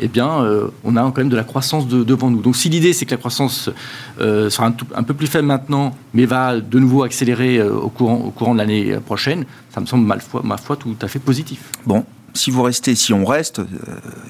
Eh 0.00 0.08
bien, 0.08 0.42
euh, 0.42 0.68
on 0.82 0.96
a 0.96 1.02
quand 1.02 1.18
même 1.18 1.28
de 1.28 1.36
la 1.36 1.44
croissance 1.44 1.86
devant 1.88 2.30
nous. 2.30 2.40
Donc, 2.40 2.56
si 2.56 2.68
l'idée 2.68 2.92
c'est 2.92 3.04
que 3.04 3.10
la 3.10 3.16
croissance 3.18 3.70
sera 4.18 4.66
un, 4.66 5.02
peu 5.02 5.14
plus 5.14 5.26
faible 5.26 5.46
maintenant, 5.46 5.94
mais 6.14 6.24
va 6.24 6.58
de 6.58 6.78
nouveau 6.78 7.02
accélérer 7.02 7.62
au, 7.62 7.88
courant, 7.90 8.16
au 8.16 8.30
courant 8.30 8.54
de 8.54 8.58
l'année 8.58 8.96
prochaine, 9.04 9.44
ça 9.70 9.80
me 9.80 9.86
semble, 9.86 10.06
ma 10.06 10.18
foi, 10.18 10.40
ma 10.44 10.56
foi, 10.56 10.76
tout 10.76 10.96
à 11.02 11.08
fait 11.08 11.18
positif. 11.18 11.60
Bon, 11.84 12.04
si 12.34 12.50
vous 12.50 12.62
restez, 12.62 12.94
si 12.94 13.12
on 13.12 13.24
reste, 13.24 13.60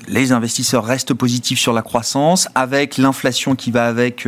les 0.06 0.32
investisseurs 0.32 0.84
restent 0.84 1.14
positifs 1.14 1.58
sur 1.58 1.72
la 1.72 1.82
croissance, 1.82 2.48
avec 2.54 2.96
l'inflation 2.96 3.54
qui 3.54 3.70
va 3.70 3.86
avec 3.86 4.26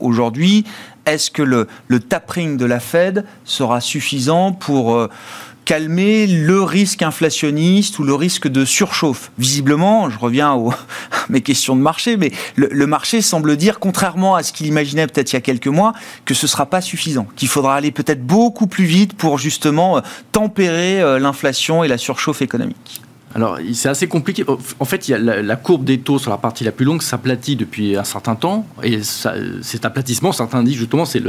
aujourd'hui, 0.00 0.64
est-ce 1.08 1.30
que 1.30 1.42
le, 1.42 1.66
tapering 2.00 2.58
de 2.58 2.66
la 2.66 2.80
Fed 2.80 3.24
sera 3.44 3.80
suffisant 3.80 4.52
pour 4.52 4.94
euh, 4.94 5.08
calmer 5.68 6.26
le 6.26 6.62
risque 6.62 7.02
inflationniste 7.02 7.98
ou 7.98 8.02
le 8.02 8.14
risque 8.14 8.48
de 8.48 8.64
surchauffe 8.64 9.30
Visiblement, 9.36 10.08
je 10.08 10.18
reviens 10.18 10.52
à 10.54 10.74
mes 11.28 11.42
questions 11.42 11.76
de 11.76 11.82
marché, 11.82 12.16
mais 12.16 12.32
le, 12.56 12.86
marché 12.86 13.20
semble 13.20 13.54
dire, 13.58 13.78
contrairement 13.78 14.34
à 14.34 14.42
ce 14.42 14.54
qu'il 14.54 14.66
imaginait 14.66 15.06
peut-être 15.06 15.30
il 15.30 15.36
y 15.36 15.36
a 15.36 15.42
quelques 15.42 15.66
mois, 15.66 15.92
que 16.24 16.32
ce 16.32 16.46
ne 16.46 16.48
sera 16.48 16.64
pas 16.64 16.80
suffisant, 16.80 17.26
qu'il 17.36 17.48
faudra 17.48 17.74
aller 17.76 17.90
peut-être 17.90 18.24
beaucoup 18.24 18.66
plus 18.66 18.86
vite 18.86 19.12
pour 19.12 19.36
justement 19.36 19.98
euh, 19.98 20.00
tempérer 20.32 21.02
euh, 21.02 21.18
l'inflation 21.18 21.84
et 21.84 21.88
la 21.88 21.98
surchauffe 21.98 22.40
économique. 22.40 23.02
Alors, 23.38 23.56
c'est 23.72 23.88
assez 23.88 24.08
compliqué. 24.08 24.44
En 24.80 24.84
fait, 24.84 25.06
il 25.06 25.12
y 25.12 25.14
a 25.14 25.18
la, 25.18 25.54
courbe 25.54 25.84
des 25.84 26.00
taux 26.00 26.18
sur 26.18 26.32
la 26.32 26.38
partie 26.38 26.64
la 26.64 26.72
plus 26.72 26.84
longue 26.84 27.02
s'aplatit 27.02 27.54
depuis 27.54 27.96
un 27.96 28.02
certain 28.02 28.34
temps. 28.34 28.66
Et 28.82 28.98
cet 29.04 29.84
aplatissement, 29.84 30.32
certains 30.32 30.64
disent 30.64 30.74
justement, 30.74 31.04
c'est, 31.04 31.20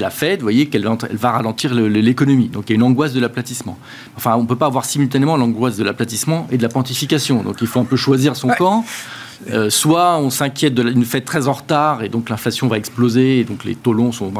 la 0.00 0.08
Fed, 0.08 0.38
vous 0.38 0.46
voyez, 0.46 0.64
qu'elle 0.64 0.88
elle 1.10 1.16
va 1.18 1.32
ralentir 1.32 1.74
l'économie. 1.74 2.48
Donc, 2.48 2.70
il 2.70 2.72
y 2.72 2.72
a 2.72 2.76
une 2.76 2.82
angoisse 2.82 3.12
de 3.12 3.20
l'aplatissement. 3.20 3.76
Enfin, 4.16 4.34
on 4.36 4.44
ne 4.44 4.46
peut 4.46 4.56
pas 4.56 4.64
avoir 4.64 4.86
simultanément 4.86 5.36
l'angoisse 5.36 5.76
de 5.76 5.84
l'aplatissement 5.84 6.46
et 6.50 6.56
de 6.56 6.62
la 6.62 6.70
pontification. 6.70 7.42
Donc, 7.42 7.56
il 7.60 7.66
faut 7.66 7.80
un 7.80 7.84
peu 7.84 7.96
choisir 7.96 8.34
son 8.34 8.48
camp. 8.48 8.86
Euh, 9.50 9.68
soit 9.68 10.16
on 10.16 10.30
s'inquiète 10.30 10.74
d'une 10.74 11.04
fête 11.04 11.26
très 11.26 11.48
en 11.48 11.52
retard 11.52 12.02
et 12.02 12.08
donc 12.08 12.30
l'inflation 12.30 12.68
va 12.68 12.78
exploser 12.78 13.40
et 13.40 13.44
donc 13.44 13.64
les 13.64 13.74
taux 13.74 13.92
longs 13.92 14.12
sont 14.12 14.32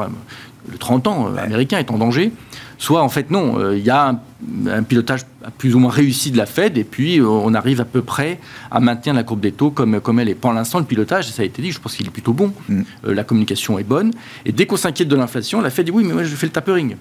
le 0.70 0.79
30 0.79 1.09
ans 1.09 1.27
euh, 1.27 1.42
américain 1.42 1.79
est 1.79 1.90
en 1.90 1.98
danger. 1.98 2.33
Soit 2.79 3.03
en 3.03 3.09
fait 3.09 3.31
non, 3.31 3.59
euh, 3.59 3.77
il 3.77 3.85
y 3.85 3.91
a 3.91 4.19
un, 4.69 4.83
pilotage 4.83 5.23
plus 5.59 5.75
ou 5.75 5.79
moins 5.79 5.91
réussi 5.91 6.31
de 6.31 6.37
la 6.37 6.47
Fed 6.47 6.79
et 6.79 6.85
puis 6.85 7.21
euh, 7.21 7.27
on 7.27 7.55
arrive 7.55 7.81
à 7.81 7.85
peu 7.85 8.03
près 8.03 8.39
à 8.71 8.81
maintenir 8.81 9.15
la 9.15 9.23
courbe 9.23 9.41
des 9.41 9.53
taux 9.53 9.71
comme, 9.71 10.01
comme 10.01 10.19
elle 10.19 10.29
est. 10.29 10.35
Pour 10.35 10.53
l'instant, 10.53 10.79
le 10.79 10.85
pilotage, 10.85 11.31
ça 11.31 11.43
a 11.43 11.45
été 11.45 11.63
dit, 11.63 11.71
je 11.71 11.81
pense 11.81 11.95
qu'il 11.95 12.07
est 12.07 12.11
plutôt 12.11 12.33
bon. 12.33 12.53
Mm. 12.69 12.83
Euh, 13.07 13.15
la 13.15 13.25
communication 13.25 13.79
est 13.79 13.85
bonne. 13.85 14.13
Et 14.45 14.53
dès 14.53 14.67
qu'on 14.67 14.77
s'inquiète 14.77 15.09
de 15.09 15.17
l'inflation, 15.17 15.61
la 15.61 15.71
Fed 15.71 15.87
dit 15.87 15.93
oui, 15.93 16.05
mais 16.05 16.13
moi 16.13 16.25
je 16.25 16.35
fais 16.35 16.47
le 16.47 16.53
tapering. 16.53 16.97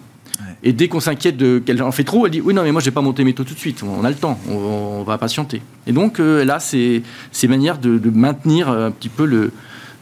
Et 0.64 0.74
dès 0.74 0.88
qu'on 0.88 1.00
s'inquiète 1.00 1.38
qu'elle 1.66 1.82
en 1.82 1.92
fait 1.92 2.04
trop, 2.04 2.26
elle 2.26 2.32
dit 2.32 2.42
oui, 2.42 2.54
non, 2.54 2.64
mais 2.64 2.72
moi 2.72 2.82
je 2.82 2.86
vais 2.86 2.92
pas 2.92 3.02
monter 3.02 3.24
mes 3.24 3.34
taux 3.34 3.44
tout 3.44 3.54
de 3.54 3.60
suite. 3.60 3.84
On 3.84 4.04
a 4.04 4.10
le 4.10 4.16
temps, 4.16 4.40
on, 4.50 5.04
va 5.04 5.18
patienter. 5.18 5.62
Et 5.88 5.92
donc 5.92 6.20
là, 6.20 6.60
c'est 6.60 7.02
ces 7.32 7.48
manières 7.48 7.80
de, 7.80 8.00
maintenir 8.12 8.70
un 8.70 8.92
petit 8.92 9.10
peu 9.10 9.26
le, 9.26 9.52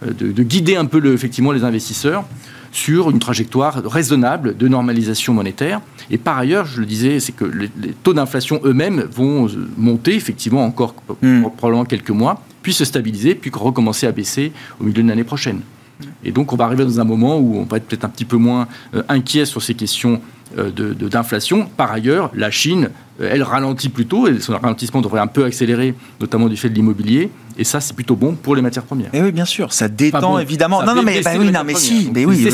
de, 0.06 0.32
de, 0.32 0.44
guider 0.44 0.76
un 0.76 0.86
peu 0.86 1.00
le, 1.00 1.14
effectivement 1.14 1.54
les 1.54 1.64
investisseurs 1.64 2.26
sur 2.72 3.10
une 3.10 3.20
trajectoire 3.20 3.82
raisonnable 3.86 4.58
de 4.58 4.68
normalisation 4.68 5.34
monétaire. 5.34 5.82
Et 6.12 6.18
par 6.18 6.38
ailleurs, 6.38 6.66
je 6.66 6.80
le 6.80 6.86
disais, 6.86 7.20
c'est 7.20 7.32
que 7.32 7.46
les, 7.46 7.70
taux 8.04 8.14
d'inflation 8.14 8.60
eux-mêmes 8.64 9.02
vont 9.12 9.48
monter 9.78 10.16
effectivement 10.16 10.66
encore 10.66 10.96
hmm. 11.22 11.44
probablement 11.58 11.86
quelques 11.86 12.10
mois, 12.12 12.44
puis 12.62 12.74
se 12.74 12.86
stabiliser, 12.86 13.36
puis 13.36 13.52
recommencer 13.54 14.08
à 14.08 14.12
baisser 14.12 14.52
au 14.80 14.84
milieu 14.84 15.04
de 15.04 15.08
l'année 15.08 15.24
prochaine. 15.24 15.62
Et 16.24 16.32
donc 16.32 16.54
on 16.54 16.56
va 16.56 16.66
arriver 16.66 16.86
dans 16.86 17.00
un 17.00 17.04
moment 17.04 17.38
où 17.38 17.58
on 17.58 17.64
va 17.64 17.78
être 17.78 17.86
peut-être 17.86 18.06
un 18.06 18.10
petit 18.10 18.26
peu 18.26 18.38
moins 18.38 18.68
euh, 18.96 19.04
inquiet 19.10 19.46
sur 19.46 19.62
ces 19.62 19.74
questions 19.74 20.22
euh, 20.58 20.72
d'inflation. 20.72 21.68
Par 21.78 21.92
ailleurs, 21.92 22.32
la 22.34 22.52
Chine, 22.52 22.90
euh, 23.22 23.30
elle 23.32 23.44
ralentit 23.44 23.90
plutôt, 23.90 24.28
et 24.28 24.40
son 24.40 24.54
ralentissement 24.54 25.02
devrait 25.02 25.20
un 25.20 25.28
peu 25.28 25.44
accélérer, 25.46 25.94
notamment 26.20 26.48
du 26.48 26.58
fait 26.58 26.70
de 26.70 26.76
l'immobilier. 26.76 27.30
Et 27.60 27.66
ça, 27.66 27.82
c'est 27.82 27.94
plutôt 27.94 28.16
bon 28.16 28.36
pour 28.36 28.56
les 28.56 28.62
matières 28.62 28.86
premières. 28.86 29.14
Et 29.14 29.22
oui, 29.22 29.34
bien 29.34 29.44
sûr, 29.44 29.74
ça 29.74 29.90
détend 29.90 30.40
évidemment. 30.40 30.82
non, 30.82 30.96
non, 30.96 31.04
mais, 31.04 31.20
bah 31.20 31.32
oui, 31.38 31.52
non, 31.52 31.64
mais 31.66 31.76
si, 31.76 32.10
mais 32.14 32.24
oui, 32.24 32.48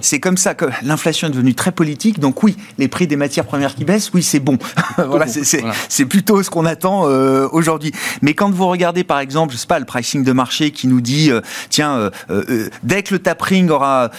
c'est 0.00 0.18
comme 0.18 0.38
ça 0.38 0.54
que 0.54 0.64
l'inflation 0.82 1.28
est 1.28 1.30
devenue 1.30 1.54
très 1.54 1.72
politique. 1.72 2.20
Donc 2.20 2.42
oui, 2.42 2.56
les 2.78 2.88
prix 2.88 3.06
des 3.06 3.16
matières 3.16 3.44
premières 3.44 3.74
qui 3.74 3.84
baissent, 3.84 4.10
oui, 4.14 4.22
c'est 4.22 4.40
bon. 4.40 4.56
voilà, 4.96 5.26
c'est 5.26 6.06
plutôt 6.06 6.42
ce 6.42 6.48
qu'on 6.48 6.64
attend 6.64 7.02
euh, 7.04 7.46
aujourd'hui. 7.52 7.92
Mais 8.22 8.32
quand 8.32 8.50
vous 8.50 8.66
regardez, 8.66 9.04
par 9.04 9.20
exemple, 9.20 9.52
je 9.52 9.58
sais 9.58 9.66
pas, 9.66 9.78
le 9.78 9.84
pricing 9.84 10.24
de 10.24 10.32
marché 10.32 10.70
qui 10.70 10.86
nous 10.88 11.02
dit, 11.02 11.30
euh, 11.30 11.42
tiens, 11.68 12.10
euh, 12.30 12.70
dès 12.82 13.02
que 13.02 13.12
le 13.12 13.18
tapering 13.18 13.68
aura 13.68 14.10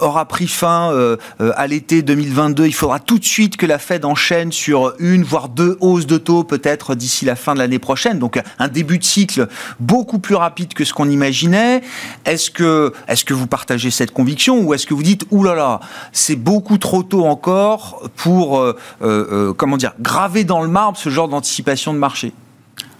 aura 0.00 0.24
pris 0.26 0.48
fin 0.48 0.90
à 1.38 1.66
l'été 1.66 2.00
2022, 2.00 2.66
il 2.72 2.74
faudra 2.74 3.00
tout 3.00 3.18
de 3.18 3.24
suite 3.24 3.58
que 3.58 3.66
la 3.66 3.78
Fed 3.78 4.06
enchaîne 4.06 4.50
sur 4.50 4.94
une 4.98 5.24
voire 5.24 5.50
deux 5.50 5.76
hausses 5.80 6.06
de 6.06 6.16
taux 6.16 6.42
peut-être 6.42 6.94
d'ici 6.94 7.26
la 7.26 7.36
fin 7.36 7.52
de 7.52 7.58
l'année 7.58 7.78
prochaine. 7.78 8.18
Donc 8.18 8.40
un 8.58 8.68
début 8.68 8.98
de 8.98 9.04
cycle 9.04 9.46
beaucoup 9.78 10.18
plus 10.18 10.36
rapide 10.36 10.72
que 10.72 10.82
ce 10.86 10.94
qu'on 10.94 11.10
imaginait. 11.10 11.82
Est-ce 12.24 12.50
que, 12.50 12.94
est 13.08 13.24
que 13.24 13.34
vous 13.34 13.46
partagez 13.46 13.90
cette 13.90 14.10
conviction 14.10 14.62
ou 14.62 14.72
est-ce 14.72 14.86
que 14.86 14.94
vous 14.94 15.02
dites, 15.02 15.26
oulala, 15.30 15.54
là 15.54 15.62
là, 15.62 15.80
c'est 16.12 16.34
beaucoup 16.34 16.78
trop 16.78 17.02
tôt 17.02 17.26
encore 17.26 18.08
pour, 18.16 18.58
euh, 18.58 18.74
euh, 19.02 19.26
euh, 19.30 19.52
comment 19.52 19.76
dire, 19.76 19.92
graver 20.00 20.44
dans 20.44 20.62
le 20.62 20.68
marbre 20.68 20.96
ce 20.96 21.10
genre 21.10 21.28
d'anticipation 21.28 21.92
de 21.92 21.98
marché? 21.98 22.32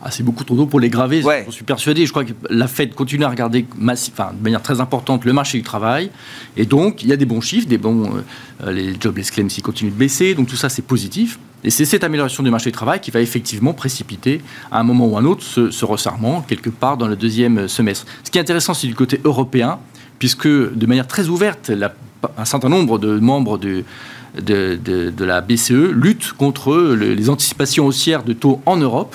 Ah, 0.04 0.10
c'est 0.10 0.24
beaucoup 0.24 0.42
trop 0.42 0.56
tôt 0.56 0.66
pour 0.66 0.80
les 0.80 0.90
graver. 0.90 1.22
Je 1.46 1.50
suis 1.52 1.64
persuadé. 1.64 2.06
Je 2.06 2.10
crois 2.10 2.24
que 2.24 2.32
la 2.50 2.66
Fed 2.66 2.92
continue 2.92 3.24
à 3.24 3.28
regarder 3.28 3.64
enfin, 3.88 4.32
de 4.36 4.42
manière 4.42 4.60
très 4.60 4.80
importante 4.80 5.24
le 5.24 5.32
marché 5.32 5.58
du 5.58 5.64
travail. 5.64 6.10
Et 6.56 6.66
donc, 6.66 7.04
il 7.04 7.08
y 7.08 7.12
a 7.12 7.16
des 7.16 7.24
bons 7.24 7.40
chiffres, 7.40 7.68
des 7.68 7.78
bons, 7.78 8.10
euh, 8.64 8.72
les 8.72 8.96
jobless 9.00 9.30
claims 9.30 9.46
qui 9.46 9.62
continuent 9.62 9.92
de 9.92 9.96
baisser. 9.96 10.34
Donc, 10.34 10.48
tout 10.48 10.56
ça, 10.56 10.68
c'est 10.68 10.82
positif. 10.82 11.38
Et 11.62 11.70
c'est 11.70 11.84
cette 11.84 12.02
amélioration 12.02 12.42
du 12.42 12.50
marché 12.50 12.70
du 12.70 12.74
travail 12.74 13.00
qui 13.00 13.12
va 13.12 13.20
effectivement 13.20 13.74
précipiter 13.74 14.40
à 14.72 14.80
un 14.80 14.82
moment 14.82 15.06
ou 15.06 15.16
à 15.16 15.20
un 15.20 15.24
autre 15.24 15.44
ce, 15.44 15.84
resserrement 15.84 16.42
quelque 16.42 16.70
part 16.70 16.96
dans 16.96 17.06
le 17.06 17.14
deuxième 17.14 17.68
semestre. 17.68 18.06
Ce 18.24 18.30
qui 18.32 18.38
est 18.38 18.40
intéressant, 18.40 18.74
c'est 18.74 18.88
du 18.88 18.96
côté 18.96 19.20
européen, 19.22 19.78
puisque 20.18 20.48
de 20.48 20.86
manière 20.86 21.06
très 21.06 21.28
ouverte, 21.28 21.70
un 22.36 22.44
certain 22.44 22.68
nombre 22.68 22.98
de 22.98 23.20
membres 23.20 23.56
de, 23.56 23.84
de, 24.40 25.24
la 25.24 25.40
BCE 25.40 25.92
luttent 25.92 26.32
contre 26.32 26.96
les 26.96 27.30
anticipations 27.30 27.86
haussières 27.86 28.24
de 28.24 28.32
taux 28.32 28.60
en 28.66 28.76
Europe. 28.76 29.14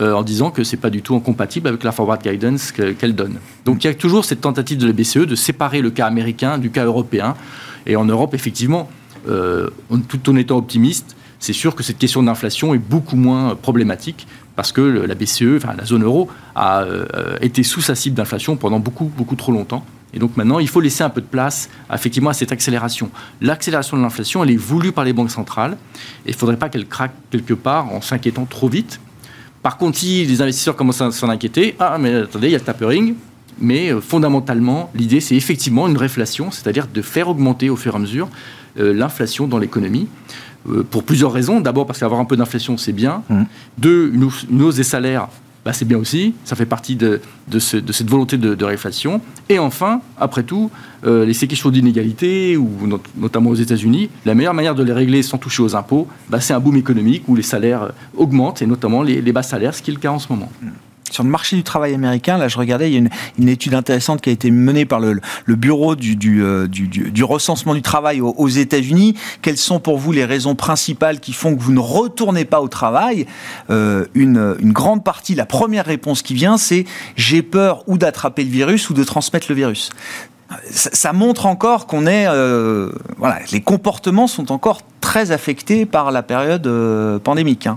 Euh, 0.00 0.14
en 0.14 0.22
disant 0.22 0.50
que 0.50 0.64
c'est 0.64 0.78
pas 0.78 0.88
du 0.88 1.02
tout 1.02 1.14
incompatible 1.14 1.68
avec 1.68 1.84
la 1.84 1.92
forward 1.92 2.22
guidance 2.22 2.72
qu'elle 2.72 3.14
donne. 3.14 3.38
Donc 3.66 3.84
il 3.84 3.88
y 3.88 3.90
a 3.90 3.94
toujours 3.94 4.24
cette 4.24 4.40
tentative 4.40 4.78
de 4.78 4.86
la 4.86 4.94
BCE 4.94 5.26
de 5.26 5.34
séparer 5.34 5.82
le 5.82 5.90
cas 5.90 6.06
américain 6.06 6.56
du 6.56 6.70
cas 6.70 6.86
européen. 6.86 7.34
Et 7.84 7.94
en 7.94 8.06
Europe, 8.06 8.32
effectivement, 8.32 8.88
euh, 9.28 9.68
tout 10.08 10.30
en 10.30 10.36
étant 10.36 10.56
optimiste, 10.56 11.14
c'est 11.40 11.52
sûr 11.52 11.74
que 11.74 11.82
cette 11.82 11.98
question 11.98 12.22
d'inflation 12.22 12.72
est 12.72 12.78
beaucoup 12.78 13.16
moins 13.16 13.54
problématique 13.54 14.26
parce 14.56 14.72
que 14.72 14.80
la 14.80 15.14
BCE, 15.14 15.56
enfin 15.56 15.74
la 15.76 15.84
zone 15.84 16.04
euro, 16.04 16.28
a 16.54 16.84
euh, 16.84 17.36
été 17.42 17.62
sous 17.62 17.82
sa 17.82 17.94
cible 17.94 18.16
d'inflation 18.16 18.56
pendant 18.56 18.78
beaucoup, 18.78 19.10
beaucoup 19.14 19.36
trop 19.36 19.52
longtemps. 19.52 19.84
Et 20.14 20.18
donc 20.18 20.38
maintenant, 20.38 20.58
il 20.58 20.68
faut 20.68 20.80
laisser 20.80 21.04
un 21.04 21.10
peu 21.10 21.20
de 21.20 21.26
place 21.26 21.68
effectivement 21.92 22.30
à 22.30 22.34
cette 22.34 22.52
accélération. 22.52 23.10
L'accélération 23.42 23.98
de 23.98 24.02
l'inflation, 24.02 24.42
elle 24.42 24.52
est 24.52 24.56
voulue 24.56 24.92
par 24.92 25.04
les 25.04 25.12
banques 25.12 25.30
centrales 25.30 25.76
il 26.24 26.32
ne 26.32 26.36
faudrait 26.36 26.56
pas 26.56 26.70
qu'elle 26.70 26.86
craque 26.86 27.12
quelque 27.30 27.54
part 27.54 27.92
en 27.92 28.00
s'inquiétant 28.00 28.46
trop 28.46 28.68
vite. 28.68 29.00
Par 29.62 29.76
contre, 29.76 29.98
si 29.98 30.24
les 30.24 30.42
investisseurs 30.42 30.76
commencent 30.76 31.00
à 31.00 31.10
s'en 31.12 31.28
inquiéter, 31.28 31.76
ah, 31.78 31.96
mais 31.98 32.14
attendez, 32.14 32.48
il 32.48 32.52
y 32.52 32.54
a 32.54 32.58
le 32.58 32.64
tapering. 32.64 33.14
Mais 33.60 33.92
euh, 33.92 34.00
fondamentalement, 34.00 34.90
l'idée, 34.94 35.20
c'est 35.20 35.36
effectivement 35.36 35.86
une 35.86 35.96
réflation, 35.96 36.50
c'est-à-dire 36.50 36.88
de 36.92 37.02
faire 37.02 37.28
augmenter 37.28 37.70
au 37.70 37.76
fur 37.76 37.92
et 37.92 37.96
à 37.96 37.98
mesure 37.98 38.28
euh, 38.78 38.92
l'inflation 38.92 39.46
dans 39.46 39.58
l'économie. 39.58 40.08
Euh, 40.68 40.84
pour 40.88 41.04
plusieurs 41.04 41.32
raisons. 41.32 41.60
D'abord, 41.60 41.86
parce 41.86 41.98
qu'avoir 41.98 42.20
un 42.20 42.24
peu 42.24 42.36
d'inflation, 42.36 42.76
c'est 42.76 42.92
bien. 42.92 43.22
Mmh. 43.28 43.42
Deux, 43.78 44.12
une 44.50 44.62
hausse 44.62 44.76
des 44.76 44.84
salaires, 44.84 45.28
bah, 45.64 45.72
c'est 45.72 45.84
bien 45.84 45.98
aussi. 45.98 46.34
Ça 46.44 46.56
fait 46.56 46.66
partie 46.66 46.96
de, 46.96 47.20
cette 47.58 48.10
volonté 48.10 48.36
de, 48.36 48.64
réflation. 48.64 49.20
Et 49.48 49.58
enfin, 49.58 50.00
après 50.18 50.42
tout, 50.42 50.70
euh, 51.04 51.24
les 51.24 51.34
questions 51.34 51.70
d'inégalité, 51.70 52.58
notamment 53.16 53.50
aux 53.50 53.54
États-Unis, 53.54 54.10
la 54.24 54.34
meilleure 54.34 54.54
manière 54.54 54.74
de 54.74 54.82
les 54.82 54.92
régler 54.92 55.22
sans 55.22 55.38
toucher 55.38 55.62
aux 55.62 55.76
impôts, 55.76 56.08
bah, 56.28 56.40
c'est 56.40 56.54
un 56.54 56.60
boom 56.60 56.76
économique 56.76 57.24
où 57.28 57.36
les 57.36 57.42
salaires 57.42 57.92
augmentent, 58.16 58.62
et 58.62 58.66
notamment 58.66 59.02
les, 59.02 59.20
les 59.20 59.32
bas 59.32 59.42
salaires, 59.42 59.74
ce 59.74 59.82
qui 59.82 59.90
est 59.90 59.94
le 59.94 60.00
cas 60.00 60.10
en 60.10 60.18
ce 60.18 60.28
moment. 60.30 60.50
Sur 61.12 61.24
le 61.24 61.28
marché 61.28 61.56
du 61.56 61.62
travail 61.62 61.92
américain, 61.92 62.38
là 62.38 62.48
je 62.48 62.56
regardais, 62.56 62.90
il 62.90 62.94
y 62.94 62.96
a 62.96 63.10
une, 63.38 63.48
étude 63.50 63.74
intéressante 63.74 64.22
qui 64.22 64.30
a 64.30 64.32
été 64.32 64.50
menée 64.50 64.86
par 64.86 64.98
le, 64.98 65.20
bureau 65.46 65.92
euh, 65.92 66.66
du, 66.66 67.22
recensement 67.22 67.74
du 67.74 67.82
travail 67.82 68.22
aux, 68.22 68.48
États-Unis. 68.48 69.14
Quelles 69.42 69.58
sont 69.58 69.78
pour 69.78 69.98
vous 69.98 70.10
les 70.12 70.24
raisons 70.24 70.54
principales 70.54 71.20
qui 71.20 71.34
font 71.34 71.54
que 71.54 71.60
vous 71.60 71.72
ne 71.72 71.80
retournez 71.80 72.46
pas 72.46 72.62
au 72.62 72.68
travail? 72.68 73.26
Euh, 73.68 74.06
une, 74.14 74.56
grande 74.72 75.04
partie, 75.04 75.34
la 75.34 75.44
première 75.44 75.84
réponse 75.84 76.22
qui 76.22 76.32
vient, 76.32 76.56
c'est 76.56 76.86
j'ai 77.14 77.42
peur 77.42 77.84
ou 77.86 77.98
d'attraper 77.98 78.42
le 78.42 78.50
virus 78.50 78.88
ou 78.88 78.94
de 78.94 79.04
transmettre 79.04 79.48
le 79.50 79.54
virus. 79.54 79.90
Ça, 80.70 81.12
montre 81.12 81.44
encore 81.44 81.86
qu'on 81.86 82.06
est, 82.06 82.24
euh, 82.26 82.90
voilà, 83.18 83.40
les 83.52 83.60
comportements 83.60 84.26
sont 84.26 84.50
encore 84.50 84.80
très 85.02 85.30
affectés 85.30 85.84
par 85.84 86.10
la 86.10 86.22
période 86.22 86.66
pandémique. 87.22 87.66
Hein. 87.66 87.76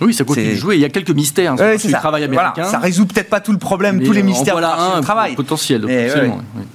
Oui, 0.00 0.14
ça 0.14 0.24
continue 0.24 0.50
de 0.50 0.56
jouer. 0.56 0.76
Il 0.76 0.80
y 0.80 0.84
a 0.84 0.88
quelques 0.88 1.10
mystères 1.10 1.52
hein, 1.52 1.78
sur 1.78 1.88
le 1.88 1.94
travail 1.94 2.24
américain. 2.24 2.64
ça 2.64 2.78
résout 2.78 3.06
peut-être 3.06 3.30
pas 3.30 3.40
tout 3.40 3.52
le 3.52 3.58
problème, 3.58 4.02
tous 4.02 4.12
les 4.12 4.22
mystères 4.22 4.54
voilà 4.54 4.96
un 4.96 5.00
travail. 5.00 5.34
potentiel. 5.34 5.86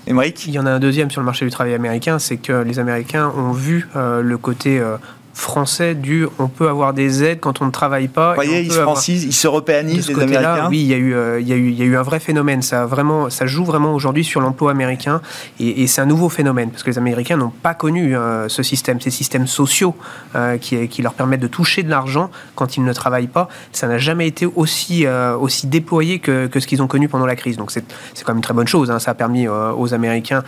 Il 0.08 0.54
y 0.54 0.60
en 0.60 0.66
a 0.66 0.72
un 0.72 0.80
deuxième 0.80 1.12
sur 1.12 1.22
le 1.22 1.26
marché 1.26 1.46
du 1.46 1.52
travail 1.52 1.74
américain, 1.74 2.20
c'est 2.20 2.38
que 2.38 2.64
les 2.64 2.80
Américains 2.80 3.32
ont 3.36 3.52
vu 3.52 3.88
euh, 3.96 4.22
le 4.22 4.38
côté 4.38 4.80
euh, 4.80 4.98
français 5.40 5.96
du 5.96 6.28
on 6.38 6.48
peut 6.48 6.68
avoir 6.68 6.94
des 6.94 7.24
aides 7.24 7.40
quand 7.40 7.62
on 7.62 7.66
ne 7.66 7.72
travaille 7.72 8.08
pas. 8.08 8.30
Vous 8.30 8.36
voyez, 8.36 8.62
ils 8.62 8.72
se 8.72 8.82
francisent, 8.82 9.24
ils 9.24 9.34
se 9.34 9.48
européanisent, 9.48 10.10
les 10.10 10.22
Américains. 10.22 10.68
Oui, 10.70 10.82
il 10.82 10.88
y, 10.88 10.94
a 10.94 10.98
eu, 10.98 11.14
euh, 11.14 11.40
il, 11.40 11.48
y 11.48 11.54
a 11.54 11.56
eu, 11.56 11.70
il 11.70 11.80
y 11.80 11.82
a 11.82 11.86
eu 11.86 11.96
un 11.96 12.02
vrai 12.02 12.20
phénomène. 12.20 12.62
Ça, 12.62 12.86
vraiment, 12.86 13.30
ça 13.30 13.46
joue 13.46 13.64
vraiment 13.64 13.94
aujourd'hui 13.94 14.24
sur 14.24 14.42
l'emploi 14.42 14.72
américain 14.72 15.22
et, 15.60 15.88
c'est 15.88 16.02
un 16.02 16.06
nouveau 16.06 16.30
phénomène 16.30 16.70
parce 16.70 16.84
que 16.84 16.90
les 16.90 16.98
Américains 16.98 17.38
n'ont 17.38 17.50
pas 17.50 17.74
connu 17.74 18.16
euh, 18.16 18.48
ce 18.48 18.62
système, 18.62 19.02
ces 19.02 19.10
systèmes 19.10 19.48
sociaux 19.48 19.96
euh, 20.36 20.58
qui, 20.58 20.88
qui, 20.88 21.02
leur 21.02 21.14
permettent 21.14 21.40
de 21.40 21.48
toucher 21.48 21.82
de 21.82 21.90
l'argent 21.90 22.30
quand 22.56 22.78
ils 22.78 22.84
ne 22.84 22.94
travaillent 22.94 23.28
pas. 23.28 23.48
Ça 23.72 23.88
n'a 23.88 23.98
jamais 23.98 24.28
été 24.28 24.46
aussi, 24.46 25.06
aussi 25.40 25.68
déployé 25.68 26.20
que, 26.20 26.48
que 26.48 26.60
ce 26.60 26.68
qu'ils 26.68 26.82
ont 26.82 26.88
connu 26.88 27.08
pendant 27.08 27.26
la 27.26 27.36
crise. 27.36 27.58
Donc 27.58 27.72
c'est 27.72 27.84
quand 28.24 28.34
même 28.34 28.38
une 28.38 28.44
très 28.44 28.54
bonne 28.54 28.68
chose. 28.68 28.92
Hein. 28.92 29.00
Ça 29.00 29.12
a 29.12 29.14
permis 29.14 29.48
aux 29.48 29.94
Américains 29.94 30.44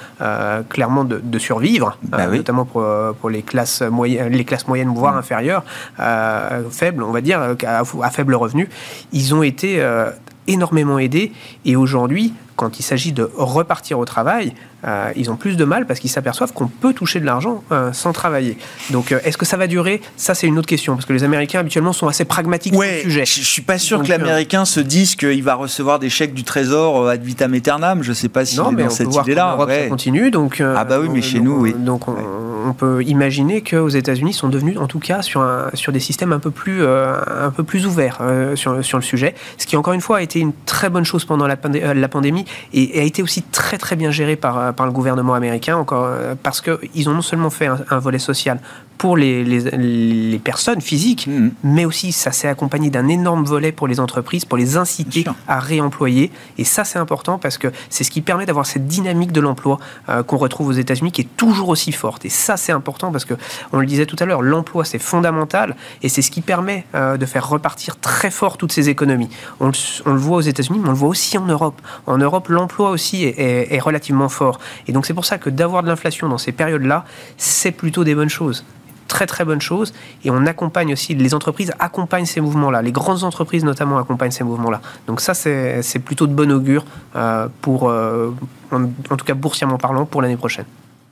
clairement 0.69 1.05
de, 1.05 1.21
de 1.23 1.39
survivre, 1.39 1.97
bah 2.03 2.27
notamment 2.27 2.65
pour, 2.65 2.85
pour 3.19 3.29
les 3.29 3.41
classes 3.41 3.81
moyennes, 3.81 4.31
les 4.31 4.45
classes 4.45 4.67
moyennes 4.67 4.80
voire 4.89 5.17
inférieure, 5.17 5.63
euh, 5.99 6.63
faible, 6.69 7.03
on 7.03 7.11
va 7.11 7.21
dire, 7.21 7.39
à, 7.65 7.79
à, 7.79 8.09
faible 8.09 8.35
revenu, 8.35 8.69
ils 9.11 9.33
ont 9.33 9.43
été 9.43 9.81
euh, 9.81 10.09
énormément 10.47 10.99
aidés. 10.99 11.31
Et 11.65 11.75
aujourd'hui, 11.75 12.33
quand 12.61 12.79
il 12.79 12.83
s'agit 12.83 13.11
de 13.11 13.27
repartir 13.35 13.97
au 13.97 14.05
travail, 14.05 14.53
euh, 14.85 15.11
ils 15.15 15.31
ont 15.31 15.35
plus 15.35 15.57
de 15.57 15.65
mal 15.65 15.87
parce 15.87 15.99
qu'ils 15.99 16.11
s'aperçoivent 16.11 16.53
qu'on 16.53 16.67
peut 16.67 16.93
toucher 16.93 17.19
de 17.19 17.25
l'argent 17.25 17.63
euh, 17.71 17.91
sans 17.91 18.13
travailler. 18.13 18.55
Donc, 18.91 19.11
euh, 19.11 19.19
est-ce 19.23 19.35
que 19.35 19.47
ça 19.47 19.57
va 19.57 19.65
durer? 19.65 19.99
Ça, 20.15 20.35
c'est 20.35 20.45
une 20.45 20.59
autre 20.59 20.67
question 20.67 20.93
parce 20.93 21.07
que 21.07 21.13
les 21.13 21.23
Américains 21.23 21.59
habituellement 21.59 21.91
sont 21.91 22.07
assez 22.07 22.23
pragmatiques 22.23 22.73
sur 22.75 22.83
le 22.83 23.01
sujet. 23.01 23.25
Je, 23.25 23.41
suis 23.41 23.63
pas 23.63 23.79
sûr 23.79 24.03
que 24.03 24.09
l'Américain 24.09 24.63
se 24.65 24.79
dise 24.79 25.15
qu'il 25.15 25.43
va 25.43 25.55
recevoir 25.55 25.97
des 25.97 26.11
chèques 26.11 26.35
du 26.35 26.43
Trésor 26.43 27.09
ad 27.09 27.23
vitam 27.23 27.51
aeternam. 27.55 28.03
Je 28.03 28.13
sais 28.13 28.29
pas 28.29 28.45
si 28.45 28.57
non, 28.57 28.71
mais 28.71 28.83
dans 28.83 28.89
cette 28.91 29.15
idée-là. 29.15 29.57
Ouais. 29.57 29.83
Ça 29.83 29.89
continue, 29.89 30.29
donc. 30.29 30.61
ah 30.61 30.83
bah 30.83 30.99
oui, 30.99 31.09
mais 31.11 31.23
chez 31.23 31.39
nous, 31.39 31.59
oui. 31.59 31.73
Donc, 31.75 32.07
on, 32.07 32.73
peut 32.77 33.03
imaginer 33.03 33.61
qu'aux 33.61 33.89
États-Unis, 33.89 34.33
sont 34.33 34.47
devenus, 34.47 34.77
en 34.77 34.87
tout 34.87 34.99
cas, 34.99 35.23
sur 35.23 35.41
un, 35.41 35.69
sur 35.73 35.91
des 35.91 35.99
systèmes 35.99 36.31
un 36.31 36.39
peu 36.39 36.51
plus 36.51 36.85
un 36.85 37.49
peu 37.49 37.63
plus 37.63 37.87
ouverts 37.87 38.21
sur 38.55 38.83
sur 38.85 38.97
le 38.97 39.03
sujet. 39.03 39.33
Ce 39.57 39.65
qui 39.65 39.75
encore 39.75 39.93
une 39.93 40.01
fois 40.01 40.17
a 40.17 40.21
été 40.21 40.39
une 40.39 40.53
très 40.65 40.89
bonne 40.89 41.05
chose 41.05 41.25
pendant 41.25 41.47
la, 41.47 41.57
la 41.93 42.07
pandémie 42.07 42.45
et, 42.73 42.99
a 42.99 43.03
été 43.03 43.23
aussi 43.23 43.41
très 43.43 43.77
très 43.77 43.95
bien 43.95 44.11
géré 44.11 44.35
par 44.35 44.73
par 44.73 44.85
le 44.85 44.91
gouvernement 44.91 45.33
américain, 45.33 45.85
euh, 45.91 46.35
parce 46.41 46.61
qu'ils 46.61 47.09
ont 47.09 47.13
non 47.13 47.21
seulement 47.21 47.49
fait 47.49 47.67
un, 47.67 47.99
volet 47.99 48.19
social 48.19 48.59
pour 49.01 49.17
les, 49.17 49.43
les, 49.43 50.37
personnes 50.37 50.79
physiques, 50.79 51.25
mmh. 51.25 51.49
mais 51.63 51.85
aussi 51.85 52.11
ça 52.11 52.31
s'est 52.31 52.47
accompagné 52.47 52.91
d'un 52.91 53.07
énorme 53.07 53.45
volet 53.45 53.71
pour 53.71 53.87
les 53.87 53.99
entreprises, 53.99 54.45
pour 54.45 54.59
les 54.59 54.77
inciter 54.77 55.25
à 55.47 55.59
réemployer. 55.59 56.31
Et 56.59 56.63
ça, 56.65 56.83
c'est 56.83 56.99
important 56.99 57.39
parce 57.39 57.57
que 57.57 57.69
c'est 57.89 58.03
ce 58.03 58.11
qui 58.11 58.21
permet 58.21 58.45
d'avoir 58.45 58.67
cette 58.67 58.85
dynamique 58.85 59.31
de 59.31 59.41
l'emploi 59.41 59.79
euh, 60.09 60.21
qu'on 60.21 60.37
retrouve 60.37 60.67
aux 60.67 60.73
États-Unis 60.73 61.11
qui 61.11 61.21
est 61.21 61.29
toujours 61.35 61.69
aussi 61.69 61.91
forte. 61.91 62.25
Et 62.25 62.29
ça, 62.29 62.57
c'est 62.57 62.73
important 62.73 63.11
parce 63.11 63.25
que, 63.25 63.33
on 63.71 63.79
le 63.79 63.87
disait 63.87 64.05
tout 64.05 64.17
à 64.19 64.25
l'heure, 64.25 64.43
l'emploi, 64.43 64.85
c'est 64.85 64.99
fondamental 64.99 65.75
et 66.03 66.09
c'est 66.09 66.21
ce 66.21 66.29
qui 66.29 66.41
permet 66.41 66.85
euh, 66.93 67.17
de 67.17 67.25
faire 67.25 67.49
repartir 67.49 67.99
très 67.99 68.29
fort 68.29 68.59
toutes 68.59 68.71
ces 68.71 68.89
économies. 68.89 69.31
On 69.59 69.65
le, 69.65 69.73
on 70.05 70.13
le 70.13 70.19
voit 70.19 70.37
aux 70.37 70.41
États-Unis, 70.41 70.77
mais 70.77 70.89
on 70.89 70.91
le 70.91 70.97
voit 70.97 71.09
aussi 71.09 71.39
en 71.39 71.47
Europe. 71.47 71.81
En 72.05 72.19
Europe, 72.19 72.49
l'emploi 72.49 72.91
aussi 72.91 73.23
est, 73.23 73.73
est 73.73 73.79
relativement 73.79 74.29
fort. 74.29 74.59
Et 74.87 74.91
donc, 74.91 75.07
c'est 75.07 75.15
pour 75.15 75.25
ça 75.25 75.39
que 75.39 75.49
d'avoir 75.49 75.81
de 75.81 75.87
l'inflation 75.87 76.29
dans 76.29 76.37
ces 76.37 76.51
périodes-là, 76.51 77.03
c'est 77.37 77.71
plutôt 77.71 78.03
des 78.03 78.13
bonnes 78.13 78.29
choses 78.29 78.63
très 79.11 79.27
très 79.27 79.43
bonne 79.45 79.61
chose. 79.61 79.93
Et 80.23 80.31
on 80.31 80.45
accompagne 80.45 80.93
aussi, 80.93 81.13
les 81.13 81.33
entreprises 81.33 81.73
accompagnent 81.79 82.25
ces 82.25 82.41
mouvements-là. 82.41 82.81
Les 82.81 82.93
grandes 82.93 83.23
entreprises 83.23 83.65
notamment 83.65 83.97
accompagnent 83.97 84.31
ces 84.31 84.45
mouvements-là. 84.45 84.81
Donc 85.07 85.19
ça, 85.19 85.33
c'est 85.33 85.99
plutôt 86.03 86.27
de 86.27 86.33
bon 86.33 86.49
augure 86.51 86.85
euh, 87.15 87.47
pour, 87.61 87.89
euh, 87.89 88.33
en, 88.71 89.17
tout 89.17 89.25
cas 89.25 89.33
boursièrement 89.33 89.77
parlant, 89.77 90.05
pour 90.05 90.21
l'année 90.21 90.37
prochaine 90.37 90.65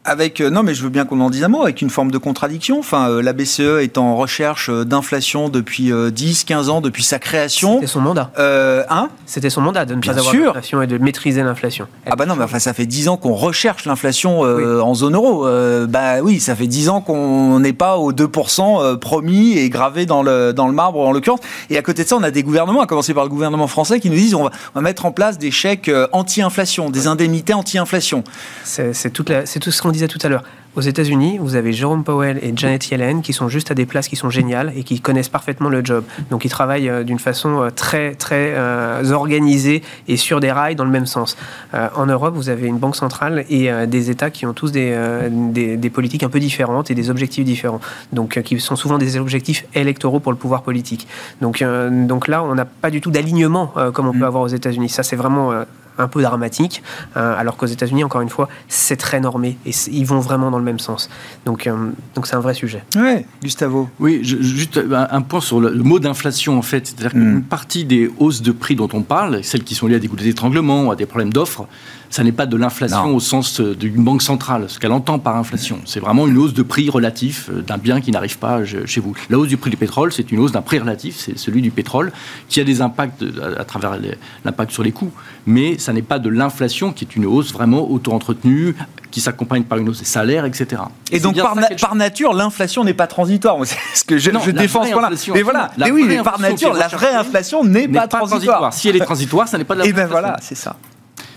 avec 0.10 0.41
euh, 0.41 0.50
non 0.50 0.63
mais 0.63 0.74
je 0.74 0.82
veux 0.82 0.89
bien 0.89 1.06
qu'on 1.06 1.22
en 1.22 1.30
dise 1.30 1.43
un 1.43 1.48
mot 1.48 1.62
avec 1.62 1.82
une 1.82 1.89
forme 1.89 2.10
de 2.10 2.17
contradiction. 2.17 2.80
Enfin 2.80 3.10
euh, 3.10 3.22
la 3.22 3.34
BCE 3.34 3.82
est 3.82 3.98
en 3.98 4.15
recherche 4.15 4.69
euh, 4.69 4.84
d'inflation 4.84 5.50
depuis 5.50 5.91
10 6.12 6.43
15 6.45 6.69
ans 6.69 6.82
depuis 6.82 7.04
sa 7.04 7.19
création. 7.19 7.76
C'était 7.76 7.88
son 7.88 8.02
mandat. 8.02 8.32
Hein? 8.38 9.10
C'était 9.26 9.50
son 9.50 9.62
mandat 9.62 9.86
de 9.86 9.93
ne 9.93 10.02
pas 10.02 10.17
avoir 10.17 10.34
d'inflation 10.34 10.82
et 10.82 10.88
de 10.88 10.98
maîtriser 10.98 11.43
l'inflation. 11.43 11.88
Ah 12.08 12.15
bah 12.15 12.26
non 12.26 12.36
mais 12.36 12.43
enfin 12.43 12.60
ça 12.60 12.74
fait 12.74 12.88
10 12.88 13.10
ans 13.10 13.17
qu'on 13.17 13.36
recherche 13.36 13.86
l'inflation 13.86 14.41
en 14.41 14.95
zone 14.95 15.15
euro. 15.15 15.48
Bah 15.88 16.22
oui 16.24 16.39
ça 16.39 16.56
fait 16.56 16.67
10 16.67 16.89
ans 16.89 17.02
qu'on 17.02 17.60
n'est 17.60 17.74
pas 17.74 17.98
aux 17.98 18.12
2% 18.12 18.98
promis 18.98 19.58
et 19.58 19.69
gravé 19.69 20.06
dans 20.06 20.24
le 20.24 20.54
dans 20.54 20.67
le 20.67 20.74
marbre 20.74 21.00
en 21.00 21.12
l'occurrence. 21.12 21.41
Et 21.69 21.78
à 21.78 21.82
côté 21.82 22.04
de 22.04 22.08
ça 22.08 22.15
on 22.17 22.24
a 22.24 22.32
des 22.32 22.43
gouvernements 22.43 22.82
à 22.82 22.88
commencer 22.88 23.13
par 23.13 23.24
le 23.24 23.30
gouvernement 23.30 23.67
français 23.67 24.00
qui 24.00 24.10
nous 24.10 24.15
disent 24.15 24.34
on 24.34 24.45
va, 24.45 24.52
on 24.74 24.80
va 24.80 24.82
mettre 24.82 25.06
en 25.06 25.12
place 25.12 25.38
des 25.38 25.52
chèques 25.52 25.91
anti-inflation 26.12 26.89
des 26.89 27.06
indemnités 27.08 27.54
anti-inflation. 27.54 28.24
C'est 28.63 29.13
tout 29.13 29.26
c'est 29.45 29.60
tout 29.60 29.72
ce 29.72 29.82
qu'on 29.82 29.91
disait 29.99 30.07
tout 30.07 30.25
à 30.25 30.29
l'heure, 30.29 30.43
Aux 30.75 30.82
États-Unis, 30.82 31.39
vous 31.39 31.55
avez 31.55 31.73
Jérôme 31.73 32.03
Powell 32.03 32.38
et 32.43 32.53
Janet 32.55 32.88
Yellen 32.91 33.23
qui 33.23 33.34
sont 33.34 33.49
juste 33.49 33.71
à 33.71 33.73
des 33.73 33.88
places 33.88 34.08
qui 34.08 34.15
sont 34.15 34.29
géniales 34.29 34.71
et 34.75 34.84
qui 34.84 35.01
connaissent 35.01 35.29
parfaitement 35.29 35.67
le 35.67 35.84
job. 35.84 36.03
Donc 36.29 36.45
ils 36.45 36.49
travaillent 36.49 36.89
euh, 36.89 37.03
d'une 37.03 37.17
façon 37.17 37.63
euh, 37.63 37.69
très 37.71 38.13
très 38.13 38.53
euh, 38.55 39.12
organisée 39.12 39.82
et 40.08 40.15
sur 40.15 40.39
des 40.39 40.51
rails 40.51 40.75
dans 40.75 40.86
le 40.86 40.91
même 40.91 41.08
sens. 41.08 41.38
en 41.73 42.05
Europe, 42.05 42.36
vous 42.36 42.49
avez 42.49 42.67
une 42.67 42.77
banque 42.77 42.95
centrale 42.95 43.45
et 43.49 43.69
des 43.88 44.10
États 44.12 44.29
qui 44.29 44.45
ont 44.45 44.53
tous 44.53 44.71
des, 44.71 44.95
des, 45.32 45.89
politiques 45.89 46.23
un 46.23 46.29
peu 46.29 46.39
différentes 46.39 46.91
et 46.91 46.95
des 46.95 47.10
objectifs 47.10 47.45
différents. 47.45 47.82
Donc 48.13 48.41
qui 48.41 48.60
sont 48.60 48.75
souvent 48.75 48.97
des 48.97 49.17
objectifs 49.17 49.65
électoraux 49.73 50.19
pour 50.19 50.32
le 50.32 50.38
pouvoir 50.38 50.62
politique. 50.62 51.08
Donc, 51.41 51.63
donc 51.63 52.27
là, 52.27 52.43
on 52.43 52.55
n'a 52.55 52.65
pas 52.65 52.91
du 52.91 53.01
tout 53.01 53.12
d'alignement 53.12 53.73
comme 53.93 54.08
on 54.08 54.13
peut 54.13 54.19
mm. 54.19 54.23
avoir 54.23 54.43
aux 54.43 54.47
États-Unis. 54.47 54.89
Ça, 54.89 55.03
c'est 55.03 55.15
vraiment 55.15 55.51
un 55.97 56.08
peu 56.08 56.21
dramatique, 56.21 56.82
alors 57.15 57.58
qu'aux 57.58 57.65
États-Unis, 57.65 58.03
encore 58.03 58.21
une 58.21 58.29
fois, 58.29 58.47
c'est 58.67 58.97
très 58.97 59.19
normé 59.19 59.58
et 59.65 59.71
ils 59.91 60.05
vont 60.05 60.19
vraiment 60.19 60.51
dans 60.51 60.59
le 60.60 60.65
même 60.65 60.80
sens. 60.80 61.10
Donc, 61.45 61.67
euh, 61.67 61.89
donc 62.15 62.28
c'est 62.28 62.36
un 62.36 62.39
vrai 62.39 62.54
sujet. 62.54 62.84
Ouais, 62.95 63.26
Gustavo. 63.41 63.89
Oui, 64.00 64.19
juste 64.24 64.80
un 64.91 65.22
point 65.22 65.41
sur 65.41 65.60
le, 65.60 65.72
mot 65.72 66.00
d'inflation 66.00 66.58
en 66.58 66.62
fait, 66.62 66.88
c'est-à-dire 66.88 67.12
qu'une 67.12 67.38
mm. 67.38 67.43
partie 67.43 67.86
des 67.86 68.12
hausses 68.19 68.41
de 68.41 68.52
prix 68.52 68.76
dont 68.76 68.89
on 68.93 69.02
parle, 69.02 69.43
celles 69.43 69.63
qui 69.63 69.76
sont 69.76 69.88
liées 69.88 69.95
à 69.95 70.00
des 70.00 70.08
coûts 70.08 70.15
d'étranglement 70.15 70.91
à 70.91 70.95
des 70.95 71.06
problèmes 71.06 71.34
d'offres, 71.34 71.67
ça 72.10 72.24
n'est 72.24 72.32
pas 72.32 72.45
de 72.45 72.58
l'inflation 72.58 73.15
au 73.15 73.19
sens 73.19 73.60
euh, 73.60 73.76
d'une 73.76 74.04
banque 74.04 74.22
centrale, 74.22 74.65
ce 74.67 74.80
qu'elle 74.80 74.91
entend 74.91 75.19
par 75.19 75.36
inflation. 75.36 75.80
C'est 75.86 76.00
vraiment 76.00 76.28
une 76.28 76.38
hausse 76.38 76.54
de 76.54 76.63
prix 76.63 76.89
relatif 76.89 77.50
d'un 77.52 77.78
bien 77.78 78.02
qui 78.02 78.12
n'arrive 78.12 78.38
pas 78.38 78.62
chez 78.65 79.02
vous. 79.02 79.15
La 79.30 79.38
hausse 79.38 79.48
du 79.48 79.58
prix 79.58 79.69
du 79.69 79.78
pétrole, 79.78 80.12
c'est 80.12 80.32
une 80.32 80.39
hausse 80.39 80.52
d'un 80.52 80.62
prix 80.62 80.80
relatif, 80.80 81.17
c'est 81.17 81.38
celui 81.38 81.62
du 81.62 81.72
pétrole, 81.72 82.12
qui 82.48 82.60
a 82.60 82.63
des 82.63 82.82
impacts 82.82 83.24
à, 83.58 83.63
travers 83.63 83.98
l'impact 84.43 84.72
sur 84.72 84.84
les 84.84 84.91
coûts, 84.91 85.12
mais 85.45 85.78
ça 85.78 85.93
n'est 85.93 86.02
pas 86.02 86.19
de 86.19 86.30
l'inflation 86.30 86.91
qui 86.91 87.06
est 87.06 87.15
une 87.15 87.26
hausse 87.26 87.54
vraiment 87.54 87.89
auto-entretenue, 87.89 88.76
qui 89.12 89.22
s'accompagne 89.22 89.63
par 89.63 89.78
une 89.78 89.89
hausse 89.89 90.00
des 90.00 90.06
salaires, 90.06 90.45
etc. 90.45 90.82
Et, 91.12 91.19
donc 91.19 91.36
par, 91.36 91.56
par, 91.80 91.95
nature, 91.95 92.34
l'inflation 92.34 92.84
n'est 92.84 92.93
pas 92.93 93.08
transitoire. 93.08 93.58
C'est 93.63 93.78
ce 93.93 94.04
que 94.04 94.17
je, 94.17 94.32
je 94.32 94.52
défends 94.52 94.84
ce 94.84 95.32
Mais 95.32 95.41
voilà, 95.41 95.72
mais 95.78 95.91
oui, 95.91 96.06
mais 96.08 96.22
par 96.22 96.39
nature, 96.39 96.74
la 96.74 96.88
vraie 96.88 97.13
inflation 97.15 97.63
n'est 97.63 97.88
pas, 97.88 98.08
transitoire. 98.08 98.74
Si 98.74 98.89
elle 98.89 98.95
est 98.95 99.00
transitoire, 99.00 99.48
ça 99.48 99.58
n'est 99.58 99.63
pas 99.63 99.76
de 99.76 99.80
l'inflation. 99.80 99.98
Et 100.04 100.06
ben 100.06 100.10
voilà, 100.10 100.38
c'est 100.41 100.56
ça. 100.56 100.76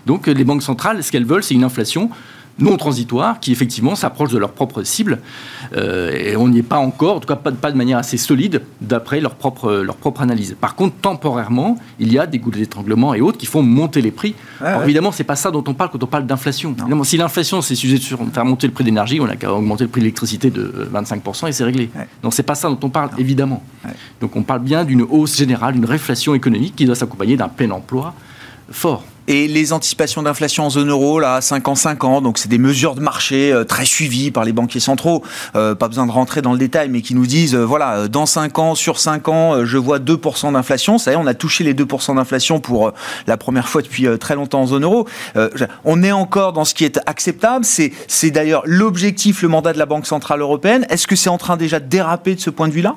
Donc 0.06 0.26
les 0.26 0.44
banques 0.44 0.62
centrales, 0.62 1.02
ce 1.02 1.12
qu'elles 1.12 1.24
veulent, 1.24 1.42
c'est 1.42 1.54
une 1.54 1.64
inflation 1.64 2.10
non 2.58 2.76
transitoires 2.76 3.40
qui 3.40 3.52
effectivement 3.52 3.94
s'approchent 3.94 4.32
de 4.32 4.38
leur 4.38 4.52
propre 4.52 4.82
cible. 4.82 5.20
Euh, 5.76 6.12
et 6.12 6.36
on 6.36 6.48
n'y 6.48 6.58
est 6.58 6.62
pas 6.62 6.78
encore, 6.78 7.16
en 7.16 7.20
tout 7.20 7.28
cas 7.28 7.36
pas, 7.36 7.52
pas 7.52 7.72
de 7.72 7.76
manière 7.76 7.98
assez 7.98 8.16
solide, 8.16 8.62
d'après 8.80 9.20
leur 9.20 9.34
propre, 9.34 9.72
leur 9.72 9.96
propre 9.96 10.20
analyse. 10.22 10.56
Par 10.60 10.74
contre, 10.74 10.96
temporairement, 10.96 11.78
il 11.98 12.12
y 12.12 12.18
a 12.18 12.26
des 12.26 12.38
goûts 12.38 12.50
d'étranglement 12.50 13.14
et 13.14 13.20
autres 13.20 13.38
qui 13.38 13.46
font 13.46 13.62
monter 13.62 14.02
les 14.02 14.10
prix. 14.10 14.34
Alors, 14.60 14.82
Évidemment, 14.84 15.12
c'est 15.12 15.24
pas 15.24 15.36
ça 15.36 15.50
dont 15.50 15.64
on 15.66 15.74
parle 15.74 15.90
quand 15.90 16.02
on 16.02 16.06
parle 16.06 16.26
d'inflation. 16.26 16.74
Si 17.04 17.16
l'inflation, 17.16 17.62
c'est 17.62 17.74
sujet 17.74 17.98
de 17.98 18.02
faire 18.02 18.44
monter 18.44 18.66
le 18.66 18.72
prix 18.72 18.84
d'énergie, 18.84 19.20
on 19.20 19.28
a 19.28 19.36
qu'à 19.36 19.52
augmenter 19.52 19.84
le 19.84 19.90
prix 19.90 20.00
de 20.00 20.04
l'électricité 20.04 20.50
de 20.50 20.88
25% 20.92 21.48
et 21.48 21.52
c'est 21.52 21.64
réglé. 21.64 21.90
Non, 21.94 22.02
Donc 22.24 22.34
c'est 22.34 22.42
pas 22.42 22.54
ça 22.54 22.68
dont 22.68 22.78
on 22.82 22.90
parle, 22.90 23.10
évidemment. 23.18 23.62
Donc 24.20 24.36
on 24.36 24.42
parle 24.42 24.60
bien 24.60 24.84
d'une 24.84 25.02
hausse 25.02 25.36
générale, 25.36 25.74
d'une 25.74 25.84
réflation 25.84 26.34
économique 26.34 26.76
qui 26.76 26.84
doit 26.84 26.94
s'accompagner 26.94 27.36
d'un 27.36 27.48
plein 27.48 27.70
emploi 27.70 28.14
fort. 28.70 29.04
Et 29.28 29.46
les 29.46 29.72
anticipations 29.72 30.22
d'inflation 30.22 30.64
en 30.64 30.70
zone 30.70 30.90
euro, 30.90 31.20
là, 31.20 31.40
5 31.40 31.68
ans, 31.68 31.74
5 31.76 32.04
ans, 32.04 32.20
donc 32.20 32.38
c'est 32.38 32.48
des 32.48 32.58
mesures 32.58 32.96
de 32.96 33.00
marché 33.00 33.52
euh, 33.52 33.62
très 33.64 33.84
suivies 33.84 34.32
par 34.32 34.44
les 34.44 34.52
banquiers 34.52 34.80
centraux, 34.80 35.22
euh, 35.54 35.76
pas 35.76 35.86
besoin 35.86 36.06
de 36.06 36.10
rentrer 36.10 36.42
dans 36.42 36.52
le 36.52 36.58
détail, 36.58 36.88
mais 36.88 37.02
qui 37.02 37.14
nous 37.14 37.26
disent, 37.26 37.54
euh, 37.54 37.64
voilà, 37.64 38.08
dans 38.08 38.26
5 38.26 38.58
ans, 38.58 38.74
sur 38.74 38.98
5 38.98 39.28
ans, 39.28 39.64
je 39.64 39.78
vois 39.78 40.00
2% 40.00 40.52
d'inflation. 40.52 40.98
Ça 40.98 41.12
y 41.12 41.14
est, 41.14 41.16
on 41.16 41.26
a 41.26 41.34
touché 41.34 41.62
les 41.62 41.74
2% 41.74 42.16
d'inflation 42.16 42.58
pour 42.58 42.92
la 43.26 43.36
première 43.36 43.68
fois 43.68 43.82
depuis 43.82 44.06
très 44.18 44.34
longtemps 44.34 44.62
en 44.62 44.66
zone 44.66 44.84
euro. 44.84 45.06
on 45.84 46.02
est 46.02 46.12
encore 46.12 46.52
dans 46.52 46.64
ce 46.64 46.74
qui 46.74 46.84
est 46.84 46.98
acceptable. 47.06 47.64
C'est 47.64 48.30
d'ailleurs 48.30 48.62
l'objectif, 48.64 49.42
le 49.42 49.48
mandat 49.48 49.72
de 49.72 49.78
la 49.78 49.86
Banque 49.86 50.06
Centrale 50.06 50.40
Européenne. 50.40 50.86
Est-ce 50.90 51.06
que 51.06 51.16
c'est 51.16 51.30
en 51.30 51.38
train 51.38 51.56
déjà 51.56 51.80
de 51.80 51.86
déraper 51.86 52.34
de 52.34 52.40
ce 52.40 52.50
point 52.50 52.68
de 52.68 52.72
vue-là? 52.72 52.96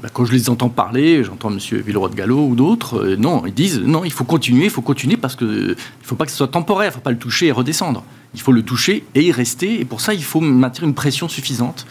Bah, 0.00 0.08
quand 0.12 0.24
je 0.24 0.32
les 0.32 0.50
entends 0.50 0.68
parler, 0.68 1.22
j'entends 1.22 1.50
M. 1.50 1.58
Villeroy 1.58 2.08
de 2.08 2.14
Gallo 2.14 2.46
ou 2.46 2.54
d'autres, 2.54 3.04
euh, 3.04 3.16
non, 3.16 3.44
ils 3.46 3.54
disent 3.54 3.80
non, 3.80 4.04
il 4.04 4.12
faut 4.12 4.24
continuer, 4.24 4.64
il 4.64 4.70
faut 4.70 4.82
continuer 4.82 5.16
parce 5.16 5.36
qu'il 5.36 5.46
ne 5.46 5.74
faut 6.02 6.16
pas 6.16 6.24
que 6.24 6.30
ce 6.30 6.38
soit 6.38 6.48
temporaire, 6.48 6.86
il 6.86 6.92
ne 6.92 6.94
faut 6.94 7.00
pas 7.00 7.10
le 7.10 7.18
toucher 7.18 7.46
et 7.46 7.52
redescendre. 7.52 8.02
Il 8.34 8.40
faut 8.40 8.52
le 8.52 8.62
toucher 8.62 9.04
et 9.14 9.22
y 9.22 9.32
rester, 9.32 9.80
et 9.80 9.84
pour 9.84 10.00
ça, 10.00 10.14
il 10.14 10.24
faut 10.24 10.40
maintenir 10.40 10.88
une 10.88 10.94
pression 10.94 11.28
suffisante. 11.28 11.86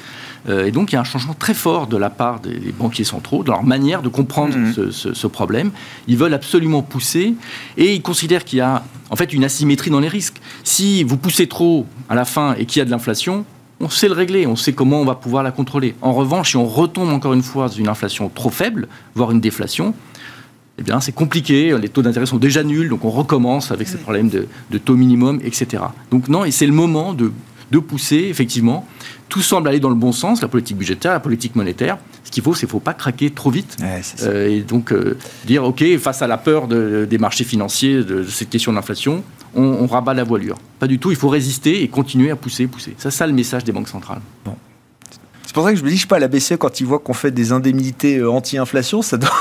Euh, 0.49 0.65
et 0.65 0.71
donc, 0.71 0.91
il 0.91 0.95
y 0.95 0.97
a 0.97 1.01
un 1.01 1.05
changement 1.05 1.35
très 1.35 1.53
fort 1.53 1.85
de 1.85 1.97
la 1.97 2.09
part 2.09 2.39
des, 2.39 2.73
banquiers 2.77 3.03
centraux, 3.03 3.43
dans 3.43 3.53
leur 3.53 3.63
manière 3.63 4.01
de 4.01 4.09
comprendre 4.09 4.57
mmh. 4.57 4.91
ce, 4.91 5.13
ce, 5.13 5.27
problème. 5.27 5.69
Ils 6.07 6.17
veulent 6.17 6.33
absolument 6.33 6.81
pousser, 6.81 7.35
et 7.77 7.93
ils 7.93 8.01
considèrent 8.01 8.43
qu'il 8.43 8.57
y 8.57 8.61
a 8.61 8.83
en 9.11 9.15
fait 9.15 9.33
une 9.33 9.43
asymétrie 9.43 9.91
dans 9.91 9.99
les 9.99 10.07
risques. 10.07 10.41
Si 10.63 11.03
vous 11.03 11.17
poussez 11.17 11.47
trop 11.47 11.85
à 12.09 12.15
la 12.15 12.25
fin 12.25 12.55
et 12.55 12.65
qu'il 12.65 12.79
y 12.79 12.81
a 12.81 12.85
de 12.85 12.91
l'inflation, 12.91 13.45
on 13.81 13.89
sait 13.89 14.07
le 14.07 14.13
régler, 14.13 14.47
on 14.47 14.55
sait 14.55 14.73
comment 14.73 15.01
on 15.01 15.05
va 15.05 15.15
pouvoir 15.15 15.43
la 15.43 15.51
contrôler. 15.51 15.95
En 16.01 16.13
revanche, 16.13 16.51
si 16.51 16.57
on 16.57 16.65
retombe 16.65 17.09
encore 17.09 17.33
une 17.33 17.43
fois 17.43 17.67
dans 17.67 17.73
une 17.73 17.87
inflation 17.87 18.29
trop 18.29 18.49
faible, 18.49 18.87
voire 19.15 19.31
une 19.31 19.41
déflation, 19.41 19.93
eh 20.77 20.83
bien, 20.83 20.99
c'est 20.99 21.11
compliqué, 21.11 21.77
les 21.79 21.89
taux 21.89 22.01
d'intérêt 22.01 22.25
sont 22.25 22.37
déjà 22.37 22.63
nuls, 22.63 22.89
donc 22.89 23.05
on 23.05 23.09
recommence 23.09 23.71
avec 23.71 23.87
ces 23.87 23.97
problèmes 23.97 24.29
de, 24.29 24.77
taux 24.77 24.95
minimum, 24.95 25.39
etc. 25.43 25.83
Donc 26.11 26.27
non, 26.27 26.45
et 26.45 26.51
c'est 26.51 26.65
le 26.65 26.73
moment 26.73 27.13
de, 27.13 27.31
pousser, 27.79 28.27
effectivement. 28.29 28.85
Tout 29.31 29.41
semble 29.41 29.69
aller 29.69 29.79
dans 29.79 29.87
le 29.87 29.95
bon 29.95 30.11
sens, 30.11 30.41
la 30.41 30.49
politique 30.49 30.75
budgétaire, 30.75 31.13
la 31.13 31.21
politique 31.21 31.55
monétaire. 31.55 31.97
Ce 32.25 32.31
qu'il 32.31 32.43
faut, 32.43 32.53
c'est 32.53 32.59
qu'il 32.59 32.67
ne 32.67 32.71
faut 32.71 32.79
pas 32.81 32.93
craquer 32.93 33.29
trop 33.29 33.49
vite. 33.49 33.77
Euh, 34.23 34.49
et 34.49 34.59
donc, 34.59 34.91
euh, 34.91 35.17
dire, 35.45 35.63
OK, 35.63 35.85
face 35.99 36.21
à 36.21 36.27
la 36.27 36.37
peur 36.37 36.67
des 36.67 37.17
marchés 37.17 37.45
financiers 37.45 38.03
de, 38.03 38.25
cette 38.25 38.49
question 38.49 38.73
d'inflation, 38.73 39.23
on, 39.55 39.87
rabat 39.87 40.13
la 40.13 40.25
voilure. 40.25 40.57
Pas 40.79 40.87
du 40.87 40.99
tout, 40.99 41.11
il 41.11 41.15
faut 41.15 41.29
résister 41.29 41.81
et 41.81 41.87
continuer 41.87 42.29
à 42.29 42.35
pousser, 42.35 42.67
pousser. 42.67 42.93
C'est 42.97 43.09
ça 43.09 43.25
le 43.25 43.31
message 43.31 43.63
des 43.63 43.71
banques 43.71 43.87
centrales. 43.87 44.19
Bon. 44.43 44.57
C'est 45.45 45.53
pour 45.53 45.63
ça 45.63 45.71
que 45.71 45.79
je 45.79 45.83
me 45.85 45.89
dis, 45.89 45.95
je 45.95 46.01
sais 46.01 46.07
pas, 46.07 46.19
la 46.19 46.27
BCE, 46.27 46.57
quand 46.59 46.81
ils 46.81 46.85
voient 46.85 46.99
qu'on 46.99 47.13
fait 47.13 47.31
des 47.31 47.53
indemnités 47.53 48.17
euh, 48.17 48.29
anti-inflation, 48.29 49.01
ça 49.01 49.15
doit... 49.15 49.31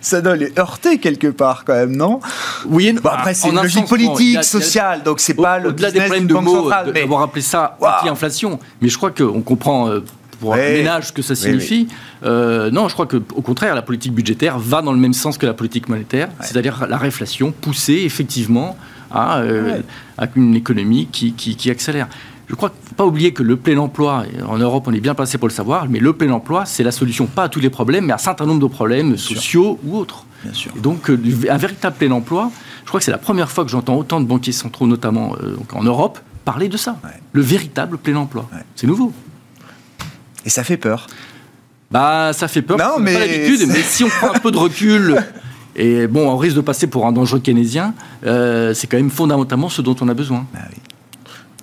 ça 0.00 0.20
doit 0.20 0.36
les 0.36 0.52
heurter 0.58 0.98
quelque 0.98 1.28
part 1.28 1.64
quand 1.64 1.74
même, 1.74 1.96
non? 1.96 2.20
Oui. 2.66 2.92
Bon, 3.02 3.10
après, 3.10 3.34
c'est 3.34 3.48
une 3.48 3.56
logique 3.56 3.86
politique, 3.86 4.44
sociale, 4.44 5.02
donc 5.02 5.20
c'est 5.20 5.34
pas 5.34 5.58
le 5.58 5.72
business 5.72 5.92
des 5.92 6.00
problèmes 6.00 6.26
de 6.26 6.34
mots, 6.34 6.70
on 6.70 7.08
va 7.08 7.16
rappeler 7.18 7.42
ça 7.42 7.76
anti-inflation. 7.80 8.58
Mais 8.80 8.88
je 8.88 8.96
crois 8.96 9.10
qu'on 9.10 9.40
comprend 9.40 9.88
euh, 9.88 10.00
pour 10.40 10.54
un 10.54 10.58
ménage 10.58 11.12
que 11.12 11.22
ça 11.22 11.34
signifie. 11.34 11.88
Euh, 12.24 12.70
non, 12.70 12.88
je 12.88 12.94
crois 12.94 13.06
qu'au 13.06 13.20
contraire, 13.20 13.74
la 13.74 13.82
politique 13.82 14.12
budgétaire 14.12 14.58
va 14.58 14.82
dans 14.82 14.92
le 14.92 14.98
même 14.98 15.12
sens 15.12 15.38
que 15.38 15.46
la 15.46 15.54
politique 15.54 15.88
monétaire, 15.88 16.28
c'est-à-dire 16.40 16.86
la 16.88 16.96
réflation 16.96 17.52
poussée 17.52 18.02
effectivement 18.04 18.76
à, 19.10 19.38
euh, 19.38 19.80
une 20.36 20.54
économie 20.54 21.08
qui, 21.10 21.32
qui, 21.32 21.70
accélère. 21.70 22.08
Je 22.48 22.54
crois 22.54 22.70
qu'il 22.70 22.78
ne 22.82 22.88
faut 22.88 22.94
pas 22.94 23.06
oublier 23.06 23.32
que 23.32 23.42
le 23.42 23.56
plein 23.56 23.76
emploi, 23.78 24.24
en 24.46 24.58
Europe 24.58 24.84
on 24.86 24.92
est 24.92 25.00
bien 25.00 25.14
placé 25.14 25.38
pour 25.38 25.48
le 25.48 25.52
savoir, 25.52 25.88
mais 25.88 25.98
le 25.98 26.12
plein 26.12 26.30
emploi, 26.30 26.64
c'est 26.64 26.82
la 26.82 26.92
solution 26.92 27.26
pas 27.26 27.44
à 27.44 27.48
tous 27.48 27.60
les 27.60 27.70
problèmes, 27.70 28.06
mais 28.06 28.12
à 28.12 28.16
un 28.16 28.18
certain 28.18 28.46
nombre 28.46 28.60
de 28.60 28.72
problèmes 28.72 29.16
sociaux 29.16 29.78
ou 29.84 29.96
autres. 29.96 30.24
Bien 30.44 30.54
sûr. 30.54 30.72
donc 30.76 31.10
euh, 31.10 31.18
un 31.50 31.56
véritable 31.56 31.96
plein 31.96 32.12
emploi, 32.12 32.52
je 32.84 32.88
crois 32.88 33.00
que 33.00 33.04
c'est 33.04 33.10
la 33.10 33.18
première 33.18 33.50
fois 33.50 33.64
que 33.64 33.70
j'entends 33.70 33.96
autant 33.96 34.20
de 34.20 34.26
banquiers 34.26 34.52
centraux, 34.52 34.86
notamment 34.86 35.34
en 35.74 35.82
Europe, 35.82 36.20
parler 36.44 36.68
de 36.68 36.78
ça. 36.78 36.96
Le 37.32 37.42
véritable 37.42 37.98
plein 37.98 38.16
emploi. 38.16 38.48
C'est 38.74 38.86
nouveau. 38.86 39.12
Et 40.46 40.48
ça 40.48 40.64
fait 40.64 40.78
peur. 40.78 41.06
Bah, 41.90 42.32
ça 42.32 42.48
fait 42.48 42.62
peur. 42.62 42.78
Non, 42.78 42.98
mais 42.98 43.12
pas 43.12 43.20
l'habitude. 43.20 43.68
Mais 43.68 43.82
si 43.82 44.04
on 44.04 44.08
prend 44.08 44.34
un 44.34 44.38
peu 44.38 44.50
de 44.50 44.56
recul, 44.56 45.22
et 45.76 46.06
bon, 46.06 46.28
on 46.28 46.38
risque 46.38 46.56
de 46.56 46.62
passer 46.62 46.86
pour 46.86 47.06
un 47.06 47.12
dangereux 47.12 47.40
keynésien, 47.40 47.94
euh, 48.24 48.72
c'est 48.72 48.86
quand 48.86 48.96
même 48.96 49.10
fondamentalement 49.10 49.68
ce 49.68 49.82
dont 49.82 49.96
on 50.00 50.08
a 50.08 50.14
besoin. 50.14 50.46
Bah 50.54 50.60
oui. 50.70 50.76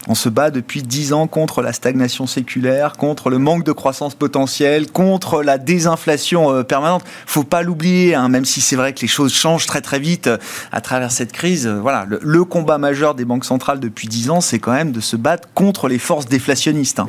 On 0.08 0.16
se 0.16 0.30
bat 0.30 0.52
depuis 0.52 0.84
dix 0.84 1.14
ans 1.14 1.28
contre 1.28 1.62
la 1.62 1.74
stagnation 1.74 2.28
séculaire, 2.28 2.94
contre 2.94 3.30
le 3.30 3.40
manque 3.40 3.64
de 3.64 3.72
croissance 3.72 4.16
potentielle, 4.16 4.92
contre 4.92 5.42
la 5.42 5.58
désinflation 5.58 6.52
euh, 6.52 6.64
permanente. 6.64 7.04
Faut 7.26 7.44
pas 7.44 7.64
l'oublier, 7.64 8.16
hein, 8.16 8.30
même 8.30 8.46
si 8.46 8.62
c'est 8.62 8.76
vrai 8.76 8.94
que 8.94 9.02
les 9.02 9.08
choses 9.08 9.34
changent 9.34 9.66
très 9.66 9.82
très 9.82 10.00
vite 10.00 10.28
euh, 10.28 10.38
à 10.72 10.82
travers 10.82 11.12
cette 11.12 11.32
crise. 11.32 11.68
voilà, 11.68 12.06
le, 12.08 12.46
combat 12.46 12.78
majeur 12.78 13.16
des 13.16 13.26
banques 13.26 13.46
centrales 13.46 13.80
depuis 13.80 14.08
dix 14.08 14.30
ans, 14.30 14.42
c'est 14.42 14.60
quand 14.60 14.74
même 14.74 14.92
de 14.92 15.00
se 15.00 15.16
battre 15.16 15.48
contre 15.56 15.88
les 15.88 15.98
forces 15.98 16.28
déflationnistes. 16.28 17.00
Hein. 17.00 17.08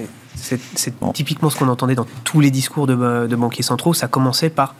C'est 0.74 0.94
typiquement 1.12 1.50
ce 1.50 1.58
qu'on 1.58 1.68
entendait 1.68 1.94
dans 1.94 2.06
tous 2.24 2.40
les 2.40 2.50
discours 2.50 2.86
de, 2.86 3.36
banquiers 3.36 3.62
centraux. 3.62 3.94
Ça 3.94 4.06
commençait 4.06 4.50
par 4.50 4.74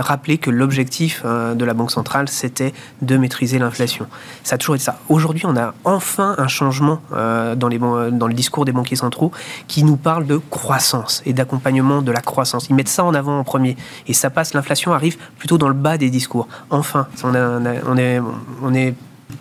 rappeler 0.00 0.38
que 0.38 0.50
l'objectif 0.50 1.22
euh, 1.24 1.54
de 1.54 1.64
la 1.64 1.74
Banque 1.74 1.90
centrale, 1.90 2.28
c'était 2.28 2.72
de 3.02 3.16
maîtriser 3.16 3.58
l'inflation. 3.58 4.06
Ça 4.42 4.56
a 4.56 4.58
toujours 4.58 4.74
été 4.74 4.84
ça. 4.84 4.98
Aujourd'hui, 5.08 5.46
on 5.46 5.56
a 5.56 5.74
enfin 5.84 6.34
un 6.38 6.48
changement 6.48 7.00
euh, 7.12 7.54
dans, 7.54 7.68
les, 7.68 7.78
dans 7.78 8.26
le 8.26 8.34
discours 8.34 8.64
des 8.64 8.72
banquiers 8.72 8.96
centraux 8.96 9.30
qui 9.68 9.84
nous 9.84 9.96
parle 9.96 10.26
de 10.26 10.40
croissance 10.50 11.22
et 11.24 11.32
d'accompagnement 11.32 12.02
de 12.02 12.10
la 12.10 12.20
croissance. 12.20 12.66
Ils 12.68 12.74
mettent 12.74 12.88
ça 12.88 13.04
en 13.04 13.14
avant 13.14 13.38
en 13.38 13.44
premier. 13.44 13.76
Et 14.08 14.14
ça 14.14 14.30
passe, 14.30 14.54
l'inflation 14.54 14.92
arrive 14.92 15.16
plutôt 15.38 15.58
dans 15.58 15.68
le 15.68 15.74
bas 15.74 15.98
des 15.98 16.10
discours. 16.10 16.48
Enfin, 16.70 17.06
on, 17.22 17.34
on 17.34 17.96
est, 17.96 18.20
on 18.62 18.74
est 18.74 18.94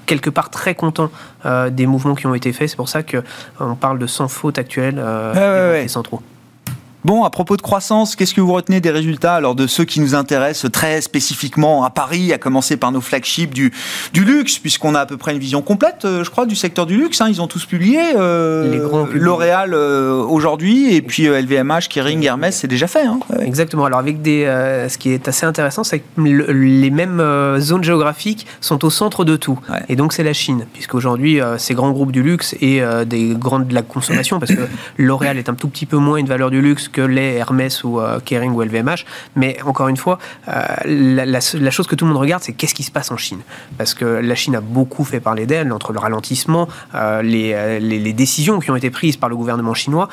quelque 0.06 0.30
part 0.30 0.50
très 0.50 0.76
content 0.76 1.10
euh, 1.46 1.70
des 1.70 1.86
mouvements 1.86 2.16
qui 2.16 2.28
ont 2.28 2.36
été 2.36 2.54
faits. 2.54 2.70
C'est 2.70 2.76
pour 2.76 2.90
ça 2.90 3.04
qu'on 3.04 3.22
euh, 3.62 3.74
parle 3.80 4.00
de 4.00 4.08
sans 4.08 4.28
faute 4.28 4.58
actuelle 4.58 4.96
euh, 4.98 5.82
des 5.82 5.88
centraux. 5.88 6.22
Bon, 7.04 7.24
à 7.24 7.30
propos 7.32 7.58
de 7.58 7.62
croissance, 7.64 8.16
qu'est-ce 8.16 8.34
que 8.34 8.42
vous 8.42 8.54
retenez 8.54 8.80
des 8.80 8.92
résultats 8.92 9.34
alors 9.34 9.56
de 9.56 9.66
ceux 9.66 9.86
qui 9.86 10.00
nous 10.00 10.14
intéressent 10.14 10.72
très 10.72 11.02
spécifiquement 11.02 11.84
à 11.84 11.90
Paris, 11.90 12.32
à 12.32 12.38
commencer 12.38 12.78
par 12.78 12.92
nos 12.92 13.02
flagships 13.02 13.54
du, 13.54 13.72
du 14.14 14.24
luxe, 14.24 14.60
puisqu'on 14.60 14.94
a 14.94 15.00
à 15.02 15.06
peu 15.08 15.18
près 15.18 15.32
une 15.34 15.40
vision 15.40 15.62
complète, 15.64 16.06
euh, 16.06 16.24
je 16.24 16.30
crois, 16.30 16.46
du 16.46 16.56
secteur 16.56 16.86
du 16.86 16.98
luxe. 16.98 17.20
hein. 17.22 17.28
ils 17.30 17.42
ont 17.42 17.48
tous 17.48 17.66
publié. 17.66 18.00
euh. 18.18 18.72
L'Oréal 19.20 19.74
euh, 19.74 20.14
aujourd'hui, 20.24 20.94
et 20.96 21.02
puis 21.02 21.28
euh, 21.28 21.42
LVMH, 21.42 21.88
Kering, 21.90 22.24
Hermès, 22.24 22.56
c'est 22.56 22.68
déjà 22.68 22.86
fait. 22.88 23.06
hein. 23.06 23.20
Ouais. 23.32 23.48
Exactement. 23.48 23.86
Alors 23.86 24.00
avec 24.00 24.22
des, 24.22 24.46
euh, 24.46 24.88
ce 24.88 24.98
qui 25.00 25.10
est 25.12 25.28
assez 25.28 25.46
intéressant, 25.46 25.84
c'est 25.84 26.00
que 26.00 26.06
le- 26.22 26.52
les 26.52 26.92
mêmes 26.92 27.20
euh, 27.20 27.60
zones 27.60 27.84
géographiques 27.84 28.46
sont 28.62 28.86
au 28.86 28.90
centre 28.92 29.26
de 29.26 29.36
tout. 29.36 29.60
Ouais. 29.72 29.80
Et 29.90 29.96
donc 29.96 30.14
c'est 30.14 30.24
la 30.24 30.34
Chine, 30.34 30.66
puisqu'aujourd'hui 30.74 31.42
euh, 31.42 31.58
ces 31.58 31.74
grands 31.74 31.92
groupes 31.92 32.12
du 32.12 32.22
luxe 32.22 32.56
et 32.62 32.82
euh, 32.84 33.06
des 33.06 33.30
grandes 33.34 33.68
de 33.68 33.74
la 33.74 33.82
consommation, 33.82 34.40
parce 34.40 34.54
que 34.54 34.62
L'Oréal 34.98 35.38
est 35.40 35.50
un 35.50 35.56
tout 35.56 35.68
petit 35.68 35.86
peu 35.88 35.98
moins 35.98 36.18
une 36.18 36.28
valeur 36.28 36.52
du 36.52 36.62
luxe 36.62 36.90
que 36.92 37.02
les 37.02 37.34
Hermès 37.36 37.84
ou 37.84 38.00
euh, 38.00 38.20
Kering 38.20 38.52
ou 38.54 38.62
LVMH. 38.62 39.06
Mais 39.36 39.58
encore 39.66 39.88
une 39.88 39.98
fois, 39.98 40.20
euh, 40.48 40.52
la, 40.86 41.26
la- 41.26 41.40
la 41.54 41.72
chose 41.72 41.88
que 41.88 41.96
tout 41.96 42.06
le 42.06 42.12
monde 42.12 42.22
regarde, 42.22 42.44
c'est 42.44 42.54
qu'est-ce 42.54 42.76
qui 42.76 42.84
se 42.84 42.92
passe 42.92 43.12
en 43.12 43.18
Chine. 43.18 43.40
Parce 43.78 43.94
que 43.94 44.06
la 44.06 44.36
Chine 44.36 44.56
a 44.56 44.62
beaucoup 44.62 45.04
fait 45.04 45.20
parler 45.20 45.46
d'elle 45.46 45.72
entre 45.72 45.94
le 45.94 46.00
ralentissement, 46.00 46.68
euh, 46.96 47.22
les, 47.22 47.80
les- 47.80 48.00
les 48.00 48.14
décisions 48.14 48.60
qui 48.60 48.70
ont 48.72 48.76
été 48.76 48.90
prises 48.90 49.18
par 49.18 49.30
le 49.30 49.36
gouvernement 49.36 49.74
chinois. 49.74 50.10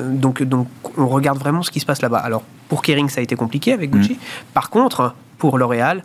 Donc, 0.00 0.42
donc 0.42 0.68
on 0.96 1.06
regarde 1.08 1.38
vraiment 1.38 1.62
ce 1.62 1.70
qui 1.70 1.80
se 1.80 1.86
passe 1.86 2.02
là-bas. 2.02 2.18
Alors 2.18 2.42
pour 2.68 2.82
Kering, 2.82 3.08
ça 3.08 3.20
a 3.20 3.22
été 3.22 3.36
compliqué 3.36 3.72
avec 3.72 3.90
Gucci. 3.90 4.18
Par 4.54 4.70
contre, 4.70 5.14
pour 5.38 5.58
L'Oréal, 5.58 6.02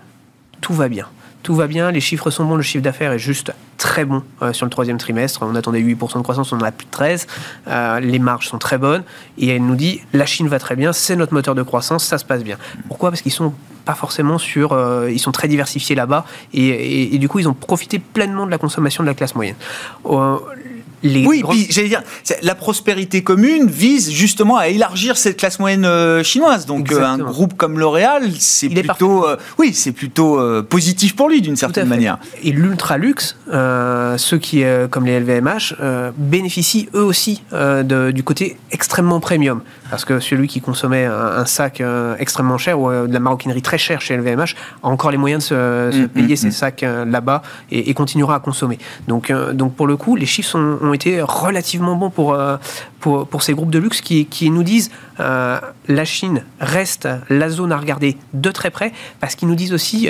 tout 0.61 0.73
va 0.73 0.87
bien. 0.87 1.07
Tout 1.43 1.55
va 1.55 1.67
bien, 1.67 1.91
les 1.91 1.99
chiffres 1.99 2.31
sont 2.31 2.45
bons, 2.45 2.55
le 2.55 2.63
chiffre 2.63 2.83
d'affaires 2.83 3.11
est 3.11 3.19
juste 3.19 3.51
très 3.77 4.05
bon 4.05 4.23
euh, 4.41 4.53
sur 4.53 4.65
le 4.65 4.69
troisième 4.69 4.97
trimestre. 4.97 5.41
On 5.43 5.55
attendait 5.55 5.81
8% 5.81 6.17
de 6.17 6.23
croissance, 6.23 6.53
on 6.53 6.57
en 6.57 6.63
a 6.63 6.71
plus 6.71 6.85
de 6.85 6.91
13. 6.91 7.27
Euh, 7.67 7.99
les 7.99 8.17
marges 8.19 8.47
sont 8.47 8.59
très 8.59 8.77
bonnes. 8.77 9.03
Et 9.37 9.49
elle 9.49 9.65
nous 9.65 9.75
dit, 9.75 9.99
la 10.13 10.25
Chine 10.25 10.47
va 10.47 10.57
très 10.57 10.77
bien, 10.77 10.93
c'est 10.93 11.17
notre 11.17 11.33
moteur 11.33 11.53
de 11.53 11.61
croissance, 11.61 12.05
ça 12.05 12.17
se 12.17 12.23
passe 12.23 12.45
bien. 12.45 12.57
Pourquoi? 12.87 13.09
Parce 13.09 13.21
qu'ils 13.21 13.33
sont 13.33 13.53
pas 13.83 13.93
forcément 13.93 14.37
sur... 14.37 14.71
euh, 14.71 15.11
ils 15.11 15.19
sont 15.19 15.33
très 15.33 15.49
diversifiés 15.49 15.95
là-bas. 15.95 16.25
Et, 16.53 17.17
du 17.17 17.27
coup, 17.27 17.39
ils 17.39 17.49
ont 17.49 17.53
profité 17.53 17.99
pleinement 17.99 18.45
de 18.45 18.51
la 18.51 18.57
consommation 18.57 19.03
de 19.03 19.09
la 19.09 19.13
classe 19.13 19.35
moyenne. 19.35 19.57
Les 21.03 21.25
Oui, 21.25 21.43
puis 21.49 21.67
j'allais 21.69 21.89
dire, 21.89 22.01
la 22.41 22.55
prospérité 22.55 23.23
commune 23.23 23.67
vise 23.67 24.09
justement 24.11 24.57
à 24.57 24.67
élargir 24.69 25.17
cette 25.17 25.37
classe 25.37 25.59
moyenne 25.59 25.85
euh, 25.85 26.23
chinoise. 26.23 26.65
Donc 26.65 26.91
euh, 26.91 27.03
un 27.03 27.17
groupe 27.17 27.55
comme 27.57 27.77
L'Oréal, 27.77 28.31
c'est 28.39 28.69
plutôt, 28.95 29.27
euh, 29.27 29.35
oui, 29.59 29.73
c'est 29.73 29.91
plutôt 29.91 30.39
positif 30.63 31.15
pour 31.15 31.29
lui 31.29 31.41
d'une 31.41 31.55
certaine 31.55 31.87
manière. 31.87 32.17
Et 32.43 32.51
l'ultra 32.51 32.97
luxe, 32.97 33.35
ceux 33.51 34.37
qui, 34.39 34.63
comme 34.89 35.05
les 35.05 35.19
LVMH, 35.19 35.75
bénéficient 36.17 36.89
eux 36.95 37.03
aussi 37.03 37.41
de- 37.51 38.11
du 38.11 38.23
côté 38.23 38.57
extrêmement 38.71 39.19
premium. 39.19 39.61
Parce 39.93 40.05
que 40.05 40.19
celui 40.19 40.47
qui 40.47 40.59
consommait 40.59 41.05
un, 41.05 41.13
un 41.13 41.45
sac 41.45 41.79
euh, 41.79 42.15
extrêmement 42.17 42.57
cher 42.57 42.79
ou 42.79 42.89
euh, 42.89 43.05
de 43.05 43.13
la 43.13 43.19
maroquinerie 43.19 43.61
très 43.61 43.77
chère 43.77 44.01
chez 44.01 44.17
LVMH 44.17 44.55
a 44.81 44.87
encore 44.87 45.11
les 45.11 45.17
moyens 45.17 45.43
de 45.43 45.47
se, 45.49 45.97
se 45.99 46.03
Mm, 46.05 46.07
payer 46.07 46.33
mm, 46.33 46.37
ses 46.37 46.47
mm. 46.47 46.51
sacs 46.51 46.81
euh, 46.81 47.05
là-bas 47.05 47.43
et, 47.69 47.91
et 47.91 47.93
continuera 47.93 48.33
à 48.37 48.39
consommer. 48.39 48.79
Donc, 49.07 49.31
donc 49.53 49.75
pour 49.75 49.85
le 49.85 49.95
coup, 49.95 50.15
les 50.15 50.25
chiffres 50.25 50.49
sont- 50.49 50.79
ont 50.81 50.93
été 50.93 51.21
relativement 51.21 51.95
bons 51.95 52.09
pour, 52.09 52.35
pour, 53.01 53.27
pour 53.27 53.43
ces 53.43 53.53
groupes 53.53 53.69
de 53.69 53.77
luxe 53.77 54.01
qui, 54.01 54.25
qui 54.25 54.49
nous 54.49 54.63
disent 54.63 54.89
la 55.19 56.05
Chine 56.05 56.43
reste 56.59 57.07
la 57.29 57.49
zone 57.49 57.71
à 57.71 57.77
regarder 57.77 58.17
de 58.33 58.49
très 58.49 58.71
près 58.71 58.93
parce 59.19 59.35
qu'ils 59.35 59.47
nous 59.47 59.55
disent 59.55 59.73
aussi 59.73 60.09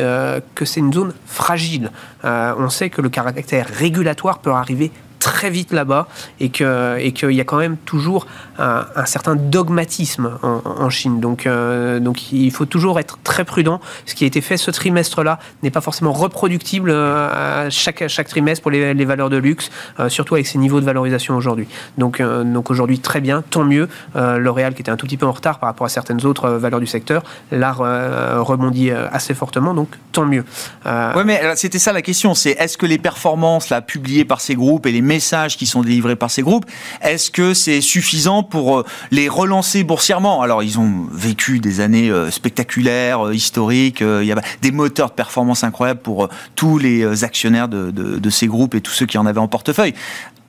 que 0.56 0.64
c'est 0.64 0.80
une 0.80 0.94
zone 0.94 1.14
fragile. 1.26 1.92
On 2.24 2.70
sait 2.70 2.90
que 2.90 3.02
le 3.02 3.10
caractère 3.10 3.68
régulatoire 3.68 4.40
peut 4.40 4.52
arriver 4.52 4.92
très 5.24 5.50
vite 5.50 5.72
là-bas 5.72 6.08
et 6.42 6.50
que 6.50 6.98
et 7.00 7.14
qu'il 7.14 7.32
y 7.32 7.40
a 7.40 7.46
quand 7.46 7.58
même 7.58 7.78
toujours 7.78 8.28
un, 8.60 9.06
certain 9.06 9.36
dogmatisme 9.36 10.38
en, 10.44 10.90
Chine. 10.90 11.22
Donc 11.22 11.48
euh, 11.48 12.00
donc 12.00 12.32
il 12.34 12.52
faut 12.52 12.66
toujours 12.66 13.00
être 13.00 13.18
très 13.24 13.46
prudent. 13.46 13.80
Ce 14.06 14.16
qui 14.16 14.26
a 14.26 14.28
été 14.28 14.42
fait 14.42 14.58
ce 14.58 14.70
trimestre-là 14.70 15.40
n'est 15.64 15.72
pas 15.72 15.80
forcément 15.80 16.12
reproductible 16.12 16.92
euh, 16.92 17.70
chaque 17.70 18.08
chaque 18.08 18.28
trimestre 18.28 18.62
pour 18.62 18.70
les, 18.70 18.94
les 18.94 19.06
valeurs 19.06 19.30
de 19.30 19.38
luxe, 19.38 19.72
euh, 20.00 20.10
surtout 20.10 20.36
avec 20.36 20.46
ces 20.46 20.58
niveaux 20.58 20.82
de 20.82 20.86
valorisation 20.86 21.38
aujourd'hui. 21.38 21.68
Donc 21.98 22.22
donc 22.22 22.70
aujourd'hui 22.70 23.00
très 23.00 23.22
bien, 23.22 23.44
tant 23.50 23.64
mieux. 23.64 23.88
L'Oréal 24.16 24.74
qui 24.74 24.82
était 24.82 24.92
un 24.92 24.98
tout 24.98 25.06
petit 25.06 25.18
peu 25.18 25.26
en 25.26 25.32
retard 25.32 25.60
par 25.60 25.70
rapport 25.70 25.86
à 25.86 25.90
certaines 25.90 26.26
autres 26.26 26.50
valeurs 26.50 26.82
du 26.82 26.88
secteur, 26.88 27.24
là 27.52 27.72
rebondit 27.72 28.92
assez 28.92 29.34
fortement. 29.34 29.74
Donc 29.74 29.88
tant 30.12 30.26
mieux. 30.26 30.44
Ouais, 30.86 31.24
mais 31.24 31.42
c'était 31.56 31.80
ça 31.80 31.94
la 31.94 32.02
question. 32.02 32.34
C'est 32.34 32.52
est-ce 32.52 32.78
que 32.78 32.86
les 32.86 32.98
performances 32.98 33.70
là 33.70 33.82
publiées 33.82 34.26
par 34.26 34.42
ces 34.42 34.56
groupes 34.56 34.86
et 34.86 34.92
les 34.92 35.02
messages 35.18 35.58
qui 35.58 35.66
sont 35.66 35.82
délivrés 35.82 36.16
par 36.16 36.32
ces 36.32 36.42
groupes, 36.42 36.66
est-ce 37.02 37.30
que 37.32 37.54
c'est 37.54 37.82
suffisant 37.82 38.42
pour 38.44 38.66
euh, 38.80 38.86
les 39.12 39.30
relancer 39.30 39.84
boursièrement? 39.84 40.42
Alors, 40.42 40.64
ils 40.64 40.80
ont 40.80 40.94
vécu 41.12 41.60
des 41.60 41.80
années 41.80 42.10
euh, 42.10 42.32
spectaculaires, 42.32 43.28
euh, 43.28 43.36
historiques. 43.36 44.02
Il 44.02 44.28
y 44.28 44.32
a 44.32 44.42
des 44.62 44.72
moteurs 44.72 45.10
de 45.10 45.16
performance 45.24 45.64
incroyables 45.64 46.02
pour 46.02 46.30
tous 46.56 46.78
les 46.78 47.24
actionnaires 47.24 47.68
de, 47.68 47.92
de- 47.92 48.18
de 48.18 48.30
ces 48.30 48.48
groupes 48.48 48.76
et 48.76 48.82
tous 48.82 48.92
ceux 48.94 49.06
qui 49.06 49.18
en 49.18 49.26
avaient 49.26 49.40
en 49.40 49.48
portefeuille. 49.48 49.94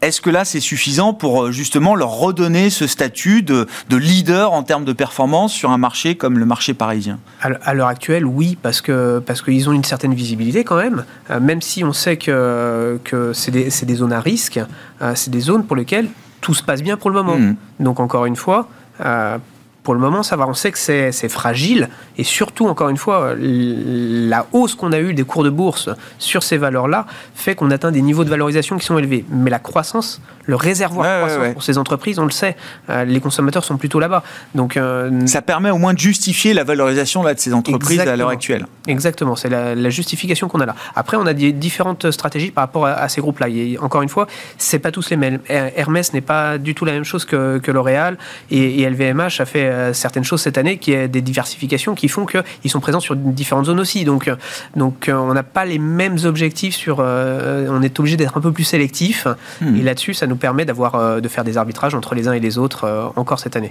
Est-ce 0.04 0.20
que 0.20 0.28
là, 0.28 0.44
c'est 0.44 0.60
suffisant 0.60 1.14
pour 1.14 1.44
euh, 1.44 1.50
justement 1.50 1.94
leur 1.94 2.10
redonner 2.10 2.68
ce 2.68 2.86
statut 2.86 3.42
de, 3.42 3.66
de 3.88 3.96
leader 3.96 4.52
en 4.52 4.62
termes 4.62 4.84
de 4.84 4.92
performance 4.92 5.54
sur 5.54 5.70
un 5.70 5.78
marché 5.78 6.14
comme 6.14 6.38
le 6.38 6.44
marché 6.44 6.74
parisien? 6.74 7.18
À 7.40 7.72
l'heure 7.72 7.88
actuelle, 7.88 8.26
oui, 8.26 8.58
parce 8.60 8.82
que 8.82 9.20
parce 9.20 9.40
qu'ils 9.40 9.66
ont 9.66 9.72
une 9.72 9.82
certaine 9.82 10.12
visibilité 10.12 10.62
quand 10.62 10.76
même. 10.76 11.06
Euh, 11.30 11.40
même 11.40 11.62
si 11.62 11.84
on 11.84 11.94
sait 11.94 12.18
que 12.18 13.00
que 13.02 13.32
c'est 13.32 13.50
des, 13.50 13.94
zones 13.94 14.12
à 14.12 14.20
risque, 14.20 14.60
euh, 15.00 15.14
c'est 15.14 15.30
des 15.30 15.40
zones 15.40 15.64
pour 15.64 15.74
lesquelles 15.74 16.08
tout 16.42 16.52
se 16.52 16.62
passe 16.62 16.82
bien 16.82 16.98
pour 16.98 17.08
le 17.08 17.16
moment. 17.16 17.38
Mhm. 17.38 17.56
Donc 17.80 17.98
encore 17.98 18.26
une 18.26 18.36
fois. 18.36 18.68
euh, 19.00 19.38
pour 19.84 19.94
le 19.94 20.00
moment, 20.00 20.22
ça 20.24 20.34
va. 20.36 20.48
On 20.48 20.54
sait 20.54 20.72
que 20.72 20.78
c'est 20.78 21.28
fragile. 21.28 21.88
Et 22.18 22.24
surtout, 22.24 22.66
encore 22.66 22.88
une 22.88 22.96
fois, 22.96 23.34
la 23.38 24.46
hausse 24.52 24.74
qu'on 24.74 24.92
a 24.92 24.98
eue 24.98 25.14
des 25.14 25.24
cours 25.24 25.44
de 25.44 25.50
bourse 25.50 25.90
sur 26.18 26.42
ces 26.42 26.56
valeurs-là 26.56 27.06
fait 27.34 27.54
qu'on 27.54 27.70
atteint 27.70 27.92
des 27.92 28.02
niveaux 28.02 28.24
de 28.24 28.30
valorisation 28.30 28.78
qui 28.78 28.86
sont 28.86 28.98
élevés. 28.98 29.24
Mais 29.30 29.50
la 29.50 29.58
croissance, 29.58 30.20
le 30.46 30.56
réservoir 30.56 31.04
Ouais, 31.06 31.10
de 31.10 31.14
ouais, 31.14 31.20
croissance 31.20 31.42
ouais. 31.48 31.52
pour 31.52 31.62
ces 31.62 31.78
entreprises, 31.78 32.18
on 32.18 32.24
le 32.24 32.30
sait, 32.30 32.56
euh, 32.90 33.04
les 33.04 33.20
consommateurs 33.20 33.62
sont 33.64 33.76
plutôt 33.76 34.00
là-bas. 34.00 34.22
Donc, 34.54 34.76
euh, 34.76 35.26
Ça 35.26 35.42
permet 35.42 35.70
au 35.70 35.78
moins 35.78 35.94
de 35.94 35.98
justifier 35.98 36.54
la 36.54 36.64
valorisation 36.64 37.22
là, 37.22 37.34
de 37.34 37.38
ces 37.40 37.52
entreprises 37.52 38.00
à 38.00 38.16
l'heure 38.16 38.30
actuelle. 38.30 38.66
Exactement, 38.86 39.36
c'est 39.36 39.48
la, 39.50 39.74
la 39.74 39.90
justification 39.90 40.48
qu'on 40.48 40.60
a 40.60 40.66
là. 40.66 40.74
Après, 40.96 41.16
on 41.16 41.26
a 41.26 41.34
des 41.34 41.52
différentes 41.52 42.10
stratégies 42.10 42.50
par 42.50 42.62
rapport 42.64 42.86
à, 42.86 42.92
à 42.92 43.08
ces 43.08 43.20
groupes-là. 43.20 43.48
Et 43.48 43.78
encore 43.80 44.02
une 44.02 44.08
fois, 44.08 44.26
c'est 44.58 44.78
pas 44.78 44.90
tous 44.90 45.10
les 45.10 45.16
mêmes. 45.16 45.40
Her- 45.48 45.72
Hermès 45.76 46.12
n'est 46.14 46.20
pas 46.20 46.58
du 46.58 46.74
tout 46.74 46.84
la 46.84 46.92
même 46.92 47.04
chose 47.04 47.24
que, 47.24 47.58
que 47.58 47.70
L'Oréal 47.70 48.16
et, 48.50 48.80
et 48.82 48.88
LVMH 48.90 49.40
a 49.40 49.44
fait 49.44 49.73
euh, 49.74 49.92
certaines 49.92 50.24
choses 50.24 50.40
cette 50.40 50.58
année 50.58 50.78
qui 50.78 50.92
est 50.92 51.08
des 51.08 51.22
diversifications 51.22 51.94
qui 51.94 52.08
font 52.08 52.26
qu'ils 52.26 52.70
sont 52.70 52.80
présents 52.80 53.00
sur 53.00 53.16
différentes 53.16 53.66
zones 53.66 53.80
aussi. 53.80 54.04
Donc, 54.04 54.28
euh, 54.28 54.36
donc 54.76 55.08
euh, 55.08 55.14
on 55.14 55.34
n'a 55.34 55.42
pas 55.42 55.64
les 55.64 55.78
mêmes 55.78 56.18
objectifs 56.24 56.74
sur. 56.74 56.98
on 57.00 57.82
est 57.82 57.98
obligé 58.00 58.16
d'être 58.16 58.36
un 58.36 58.40
peu 58.40 58.52
plus 58.52 58.64
sélectif. 58.64 59.26
Hmm. 59.60 59.76
Et 59.76 59.82
là-dessus, 59.82 60.14
ça 60.14 60.26
nous 60.26 60.36
permet 60.36 60.64
d'avoir 60.64 61.20
de 61.20 61.28
faire 61.28 61.44
des 61.44 61.56
arbitrages 61.56 61.94
entre 61.94 62.14
les 62.14 62.28
uns 62.28 62.32
et 62.32 62.40
les 62.40 62.58
autres 62.58 63.12
encore 63.16 63.38
cette 63.38 63.56
année. 63.56 63.70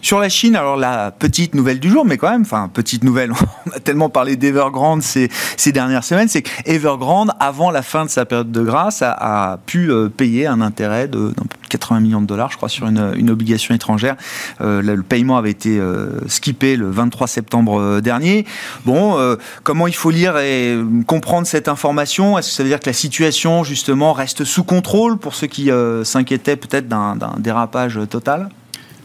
Sur 0.00 0.20
la 0.20 0.28
Chine, 0.28 0.56
alors 0.56 0.76
la 0.76 1.10
petite 1.10 1.54
nouvelle 1.54 1.80
du 1.80 1.90
jour, 1.90 2.04
mais 2.04 2.16
quand 2.16 2.30
même, 2.30 2.42
enfin, 2.42 2.70
petite 2.72 3.04
nouvelle, 3.04 3.32
on 3.66 3.70
a 3.70 3.80
tellement 3.80 4.08
parlé 4.08 4.36
d'Evergrande 4.36 5.02
ces, 5.02 5.28
ces 5.56 5.72
dernières 5.72 6.04
semaines, 6.04 6.28
c'est 6.28 6.42
qu'Evergrande, 6.42 7.32
avant 7.40 7.70
la 7.70 7.82
fin 7.82 8.04
de 8.04 8.10
sa 8.10 8.24
période 8.24 8.52
de 8.52 8.62
grâce, 8.62 9.02
a, 9.02 9.58
pu 9.66 9.90
euh, 9.90 10.08
payer 10.08 10.46
un 10.46 10.60
intérêt 10.60 11.08
de, 11.08 11.28
de 11.28 11.34
80 11.68 12.00
millions 12.00 12.20
de 12.20 12.26
dollars, 12.26 12.50
je 12.50 12.56
crois, 12.56 12.68
sur 12.68 12.86
une, 12.86 13.30
obligation 13.30 13.74
étrangère. 13.74 14.16
Euh, 14.60 14.80
le, 14.80 15.02
paiement 15.02 15.36
avait 15.36 15.50
été 15.50 15.78
euh, 15.78 16.20
skippé 16.28 16.76
le 16.76 16.90
23 16.90 17.26
septembre 17.26 18.00
dernier. 18.00 18.46
Bon, 18.84 19.36
comment 19.62 19.86
il 19.86 19.94
faut 19.94 20.10
lire 20.10 20.38
et 20.38 20.78
comprendre 21.06 21.46
cette 21.46 21.68
information? 21.68 22.38
Est-ce 22.38 22.50
que 22.50 22.54
ça 22.54 22.62
veut 22.62 22.68
dire 22.68 22.80
que 22.80 22.88
la 22.88 22.92
situation, 22.92 23.64
justement, 23.64 24.12
reste 24.12 24.44
sous 24.44 24.64
contrôle 24.64 25.18
pour 25.18 25.34
ceux 25.34 25.46
qui 25.46 25.70
s'inquiétaient 26.04 26.56
peut-être 26.56 26.88
d'un 26.88 27.16
dérapage 27.38 27.98
total? 28.08 28.48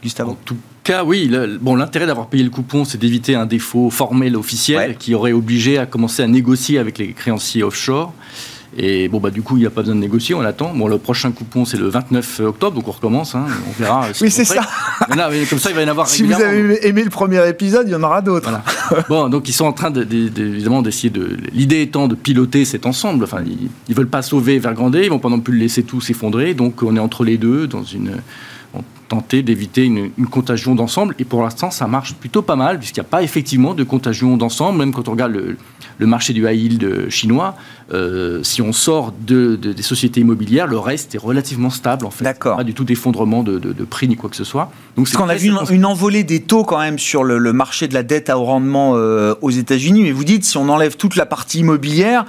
Gustavo 0.04 0.32
En 0.32 0.38
tout 0.46 0.58
cas, 0.84 1.04
oui. 1.04 1.28
le- 1.28 1.58
bon, 1.60 1.76
l'intérêt 1.76 2.06
d'avoir 2.08 2.28
payé 2.28 2.44
le 2.44 2.50
coupon, 2.50 2.86
c'est 2.86 2.98
d'éviter 2.98 3.36
un 3.36 3.46
défaut 3.46 3.90
formel 3.90 4.36
officiel 4.36 4.78
Ouais. 4.92 4.96
qui 4.98 5.14
aurait 5.14 5.32
obligé 5.34 5.78
à 5.78 5.86
commencer 5.86 6.24
à 6.24 6.28
négocier 6.28 6.80
avec 6.80 6.98
les 6.98 7.14
créanciers 7.14 7.64
offshore. 7.64 8.14
Et 8.78 9.10
bon, 9.10 9.20
bah, 9.20 9.32
du 9.32 9.42
coup, 9.42 9.58
il 9.58 9.60
n'y 9.60 9.66
a 9.66 9.70
pas 9.70 9.82
besoin 9.82 9.96
de 9.96 10.00
négocier, 10.00 10.34
on 10.34 10.40
attend. 10.40 10.74
Bon, 10.74 10.88
le 10.88 10.98
prochain 10.98 11.32
coupon, 11.34 11.66
c'est 11.66 11.76
le 11.76 11.90
29 11.90 12.40
octobre, 12.40 12.74
donc 12.78 12.88
on 12.88 12.92
recommence. 12.92 13.36
hein, 13.36 13.46
on 13.68 13.72
verra. 13.84 14.06
euh, 14.06 14.14
Oui, 14.22 14.32
c'est 14.32 14.46
ça. 14.46 14.62
là, 15.14 15.30
comme 15.50 15.60
ça, 15.60 15.72
il 15.72 15.76
va 15.76 15.82
y 15.82 15.86
en 15.86 15.90
avoir 15.90 16.08
Si 16.08 16.24
vous 16.24 16.32
avez 16.34 16.88
aimé 16.88 17.04
le 17.04 17.10
premier 17.10 17.46
épisode, 17.50 17.84
il 17.88 17.92
y 17.92 17.96
en 17.96 18.02
aura 18.04 18.22
d'autres. 18.22 18.50
Voilà. 18.90 19.04
bon, 19.10 19.28
donc 19.28 19.50
ils 19.50 19.54
sont 19.54 19.66
en 19.66 19.74
train 19.74 19.92
de, 19.92 20.06
de- 20.06 20.30
de- 20.30 20.46
évidemment 20.48 20.82
d'essayer 20.82 21.10
de. 21.10 21.36
L'idée 21.54 21.82
étant 21.82 22.08
de 22.08 22.16
piloter 22.16 22.64
cet 22.64 22.86
ensemble. 22.86 23.26
Enfin, 23.26 23.40
ils, 23.46 23.70
ils 23.90 23.94
veulent 23.96 24.08
pas 24.08 24.22
sauver 24.22 24.56
Evergrande, 24.56 24.96
ils 25.04 25.10
vont 25.10 25.20
pas 25.20 25.28
non 25.30 25.42
plus 25.42 25.54
le 25.54 25.60
laisser 25.60 25.84
tout 25.84 26.00
s'effondrer. 26.00 26.54
Donc 26.54 26.82
on 26.82 26.96
est 26.96 27.00
entre 27.00 27.26
les 27.26 27.38
deux 27.38 27.68
dans 27.68 27.84
une. 27.84 28.22
Tenter 29.12 29.44
d'éviter 29.44 29.84
une, 29.84 30.10
une 30.18 30.28
contagion 30.28 30.74
d'ensemble. 30.74 31.16
Et 31.20 31.26
pour 31.26 31.44
l'instant, 31.44 31.70
ça 31.70 31.86
marche 31.86 32.14
plutôt 32.14 32.42
pas 32.42 32.56
mal, 32.56 32.80
puisqu'il 32.80 33.02
n'y 33.02 33.06
a 33.08 33.10
pas 33.10 33.24
effectivement 33.24 33.74
de 33.74 33.84
contagion 33.84 34.38
d'ensemble, 34.38 34.80
même 34.80 34.94
quand 34.94 35.10
on 35.10 35.12
regarde 35.12 35.34
le, 35.34 35.58
le 35.98 36.06
marché 36.08 36.32
du 36.32 36.48
high 36.48 36.58
yield 36.58 37.10
chinois, 37.10 37.56
euh, 37.94 38.42
si 38.44 38.62
on 38.62 38.72
sort 38.72 39.14
de, 39.28 39.58
de- 39.58 39.74
des 39.74 39.84
sociétés 39.84 40.22
immobilières, 40.22 40.66
le 40.68 40.80
reste 40.80 41.14
est 41.14 41.18
relativement 41.18 41.70
stable 41.70 42.06
en 42.06 42.10
fait. 42.12 42.24
D'accord. 42.24 42.56
Pas 42.56 42.64
du 42.64 42.74
tout 42.74 42.86
d'effondrement 42.86 43.44
de, 43.44 43.60
de- 43.60 43.84
prix 43.84 44.08
ni 44.08 44.16
quoi 44.16 44.30
que 44.30 44.38
ce 44.38 44.46
soit. 44.46 44.72
Donc 44.96 45.08
Parce 45.08 45.18
qu'on 45.18 45.28
a 45.28 45.36
vu 45.36 45.52
une, 45.76 45.86
envolée 45.86 46.24
des 46.24 46.40
taux 46.42 46.64
quand 46.64 46.80
même 46.80 46.98
sur 46.98 47.26
le, 47.26 47.38
le 47.38 47.52
marché 47.52 47.90
de 47.90 47.94
la 47.94 48.04
dette 48.04 48.30
à 48.30 48.38
haut 48.40 48.46
rendement 48.46 48.94
euh, 48.96 49.36
aux 49.42 49.52
États-Unis, 49.52 50.04
mais 50.04 50.12
vous 50.14 50.24
dites 50.24 50.46
si 50.46 50.56
on 50.56 50.70
enlève 50.70 50.96
toute 50.96 51.18
la 51.18 51.26
partie 51.26 51.60
immobilière, 51.60 52.26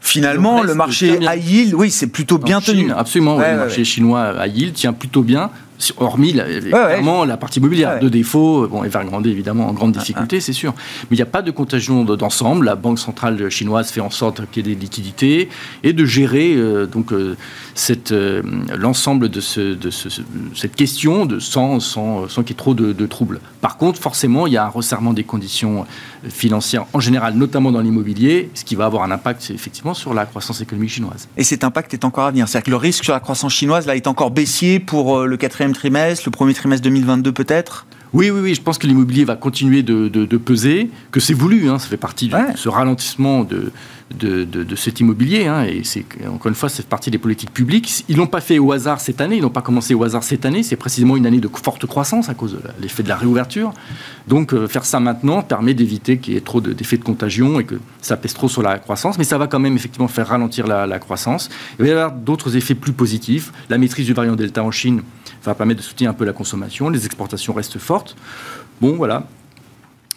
finalement 0.00 0.54
Le 0.56 0.60
reste 0.62 0.68
le 0.68 0.74
marché 0.74 1.18
high 1.20 1.44
yield, 1.44 1.74
oui, 1.74 1.90
c'est 1.92 2.08
plutôt 2.08 2.38
bien 2.38 2.58
En 2.58 2.60
Chine, 2.60 2.74
tenu. 2.74 2.92
Absolument, 2.92 3.36
ouais, 3.36 3.44
Ouais, 3.44 3.52
le 3.52 3.58
marché 3.58 3.78
ouais. 3.78 3.84
chinois 3.84 4.22
à 4.22 4.46
yield 4.48 4.74
tient 4.74 4.92
plutôt 4.92 5.22
bien, 5.22 5.50
hormis 5.96 6.32
la, 6.32 6.48
évidemment, 6.48 7.24
la 7.24 7.36
partie 7.36 7.58
immobilière. 7.58 7.94
Ouais. 7.94 8.00
De 8.00 8.08
défaut, 8.08 8.66
bon, 8.68 8.84
Evergrande 8.84 9.26
évidemment 9.26 9.68
en 9.68 9.72
grande 9.72 9.92
difficulté, 9.92 10.40
c'est 10.40 10.52
sûr. 10.52 10.72
Mais 11.10 11.16
il 11.16 11.18
n'y 11.18 11.22
a 11.22 11.26
pas 11.26 11.42
de 11.42 11.50
contagion 11.50 12.04
de- 12.04 12.16
d'ensemble. 12.16 12.66
La 12.66 12.74
banque 12.76 12.98
centrale 12.98 13.48
chinoise 13.50 13.90
fait 13.90 14.00
en 14.00 14.10
sorte 14.10 14.42
qu'il 14.50 14.66
y 14.66 14.72
ait 14.72 14.74
des 14.74 14.80
liquidités 14.80 15.48
et 15.82 15.92
de 15.92 16.04
gérer 16.04 16.54
euh, 16.54 16.86
donc 16.86 17.12
euh, 17.12 17.36
cette 17.74 18.12
euh, 18.12 18.42
l'ensemble 18.76 19.28
de, 19.28 19.40
ce, 19.40 19.74
de 19.74 19.90
ce- 19.90 20.08
ce- 20.08 20.22
cette 20.54 20.76
question 20.76 21.26
de 21.26 21.38
sans 21.38 21.80
sans, 21.80 22.28
sans 22.28 22.42
qu'il 22.42 22.50
y 22.50 22.56
ait 22.56 22.56
trop 22.56 22.74
de, 22.74 22.92
de 22.92 23.06
troubles. 23.06 23.40
Par 23.60 23.76
contre, 23.76 24.00
forcément, 24.00 24.46
il 24.46 24.52
y 24.52 24.56
a 24.56 24.64
un 24.64 24.68
resserrement 24.68 25.12
des 25.12 25.24
conditions 25.24 25.86
financières 26.28 26.84
en 26.92 27.00
général, 27.00 27.34
notamment 27.34 27.72
dans 27.72 27.80
l'immobilier, 27.80 28.50
ce 28.54 28.64
qui 28.64 28.74
va 28.74 28.84
avoir 28.86 29.02
un 29.04 29.10
impact 29.10 29.50
effectivement 29.50 29.94
sur 29.94 30.12
la 30.14 30.26
croissance 30.26 30.60
économique 30.60 30.90
chinoise. 30.90 31.28
Et 31.36 31.44
cet 31.44 31.64
impact 31.64 31.94
est 31.94 32.04
encore 32.04 32.24
à 32.24 32.30
venir. 32.30 32.46
C'est-à-dire 32.48 32.66
que 32.66 32.70
le 32.70 32.76
risque 32.76 33.04
sur 33.04 33.12
la 33.14 33.20
croissance 33.20 33.52
chinoise 33.54 33.86
là 33.86 33.96
est 33.96 34.06
encore 34.06 34.30
baissier 34.30 34.80
pour 34.80 35.20
le 35.24 35.36
quatrième 35.36 35.69
trimestre, 35.72 36.24
le 36.26 36.30
premier 36.30 36.54
trimestre 36.54 36.82
2022 36.84 37.32
peut-être? 37.32 37.86
Oui, 38.12 38.28
oui, 38.30 38.40
oui, 38.42 38.54
je 38.56 38.60
pense 38.60 38.76
que 38.78 38.88
l'immobilier 38.88 39.24
va 39.24 39.36
continuer 39.36 39.82
de, 39.84 40.08
de- 40.08 40.24
de 40.26 40.36
peser, 40.36 40.90
que 41.12 41.20
c'est 41.20 41.32
voulu, 41.34 41.68
hein, 41.68 41.78
ça 41.78 41.86
fait 41.86 41.96
partie 41.96 42.26
de 42.28 42.34
Ouais. 42.34 42.56
ce 42.56 42.68
ralentissement 42.68 43.44
de, 43.44 43.70
cet 44.74 44.98
immobilier, 44.98 45.46
hein, 45.46 45.62
et 45.64 45.82
c'est 45.84 46.04
encore 46.26 46.48
une 46.48 46.56
fois, 46.56 46.68
c'est 46.68 46.84
partie 46.86 47.12
des 47.12 47.18
politiques 47.18 47.52
publiques. 47.52 48.04
Ils 48.08 48.16
l'ont 48.16 48.26
pas 48.26 48.40
fait 48.40 48.58
au 48.58 48.72
hasard 48.72 49.00
cette 49.00 49.20
année, 49.20 49.36
ils 49.36 49.42
n'ont 49.42 49.48
pas 49.50 49.62
commencé 49.62 49.94
au 49.94 50.02
hasard 50.02 50.24
cette 50.24 50.44
année, 50.44 50.64
c'est 50.64 50.74
précisément 50.74 51.16
une 51.16 51.26
année 51.26 51.38
de 51.38 51.48
forte 51.62 51.86
croissance 51.86 52.28
à 52.28 52.34
cause 52.34 52.54
de 52.54 52.60
l'effet 52.82 53.04
de 53.04 53.08
la 53.08 53.14
réouverture. 53.16 53.72
Donc 54.26 54.52
euh, 54.54 54.66
faire 54.66 54.84
ça 54.84 54.98
maintenant 54.98 55.42
permet 55.42 55.74
d'éviter 55.74 56.18
qu'il 56.18 56.34
y 56.34 56.36
ait 56.36 56.40
trop 56.40 56.60
de- 56.60 56.72
d'effets 56.72 56.96
de 56.96 57.04
contagion 57.04 57.60
et 57.60 57.64
que 57.64 57.76
ça 58.02 58.16
pèse 58.16 58.34
trop 58.34 58.48
sur 58.48 58.62
la 58.62 58.78
croissance, 58.80 59.18
mais 59.18 59.24
ça 59.24 59.38
va 59.38 59.46
quand 59.46 59.60
même 59.60 59.76
effectivement 59.76 60.08
faire 60.08 60.26
ralentir 60.26 60.66
la, 60.66 60.86
la 60.88 60.98
croissance. 60.98 61.48
Il 61.78 61.82
va 61.84 61.88
y 61.88 61.92
avoir 61.92 62.10
d'autres 62.12 62.56
effets 62.56 62.74
plus 62.74 62.92
positifs. 62.92 63.52
La 63.68 63.78
maîtrise 63.78 64.06
du 64.06 64.12
variant 64.14 64.34
Delta 64.34 64.64
en 64.64 64.72
Chine 64.72 65.02
va 65.44 65.54
permettre 65.54 65.80
de 65.80 65.84
soutenir 65.84 66.10
un 66.10 66.14
peu 66.14 66.24
la 66.24 66.32
consommation, 66.32 66.88
les 66.88 67.06
exportations 67.06 67.52
restent 67.52 67.78
fortes. 67.78 68.16
Bon, 68.80 68.96
voilà. 68.96 69.26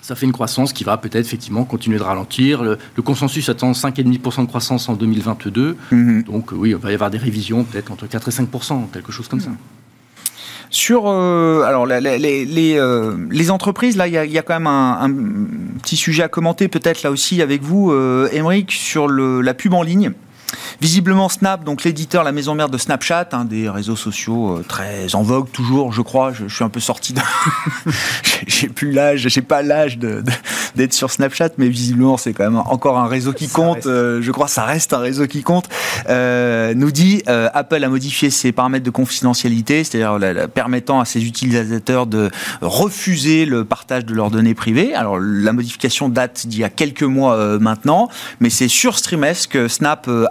Ça 0.01 0.15
fait 0.15 0.26
une 0.26 0.34
croissance 0.34 0.74
qui 0.74 0.84
va 0.84 0.97
peut-être 0.97 1.26
effectivement 1.26 1.63
continuer 1.63 1.97
de 1.97 2.03
ralentir. 2.03 2.61
Le, 2.61 2.78
le 2.95 3.01
consensus 3.01 3.47
attend 3.47 3.71
5,5% 3.71 4.41
de 4.41 4.47
croissance 4.47 4.89
en 4.89 4.95
2022. 4.95 5.78
Mhm. 5.91 6.24
Donc 6.24 6.51
oui, 6.51 6.71
il 6.71 6.76
va 6.76 6.91
y 6.91 6.93
avoir 6.93 7.09
des 7.09 7.17
révisions 7.17 7.63
peut-être 7.63 7.91
entre 7.91 8.07
4 8.07 8.28
et 8.28 8.32
5%, 8.32 8.89
quelque 8.91 9.13
chose 9.13 9.30
comme 9.30 9.39
ça. 9.39 9.51
Sur 10.74 11.03
euh, 11.05 11.61
alors 11.61 11.86
les, 11.86 12.17
les, 12.17 12.76
euh, 12.78 13.15
les 13.30 13.51
entreprises, 13.51 13.95
là, 13.95 14.07
il 14.07 14.13
y 14.13 14.17
a, 14.17 14.26
il 14.26 14.32
y 14.32 14.39
a 14.39 14.41
quand 14.41 14.55
même 14.55 14.65
un, 14.65 14.97
un 15.01 15.13
petit 15.84 15.95
sujet 15.95 16.24
à 16.24 16.28
commenter 16.30 16.67
peut-être 16.67 17.03
là 17.03 17.11
aussi 17.11 17.43
avec 17.43 17.61
vous, 17.61 17.91
euh, 17.91 18.28
Émeric, 18.32 18.71
sur 18.71 19.07
le, 19.07 19.41
la 19.41 19.53
pub 19.53 19.76
en 19.76 19.84
ligne. 19.84 20.13
Visiblement, 20.81 21.29
Snap, 21.29 21.63
donc 21.63 21.83
l'éditeur, 21.83 22.23
la 22.23 22.31
maison 22.31 22.55
mère 22.55 22.69
de 22.69 22.77
Snapchat, 22.77 23.29
un 23.33 23.45
des 23.45 23.69
réseaux 23.69 23.95
sociaux 23.95 24.57
euh, 24.57 24.65
très 24.67 25.13
en 25.15 25.21
vogue 25.23 25.49
toujours, 25.51 25.91
je 25.93 26.01
crois. 26.01 26.31
Je, 26.33 26.47
je 26.47 26.55
suis 26.55 26.63
un 26.63 26.69
peu 26.69 26.79
sorti 26.79 27.13
de. 27.13 27.21
J'ai- 28.47 28.67
plus 28.69 28.91
l'âge, 28.91 29.27
j'ai 29.29 29.41
pas 29.41 29.61
l'âge 29.61 29.97
de- 29.97 30.21
de- 30.21 30.31
d'être 30.75 30.93
sur 30.93 31.11
Snapchat, 31.11 31.49
mais 31.57 31.67
visiblement, 31.69 32.17
c'est 32.17 32.33
quand 32.33 32.43
même 32.43 32.57
encore 32.57 32.97
un 32.97 33.07
réseau 33.07 33.33
qui 33.33 33.47
Ça 33.47 33.53
compte. 33.55 33.85
euh, 33.85 34.21
je 34.21 34.31
crois 34.31 34.45
que 34.47 34.51
ça 34.51 34.63
reste 34.65 34.93
un 34.93 34.97
réseau 34.99 35.27
qui 35.27 35.43
compte. 35.43 35.69
Euh, 36.09 36.73
nous 36.75 36.91
dit 36.91 37.21
Apple 37.27 37.83
a 37.83 37.89
modifié 37.89 38.29
ses 38.29 38.51
paramètres 38.51 38.85
de 38.85 38.89
confidentialité, 38.89 39.83
c'est-à-dire 39.83 40.49
permettant 40.49 40.99
à 40.99 41.05
ses 41.05 41.23
utilisateurs 41.25 42.07
de 42.07 42.29
refuser 42.61 43.45
le 43.45 43.65
partage 43.65 44.05
de 44.05 44.13
leurs 44.13 44.31
données 44.31 44.53
privées. 44.55 44.93
Alors 44.95 45.19
la 45.19 45.53
modification 45.53 46.09
date 46.09 46.47
d'il 46.47 46.59
y 46.59 46.63
a 46.63 46.69
quelques 46.69 47.03
mois 47.03 47.59
maintenant, 47.59 48.09
mais 48.39 48.49
c'est 48.49 48.67
sur 48.67 48.97
Streamesc 48.97 49.51
que 49.51 49.67
Snap 49.67 50.07
euh, 50.07 50.25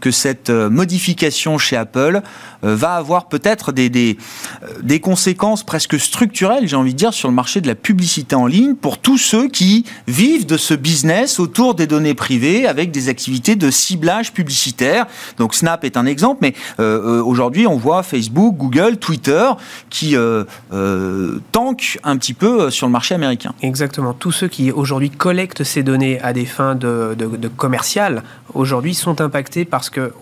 que 0.00 0.10
cette 0.10 0.50
euh, 0.50 0.70
modification 0.70 1.58
chez 1.58 1.76
Apple 1.76 2.22
euh, 2.64 2.76
va 2.76 2.94
avoir 2.94 3.28
peut-être 3.28 3.72
des, 3.72 4.18
euh, 4.62 4.66
des 4.82 5.00
conséquences 5.00 5.64
presque 5.64 5.98
structurelles, 5.98 6.68
j'ai 6.68 6.76
envie 6.76 6.92
de 6.92 6.98
dire, 6.98 7.14
sur 7.14 7.28
le 7.28 7.34
marché 7.34 7.60
de 7.60 7.66
la 7.66 7.74
publicité 7.74 8.34
en 8.34 8.46
ligne 8.46 8.74
pour 8.74 8.98
tous 8.98 9.18
ceux 9.18 9.48
qui 9.48 9.84
vivent 10.06 10.46
de 10.46 10.56
ce 10.56 10.74
business 10.74 11.40
autour 11.40 11.74
des 11.74 11.86
données 11.86 12.14
privées 12.14 12.66
avec 12.66 12.90
des 12.90 13.08
activités 13.08 13.56
de 13.56 13.70
ciblage 13.70 14.32
publicitaire. 14.32 15.06
Donc 15.38 15.54
Snap 15.54 15.84
est 15.84 15.96
un 15.96 16.06
exemple, 16.06 16.38
mais 16.42 16.54
aujourd'hui 16.78 17.66
on 17.66 17.76
voit 17.76 18.02
Facebook, 18.02 18.56
Google, 18.56 18.96
Twitter 18.96 19.50
qui 19.90 20.16
euh, 20.16 20.44
un 22.04 22.16
petit 22.16 22.34
peu 22.34 22.70
sur 22.70 22.86
le 22.86 22.92
marché 22.92 23.14
américain. 23.14 23.54
Exactement. 23.62 24.12
Tous 24.12 24.32
ceux 24.32 24.48
qui 24.48 24.70
aujourd'hui 24.70 25.10
collectent 25.10 25.64
ces 25.64 25.82
données 25.82 26.20
à 26.20 26.32
des 26.32 26.44
fins 26.44 26.74
de, 26.74 27.14
de, 27.16 27.50
aujourd'hui 28.54 28.94
sont 28.94 29.11
impactés 29.20 29.64
parce 29.64 29.90
que, 29.90 30.12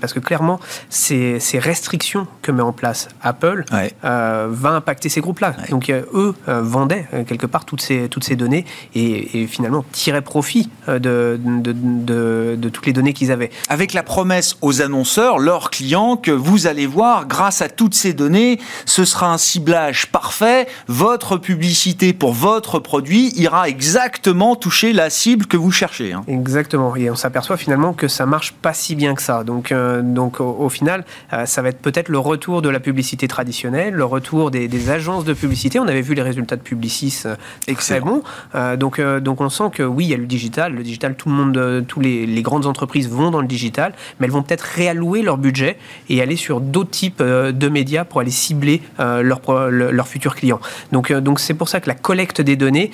parce 0.00 0.12
que 0.12 0.20
clairement, 0.20 0.60
ces, 0.90 1.40
ces 1.40 1.58
restrictions 1.58 2.26
que 2.42 2.52
met 2.52 2.62
en 2.62 2.72
place 2.72 3.08
Apple 3.22 3.64
Ouais. 3.72 3.92
euh, 4.04 4.46
va 4.50 4.70
impacter 4.70 5.08
ces 5.08 5.20
groupes-là. 5.20 5.54
Donc 5.70 5.90
euh, 5.90 6.02
eux 6.14 6.34
euh, 6.48 6.62
vendaient 6.62 7.06
quelque 7.26 7.46
part 7.46 7.64
toutes 7.64 7.80
ces, 7.82 8.08
toutes 8.08 8.24
ces 8.24 8.36
données 8.36 8.64
et, 8.94 9.42
et 9.42 9.46
finalement 9.46 9.84
tiraient 9.92 10.20
profit 10.22 10.68
de, 10.88 10.98
de, 11.42 11.72
de- 11.72 12.56
de 12.56 12.68
toutes 12.68 12.86
les 12.86 12.92
données 12.92 13.12
qu'ils 13.12 13.32
avaient. 13.32 13.50
avec 13.68 13.92
la 13.92 14.02
promesse 14.02 14.56
aux 14.62 14.82
annonceurs, 14.82 15.38
leurs 15.38 15.70
clients, 15.70 16.16
que 16.16 16.30
vous 16.30 16.66
allez 16.66 16.86
voir, 16.86 17.26
grâce 17.26 17.62
à 17.62 17.68
toutes 17.68 17.94
ces 17.94 18.12
données, 18.12 18.58
ce 18.84 19.04
sera 19.04 19.32
un 19.32 19.38
ciblage 19.38 20.06
parfait. 20.12 20.66
Votre 20.88 21.36
publicité 21.38 22.12
pour 22.12 22.32
votre 22.32 22.78
produit 22.78 23.32
ira 23.36 23.68
exactement 23.68 24.54
toucher 24.56 24.92
la 24.92 25.10
cible 25.10 25.46
que 25.46 25.56
vous 25.56 25.70
cherchez. 25.72 26.12
hein. 26.12 26.22
Exactement. 26.28 26.94
Et 26.96 27.10
on 27.10 27.16
s'aperçoit 27.16 27.56
finalement 27.56 27.92
que 27.92 28.08
ça 28.08 28.26
marche 28.26 28.35
pas 28.62 28.72
si 28.74 28.94
bien 28.94 29.14
que 29.14 29.22
ça. 29.22 29.44
Donc, 29.44 29.72
euh, 29.72 30.02
donc 30.02 30.40
au, 30.40 30.56
au 30.60 30.68
final, 30.68 31.04
euh, 31.32 31.46
ça 31.46 31.62
va 31.62 31.68
être 31.70 31.80
peut-être 31.80 32.08
le 32.08 32.18
retour 32.18 32.62
de 32.62 32.68
la 32.68 32.80
publicité 32.80 33.28
traditionnelle, 33.28 33.94
le 33.94 34.04
retour 34.04 34.50
des, 34.50 34.68
des 34.68 34.90
agences 34.90 35.24
de 35.24 35.32
publicité. 35.32 35.78
On 35.80 35.88
avait 35.88 36.02
vu 36.02 36.14
les 36.14 36.22
résultats 36.22 36.56
de 36.56 36.62
Publicis 36.62 37.22
euh, 37.26 37.36
Excellent. 37.66 38.06
bons. 38.06 38.22
Euh, 38.54 38.76
donc, 38.76 39.00
donc 39.00 39.40
on 39.40 39.48
sent 39.48 39.70
que 39.72 39.82
oui, 39.82 40.04
il 40.04 40.10
y 40.10 40.14
a 40.14 40.16
le 40.18 40.26
digital. 40.26 40.72
Le 40.74 40.82
digital, 40.82 41.14
tout 41.16 41.28
le 41.28 41.34
monde, 41.34 41.84
tous 41.88 42.00
les, 42.00 42.26
les 42.26 42.42
grandes 42.42 42.66
entreprises 42.66 43.08
vont 43.08 43.30
dans 43.30 43.40
le 43.40 43.46
digital, 43.46 43.92
mais 44.20 44.26
elles 44.26 44.32
vont 44.32 44.42
peut-être 44.42 44.62
réallouer 44.62 45.22
leur 45.22 45.38
budget 45.38 45.78
et 46.08 46.20
aller 46.22 46.36
sur 46.36 46.60
d'autres 46.60 46.90
types 46.90 47.22
de 47.22 47.68
médias 47.68 48.04
pour 48.04 48.20
aller 48.20 48.30
cibler 48.30 48.82
leurs 48.98 49.40
pro- 49.40 49.68
le- 49.68 49.90
leurs 49.90 50.08
futurs 50.08 50.34
clients. 50.34 50.60
Donc, 50.92 51.12
donc 51.12 51.40
c'est 51.40 51.54
pour 51.54 51.68
ça 51.68 51.80
que 51.80 51.88
la 51.88 51.94
collecte 51.94 52.40
des 52.40 52.56
données 52.56 52.90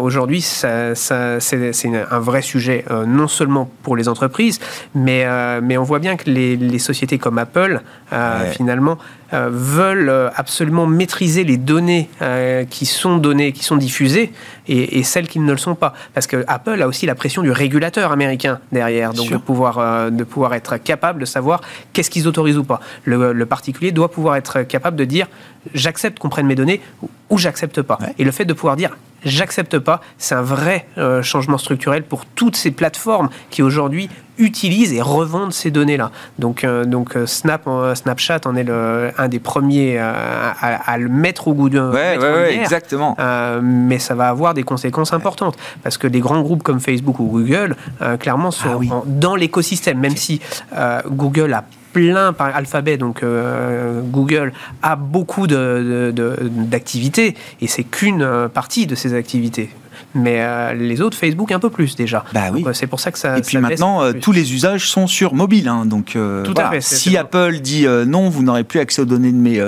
aujourd'hui, 0.00 0.40
ça, 0.40 0.94
ça- 0.94 1.40
c'est 1.40 1.72
un 2.10 2.18
vrai 2.18 2.42
sujet 2.42 2.84
non 3.06 3.28
seulement 3.28 3.70
pour 3.82 3.96
les 3.96 4.08
entreprises, 4.08 4.58
mais 4.94 5.24
euh, 5.24 5.60
mais 5.62 5.76
on 5.78 5.82
voit 5.82 5.98
bien 5.98 6.16
que 6.16 6.28
les, 6.30 6.56
les 6.56 6.78
sociétés 6.78 7.18
comme 7.18 7.38
Apple 7.38 7.80
euh, 8.12 8.42
Ouais. 8.42 8.50
finalement 8.52 8.98
veulent 9.32 10.08
euh, 10.08 10.30
absolument 10.34 10.86
maîtriser 10.86 11.44
les 11.44 11.56
données 11.56 12.08
euh, 12.22 12.64
qui 12.64 12.86
sont 12.86 13.16
données, 13.16 13.52
qui 13.52 13.64
sont 13.64 13.76
diffusées, 13.76 14.32
et, 14.68 14.98
et 14.98 15.02
celles 15.02 15.28
qui 15.28 15.40
ne 15.40 15.50
le 15.50 15.58
sont 15.58 15.74
pas, 15.74 15.94
parce 16.14 16.26
que 16.26 16.44
Apple 16.46 16.80
a 16.80 16.86
aussi 16.86 17.06
la 17.06 17.14
pression 17.14 17.42
du 17.42 17.50
régulateur 17.50 18.12
américain 18.12 18.60
derrière, 18.72 19.12
donc 19.12 19.30
de 19.30 19.36
pouvoir 19.36 19.78
euh, 19.78 20.10
de 20.10 20.24
pouvoir 20.24 20.54
être 20.54 20.76
capable 20.76 21.20
de 21.20 21.24
savoir 21.24 21.60
qu'est-ce 21.92 22.10
qu'ils 22.10 22.28
autorisent 22.28 22.58
ou 22.58 22.64
pas. 22.64 22.80
Le, 23.04 23.32
le 23.32 23.46
particulier 23.46 23.92
doit 23.92 24.10
pouvoir 24.10 24.36
être 24.36 24.62
capable 24.62 24.96
de 24.96 25.04
dire 25.04 25.26
j'accepte 25.74 26.18
qu'on 26.18 26.28
prenne 26.28 26.46
mes 26.46 26.54
données 26.54 26.80
ou, 27.30 27.38
j'accepte 27.38 27.82
pas. 27.82 27.98
Ouais. 28.00 28.14
Et 28.18 28.24
le 28.24 28.30
fait 28.30 28.44
de 28.44 28.52
pouvoir 28.52 28.76
dire 28.76 28.96
j'accepte 29.24 29.78
pas, 29.78 30.00
c'est 30.18 30.34
un 30.34 30.42
vrai 30.42 30.86
euh, 30.98 31.22
changement 31.22 31.58
structurel 31.58 32.04
pour 32.04 32.26
toutes 32.26 32.56
ces 32.56 32.70
plateformes 32.70 33.28
qui 33.50 33.62
aujourd'hui 33.62 34.08
utilisent 34.38 34.92
et 34.92 35.00
revendent 35.00 35.52
ces 35.52 35.70
données-là. 35.70 36.10
Donc, 36.38 36.64
euh, 36.64 36.84
donc 36.84 37.16
euh, 37.16 37.26
Snap, 37.26 37.62
euh, 37.66 37.94
Snapchat 37.94 38.40
en 38.44 38.54
est 38.54 38.64
le, 38.64 39.10
un 39.18 39.28
des 39.28 39.38
premiers 39.38 39.98
euh, 39.98 40.12
à, 40.60 40.92
à 40.92 40.98
le 40.98 41.08
mettre 41.08 41.48
au 41.48 41.54
goût 41.54 41.68
Ouais, 41.92 42.16
ouais, 42.18 42.18
ouais, 42.18 42.46
lumière. 42.50 42.62
exactement. 42.62 43.16
Euh, 43.18 43.60
mais 43.62 43.98
ça 43.98 44.14
va 44.14 44.28
avoir 44.28 44.54
des 44.54 44.62
conséquences 44.62 45.12
importantes 45.12 45.56
parce 45.82 45.98
que 45.98 46.06
des 46.06 46.20
grands 46.20 46.40
groupes 46.42 46.62
comme 46.62 46.80
Facebook 46.80 47.18
ou 47.20 47.24
Google, 47.26 47.76
euh, 48.02 48.16
clairement, 48.16 48.50
sont 48.50 48.68
Ah 48.72 48.76
oui. 48.76 48.88
en- 48.90 49.02
dans 49.06 49.34
l'écosystème. 49.36 49.98
Même 49.98 50.16
si 50.16 50.40
Google 51.10 51.52
a 51.54 51.64
plein 51.92 52.32
par 52.34 52.54
Alphabet, 52.54 52.98
donc 52.98 53.22
euh, 53.22 54.00
Google, 54.02 54.52
a 54.82 54.96
beaucoup 54.96 55.46
d'activités 55.46 57.32
de, 57.32 57.36
et 57.62 57.66
c'est 57.66 57.84
qu'une 57.84 58.48
partie 58.52 58.86
de 58.86 58.94
ces 58.94 59.14
activités 59.14 59.70
mais 60.14 60.40
euh, 60.40 60.72
les 60.72 61.00
autres, 61.00 61.16
Facebook 61.16 61.52
un 61.52 61.58
peu 61.58 61.70
plus 61.70 61.96
déjà. 61.96 62.24
Bah 62.32 62.46
oui. 62.52 62.64
Euh, 62.66 62.72
c'est 62.72 62.86
pour 62.86 63.00
ça 63.00 63.12
que 63.12 63.18
ça. 63.18 63.38
Et 63.38 63.42
puis 63.42 63.58
maintenant, 63.58 64.02
euh, 64.02 64.12
tous 64.12 64.32
les 64.32 64.54
usages 64.54 64.88
sont 64.88 65.06
sur 65.06 65.34
mobile, 65.34 65.68
hein, 65.68 65.84
donc 65.86 66.16
Tout 66.44 66.54
à 66.56 66.70
fait, 66.70 66.80
si 66.80 67.16
Apple 67.16 67.58
dit 67.60 67.86
non, 68.06 68.28
vous 68.28 68.42
n'aurez 68.42 68.64
plus 68.64 68.80
accès 68.80 69.02
aux 69.02 69.06
données 69.06 69.32
de 69.32 69.36
mes 69.36 69.62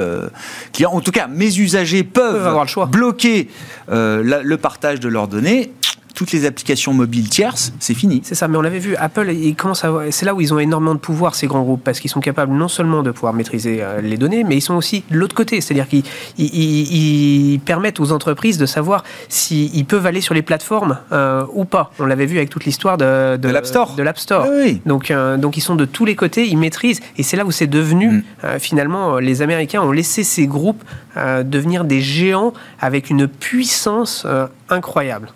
clients. 0.73 0.93
En 0.93 1.01
tout 1.01 1.13
cas, 1.13 1.27
mes 1.27 1.59
usagers 1.59 2.05
peuvent, 2.05 2.47
avoir 2.47 2.65
le 2.65 2.69
choix. 2.69 2.87
bloquer 2.87 3.49
le 3.89 4.57
partage 4.57 5.01
de 5.01 5.09
leurs 5.09 5.29
données 5.29 5.73
toutes 6.19 6.33
les 6.33 6.47
applications 6.47 6.93
mobiles 6.93 7.29
tierces, 7.29 7.73
c'est 7.79 7.95
fini. 7.95 8.23
C'est 8.25 8.35
ça, 8.35 8.49
mais 8.49 8.57
on 8.57 8.61
l'avait 8.61 8.81
vu, 8.81 8.97
Apple, 8.97 9.31
ils 9.31 9.55
commencent 9.55 9.85
à... 9.85 9.93
c'est 10.11 10.27
là 10.27 10.35
où 10.35 10.41
ils 10.41 10.53
ont 10.53 10.59
énormément 10.59 10.97
de 10.97 10.99
pouvoir, 10.99 11.37
ces 11.37 11.47
grands 11.47 11.63
groupes, 11.63 11.85
parce 11.85 12.01
qu'ils 12.01 12.11
sont 12.11 12.21
capables 12.21 12.53
non 12.53 12.67
seulement 12.67 13.05
de 13.05 13.13
pouvoir 13.13 13.35
maîtriser 13.35 13.79
euh, 13.81 14.01
les 14.01 14.17
données, 14.17 14.43
mais 14.43 14.57
ils 14.57 14.61
sont 14.61 14.75
aussi 14.75 15.05
de 15.13 15.17
l'autre 15.17 15.37
côté, 15.37 15.61
c'est-à-dire 15.61 15.87
qu'ils 15.87 16.03
ils, 16.37 17.61
permettent 17.65 18.01
aux 18.01 18.11
entreprises 18.11 18.59
de 18.59 18.67
savoir 18.67 19.05
s'ils 19.29 19.85
peuvent 19.85 20.07
aller 20.07 20.21
sur 20.21 20.35
les 20.35 20.43
plateformes 20.43 20.99
euh, 21.13 21.45
ou 21.55 21.65
pas. 21.65 21.93
On 22.01 22.07
l'avait 22.07 22.27
vu 22.27 22.39
avec 22.39 22.51
toute 22.51 22.65
l'histoire 22.65 22.99
de, 22.99 23.37
de, 23.37 23.49
l'App 23.49 23.67
Store. 23.67 23.95
De 23.95 24.03
l'App 24.03 24.19
Store. 24.19 24.49
Oui. 24.51 24.83
Donc, 24.87 25.13
euh, 25.13 25.37
donc 25.37 25.57
ils 25.57 25.61
sont 25.61 25.77
de 25.77 25.85
tous 25.85 26.05
les 26.05 26.17
côtés, 26.17 26.49
ils 26.49 26.59
maîtrisent, 26.59 27.01
et 27.17 27.23
c'est 27.23 27.37
là 27.37 27.45
où 27.45 27.53
c'est 27.53 27.69
devenu, 27.69 28.09
mm. 28.09 28.59
finalement, 28.59 29.19
les 29.19 29.41
Américains 29.41 29.83
ont 29.83 29.93
laissé 29.93 30.25
ces 30.25 30.49
groupes 30.49 30.83
devenir 31.17 31.85
des 31.85 32.01
géants 32.01 32.53
avec 32.81 33.09
une 33.09 33.29
puissance 33.29 34.27
incroyable. 34.69 35.29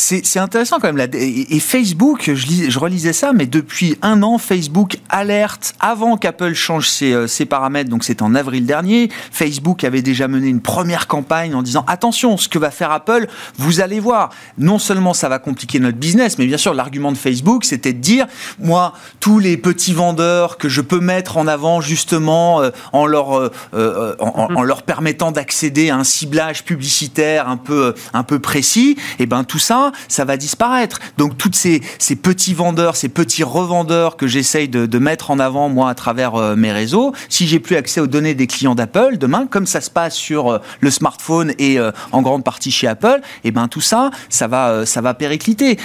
C'est 0.00 0.38
intéressant 0.38 0.78
quand 0.78 0.92
même. 0.92 1.08
Et, 1.12 1.58
Facebook, 1.58 2.30
je, 2.32 2.78
relisais 2.78 3.12
ça, 3.12 3.32
mais 3.32 3.46
depuis 3.46 3.98
un 4.00 4.22
an, 4.22 4.38
Facebook 4.38 4.98
alerte 5.08 5.74
avant 5.80 6.16
qu'Apple 6.16 6.54
change 6.54 6.88
ses, 6.88 7.12
euh, 7.12 7.26
ses, 7.26 7.46
paramètres. 7.46 7.90
Donc 7.90 8.04
c'est 8.04 8.22
en 8.22 8.36
avril 8.36 8.64
dernier. 8.64 9.10
Facebook 9.32 9.82
avait 9.82 10.00
déjà 10.00 10.28
mené 10.28 10.46
une 10.46 10.60
première 10.60 11.08
campagne 11.08 11.52
en 11.52 11.62
disant 11.62 11.84
attention, 11.88 12.36
ce 12.36 12.48
que 12.48 12.60
va 12.60 12.70
faire 12.70 12.92
Apple, 12.92 13.26
vous 13.56 13.80
allez 13.80 13.98
voir. 13.98 14.30
Non 14.56 14.78
seulement 14.78 15.14
ça 15.14 15.28
va 15.28 15.40
compliquer 15.40 15.80
notre 15.80 15.98
business, 15.98 16.38
mais 16.38 16.46
bien 16.46 16.58
sûr 16.58 16.74
l'argument 16.74 17.10
de 17.10 17.18
Facebook, 17.18 17.64
c'était 17.64 17.92
de 17.92 18.00
dire 18.00 18.26
moi 18.60 18.94
tous 19.18 19.40
les 19.40 19.56
petits 19.56 19.94
vendeurs 19.94 20.58
que 20.58 20.68
je 20.68 20.80
peux 20.80 21.00
mettre 21.00 21.38
en 21.38 21.48
avant 21.48 21.80
justement 21.80 22.62
euh, 22.62 22.70
en 22.92 23.04
leur 23.04 23.50
euh, 23.74 24.16
en, 24.20 24.62
leur 24.62 24.82
permettant 24.82 25.32
d'accéder 25.32 25.90
à 25.90 25.96
un 25.96 26.04
ciblage 26.04 26.64
publicitaire 26.64 27.48
un 27.48 27.56
peu 27.56 27.94
un 28.12 28.22
peu 28.22 28.38
précis, 28.38 28.96
et 29.18 29.24
eh 29.24 29.26
ben 29.26 29.42
tout 29.42 29.58
ça 29.58 29.87
ça 30.08 30.24
va 30.24 30.36
disparaître. 30.36 31.00
Donc 31.16 31.36
toutes 31.36 31.56
ces, 31.56 31.80
petits 32.22 32.54
vendeurs, 32.54 32.96
ces 32.96 33.08
petits 33.08 33.44
revendeurs 33.44 34.16
que 34.16 34.26
j'essaye 34.26 34.68
de, 34.68 34.98
mettre 34.98 35.30
en 35.30 35.38
avant 35.38 35.68
moi 35.68 35.90
à 35.90 35.94
travers 35.94 36.34
euh, 36.34 36.56
mes 36.56 36.72
réseaux, 36.72 37.12
si 37.28 37.46
j'ai 37.46 37.60
plus 37.60 37.76
accès 37.76 38.00
aux 38.00 38.08
données 38.08 38.34
des 38.34 38.48
clients 38.48 38.74
d'Apple 38.74 39.16
demain, 39.16 39.46
comme 39.46 39.66
ça 39.66 39.80
se 39.80 39.90
passe 39.90 40.14
sur 40.14 40.52
euh, 40.52 40.58
le 40.80 40.90
smartphone 40.90 41.52
et 41.58 41.78
euh, 41.78 41.92
en 42.10 42.20
grande 42.20 42.42
partie 42.42 42.72
chez 42.72 42.88
Apple, 42.88 43.20
et 43.44 43.48
eh 43.48 43.50
ben 43.52 43.68
tout 43.68 43.80
ça, 43.80 44.10
ça 44.28 44.48
va, 44.48 44.84
ça 44.86 45.00
va 45.00 45.14
péricliter. 45.14 45.78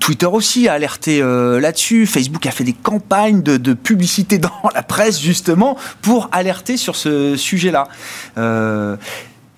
Twitter 0.00 0.26
aussi 0.26 0.68
a 0.68 0.74
alerté 0.74 1.20
là-dessus. 1.22 2.06
Facebook 2.06 2.44
a 2.46 2.50
fait 2.50 2.64
des 2.64 2.72
campagnes 2.72 3.42
de, 3.42 3.56
de, 3.56 3.72
publicité 3.72 4.38
dans 4.38 4.50
la 4.74 4.82
presse 4.82 5.20
justement 5.20 5.76
pour 6.02 6.28
alerter 6.32 6.76
sur 6.76 6.96
ce 6.96 7.36
sujet-là 7.36 7.88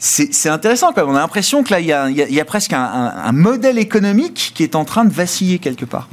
c'est 0.04 0.50
intéressant 0.50 0.92
quand 0.92 1.02
même. 1.02 1.14
On 1.14 1.16
a 1.16 1.20
l'impression 1.20 1.62
que 1.62 1.70
là, 1.70 1.80
il 1.80 1.86
y 1.86 2.40
a, 2.40 2.44
presque 2.44 2.74
un, 2.74 3.32
modèle 3.32 3.78
économique 3.78 4.52
qui 4.54 4.62
est 4.62 4.74
en 4.74 4.84
train 4.84 5.04
de 5.04 5.12
vaciller 5.12 5.58
quelque 5.58 5.86
part. 5.86 6.08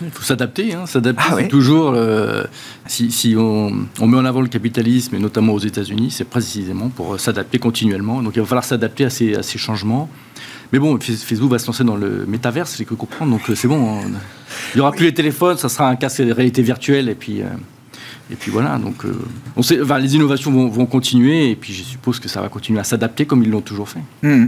Il 0.00 0.10
faut 0.10 0.22
s'adapter, 0.22 0.74
hein, 0.74 0.86
s'adapter. 0.86 1.22
Ah 1.30 1.42
toujours, 1.44 1.92
euh, 1.94 2.44
si, 2.86 3.34
on, 3.36 3.70
met 3.70 4.16
en 4.16 4.24
avant 4.26 4.42
le 4.42 4.48
capitalisme, 4.48 5.16
et 5.16 5.18
notamment 5.18 5.54
aux 5.54 5.58
États-Unis, 5.58 6.10
c'est 6.10 6.28
précisément 6.28 6.88
pour 6.88 7.18
s'adapter 7.18 7.58
continuellement. 7.58 8.22
Donc 8.22 8.36
il 8.36 8.40
va 8.40 8.46
falloir 8.46 8.64
s'adapter 8.64 9.06
à 9.06 9.10
ces, 9.10 9.34
à 9.34 9.42
ces 9.42 9.58
changements. 9.58 10.08
Mais 10.72 10.78
bon, 10.78 10.98
Facebook 11.00 11.50
va 11.50 11.58
se 11.58 11.66
lancer 11.66 11.84
dans 11.84 11.96
le 11.96 12.26
métaverse, 12.26 12.76
j'ai 12.76 12.84
cru 12.84 12.96
comprendre, 12.96 13.32
donc 13.32 13.48
euh, 13.48 13.54
c'est 13.54 13.68
bon. 13.68 14.00
il 14.02 14.76
n'y 14.76 14.80
aura 14.80 14.92
plus 14.92 15.06
les 15.06 15.14
téléphones, 15.14 15.56
ça 15.56 15.68
sera 15.68 15.88
un 15.88 15.96
casque 15.96 16.22
de 16.22 16.32
réalité 16.32 16.62
virtuelle, 16.62 17.08
et 17.08 17.14
puis. 17.14 17.42
Euh, 17.42 17.46
et 18.30 18.34
puis 18.34 18.50
voilà, 18.50 18.78
donc 18.78 19.04
euh, 19.04 19.14
on 19.56 19.62
sait, 19.62 19.78
les 20.00 20.14
innovations 20.16 20.50
vont, 20.68 20.86
continuer 20.86 21.50
et 21.50 21.56
puis 21.56 21.72
je 21.72 21.82
suppose 21.82 22.18
que 22.18 22.28
ça 22.28 22.40
va 22.40 22.48
continuer 22.48 22.80
à 22.80 22.84
s'adapter 22.84 23.24
comme 23.24 23.42
ils 23.42 23.50
l'ont 23.50 23.60
toujours 23.60 23.88
fait. 23.88 24.00
Mmh. 24.22 24.46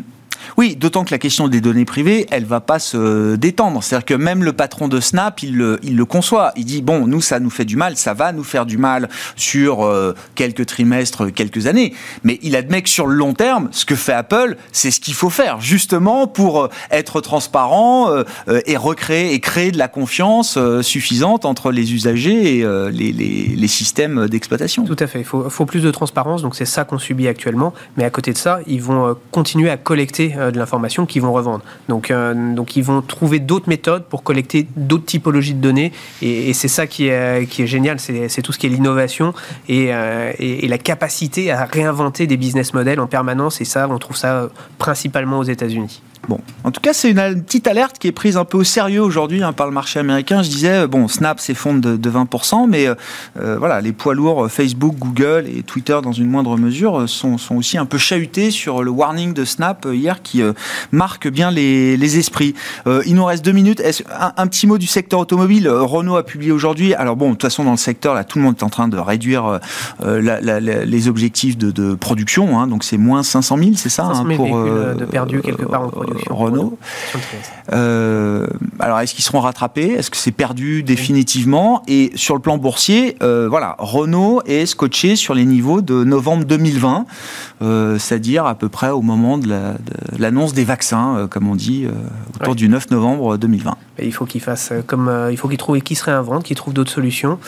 Oui, 0.56 0.76
d'autant 0.76 1.04
que 1.04 1.10
la 1.10 1.18
question 1.18 1.48
des 1.48 1.60
données 1.60 1.84
privées, 1.84 2.26
elle 2.30 2.44
va 2.44 2.60
pas 2.60 2.78
se 2.78 3.36
détendre. 3.36 3.82
C'est-à-dire 3.82 4.04
que 4.04 4.14
même 4.14 4.42
le 4.42 4.52
patron 4.52 4.88
de 4.88 5.00
Snap, 5.00 5.42
il 5.42 5.56
le, 5.56 6.04
conçoit. 6.04 6.52
Il 6.56 6.64
dit 6.64 6.82
bon, 6.82 7.06
nous 7.06 7.20
ça 7.20 7.40
nous 7.40 7.50
fait 7.50 7.64
du 7.64 7.76
mal, 7.76 7.96
ça 7.96 8.14
va 8.14 8.32
nous 8.32 8.44
faire 8.44 8.66
du 8.66 8.78
mal 8.78 9.08
sur 9.36 9.84
euh, 9.84 10.14
quelques 10.34 10.66
trimestres, 10.66 11.32
quelques 11.32 11.66
années. 11.66 11.94
Mais 12.24 12.38
il 12.42 12.56
admet 12.56 12.82
que 12.82 12.88
sur 12.88 13.06
le 13.06 13.14
long 13.14 13.34
terme, 13.34 13.68
ce 13.72 13.84
que 13.84 13.94
fait 13.94 14.12
Apple, 14.12 14.56
c'est 14.72 14.90
ce 14.90 15.00
qu'il 15.00 15.14
faut 15.14 15.30
faire 15.30 15.60
justement 15.60 16.26
pour 16.26 16.62
euh, 16.62 16.68
être 16.90 17.20
transparent 17.20 18.10
euh, 18.10 18.24
et 18.66 18.76
recréer 18.76 19.34
et 19.34 19.40
créer 19.40 19.70
de 19.70 19.78
la 19.78 19.88
confiance 19.88 20.58
suffisante 20.82 21.44
entre 21.44 21.70
les 21.70 21.92
usagers 21.92 22.58
et 22.58 22.90
les, 22.90 23.68
systèmes 23.68 24.28
d'exploitation. 24.28 24.84
Tout 24.84 24.96
à 24.98 25.06
fait. 25.06 25.20
Il 25.20 25.24
faut 25.24 25.66
plus 25.66 25.82
de 25.82 25.90
transparence. 25.90 26.42
Donc 26.42 26.56
c'est 26.56 26.64
ça 26.64 26.84
qu'on 26.84 26.98
subit 26.98 27.28
actuellement. 27.28 27.74
Mais 27.96 28.04
à 28.04 28.10
côté 28.10 28.32
de 28.32 28.38
ça, 28.38 28.60
ils 28.66 28.82
vont 28.82 29.16
continuer 29.30 29.70
à 29.70 29.76
collecter 29.76 30.27
euh, 30.36 30.50
de 30.50 30.58
l'information 30.58 31.06
qu'ils 31.06 31.22
vont 31.22 31.32
revendre. 31.32 31.62
Donc, 31.88 32.10
euh, 32.10 32.54
donc 32.54 32.76
ils 32.76 32.84
vont 32.84 33.02
trouver 33.02 33.38
d'autres 33.38 33.68
méthodes 33.68 34.04
pour 34.04 34.22
collecter 34.22 34.66
d'autres 34.76 35.04
typologies 35.04 35.54
de 35.54 35.60
données. 35.60 35.92
Et, 36.22 36.52
c'est 36.52 36.68
ça 36.68 36.86
qui 36.86 37.08
est, 37.08 37.48
qui 37.48 37.62
est 37.62 37.66
génial, 37.66 38.00
c'est 38.00 38.42
tout 38.42 38.52
ce 38.52 38.58
qui 38.58 38.66
est 38.66 38.70
l'innovation 38.70 39.32
et, 39.68 39.94
euh, 39.94 40.32
et, 40.38 40.66
la 40.66 40.78
capacité 40.78 41.52
à 41.52 41.64
réinventer 41.64 42.26
des 42.26 42.36
business 42.36 42.74
models 42.74 43.00
en 43.00 43.06
permanence. 43.06 43.60
Et 43.60 43.64
ça, 43.64 43.88
on 43.88 43.98
trouve 43.98 44.16
ça 44.16 44.48
principalement 44.78 45.38
aux 45.38 45.44
États-Unis. 45.44 46.02
Bon, 46.26 46.40
en 46.64 46.70
tout 46.70 46.80
cas, 46.80 46.92
c'est 46.92 47.10
une 47.10 47.42
petite 47.42 47.66
alerte 47.66 47.98
qui 47.98 48.08
est 48.08 48.12
prise 48.12 48.36
un 48.36 48.44
peu 48.44 48.58
au 48.58 48.64
sérieux 48.64 49.02
aujourd'hui 49.02 49.42
hein, 49.42 49.52
par 49.52 49.66
le 49.66 49.72
marché 49.72 49.98
américain. 49.98 50.42
Je 50.42 50.50
disais, 50.50 50.86
bon, 50.86 51.08
Snap 51.08 51.40
s'effondre 51.40 51.80
de, 51.80 51.96
de 51.96 52.10
20%, 52.10 52.66
mais 52.68 52.88
euh, 52.88 53.56
voilà, 53.58 53.80
les 53.80 53.92
poids 53.92 54.14
lourds 54.14 54.44
euh, 54.44 54.48
Facebook, 54.48 54.96
Google 54.98 55.46
et 55.48 55.62
Twitter, 55.62 55.98
dans 56.02 56.12
une 56.12 56.28
moindre 56.28 56.56
mesure, 56.56 57.00
euh, 57.00 57.06
sont, 57.06 57.38
sont 57.38 57.56
aussi 57.56 57.78
un 57.78 57.86
peu 57.86 57.98
chahutés 57.98 58.50
sur 58.50 58.82
le 58.82 58.90
warning 58.90 59.32
de 59.32 59.44
Snap 59.44 59.86
hier 59.90 60.22
qui 60.22 60.42
marque 60.92 61.28
bien 61.28 61.50
les, 61.50 61.96
les 61.96 62.18
esprits. 62.18 62.54
il 63.06 63.14
nous 63.14 63.24
reste 63.24 63.44
deux 63.44 63.52
minutes. 63.52 63.82
Un, 64.10 64.32
un, 64.36 64.46
petit 64.46 64.66
mot 64.66 64.78
du 64.78 64.86
secteur 64.86 65.20
automobile? 65.20 65.68
Renault 65.68 66.16
a 66.16 66.24
publié 66.24 66.52
aujourd'hui. 66.52 66.94
Alors 66.94 67.16
bon, 67.16 67.28
de 67.28 67.32
toute 67.32 67.42
façon, 67.42 67.64
dans 67.64 67.72
le 67.72 67.76
secteur, 67.76 68.14
là, 68.14 68.24
tout 68.24 68.38
le 68.38 68.44
monde 68.44 68.56
est 68.58 68.62
en 68.62 68.70
train 68.70 68.88
de 68.88 68.98
réduire 68.98 69.60
la, 70.04 70.40
la, 70.40 70.60
les 70.60 71.08
objectifs 71.08 71.56
de, 71.56 71.70
de 71.70 71.94
production. 71.94 72.58
Hein, 72.58 72.66
donc 72.66 72.84
c'est 72.84 72.98
moins 72.98 73.22
500 73.22 73.58
000, 73.58 73.70
c'est 73.76 73.88
ça 73.88 74.04
500 74.04 74.26
000 74.26 74.32
hein, 74.32 74.36
pour 74.36 74.64
de 74.94 75.04
perdu 75.04 75.40
quelque 75.40 75.64
part 75.64 75.82
en 75.82 76.07
Renault. 76.30 76.78
Euh, 77.72 78.46
alors, 78.78 79.00
est-ce 79.00 79.14
qu'ils 79.14 79.24
seront 79.24 79.40
rattrapés? 79.40 79.92
Est-ce 79.92 80.10
que 80.10 80.16
c'est 80.16 80.32
perdu 80.32 80.82
définitivement? 80.82 81.82
Et 81.86 82.12
sur 82.14 82.34
le 82.34 82.40
plan 82.40 82.58
boursier, 82.58 83.16
euh, 83.22 83.48
voilà, 83.48 83.76
Renault 83.78 84.42
est 84.46 84.66
scotché 84.66 85.16
sur 85.16 85.34
les 85.34 85.44
niveaux 85.44 85.80
de 85.80 86.04
novembre 86.04 86.44
2020, 86.44 87.06
euh, 87.62 87.98
c'est-à-dire 87.98 88.46
à 88.46 88.54
peu 88.54 88.68
près 88.68 88.90
au 88.90 89.02
moment 89.02 89.38
de 89.38 89.48
l'annonce 90.18 90.52
des 90.52 90.64
vaccins, 90.64 91.28
comme 91.30 91.48
on 91.48 91.56
dit, 91.56 91.86
autour 92.40 92.54
du 92.54 92.68
9 92.68 92.90
novembre 92.90 93.36
2020. 93.36 93.76
Il 94.00 94.12
faut 94.12 94.24
qu'ils 94.24 94.40
fassent 94.40 94.72
comme 94.86 95.28
il 95.30 95.36
faut 95.36 95.48
qu'ils 95.48 95.58
trouvent, 95.58 95.80
qu'ils 95.80 95.96
se 95.96 96.04
réinventent, 96.04 96.44
qu'ils 96.44 96.56
trouvent 96.56 96.74
d'autres 96.74 96.90
solutions, 96.90 97.38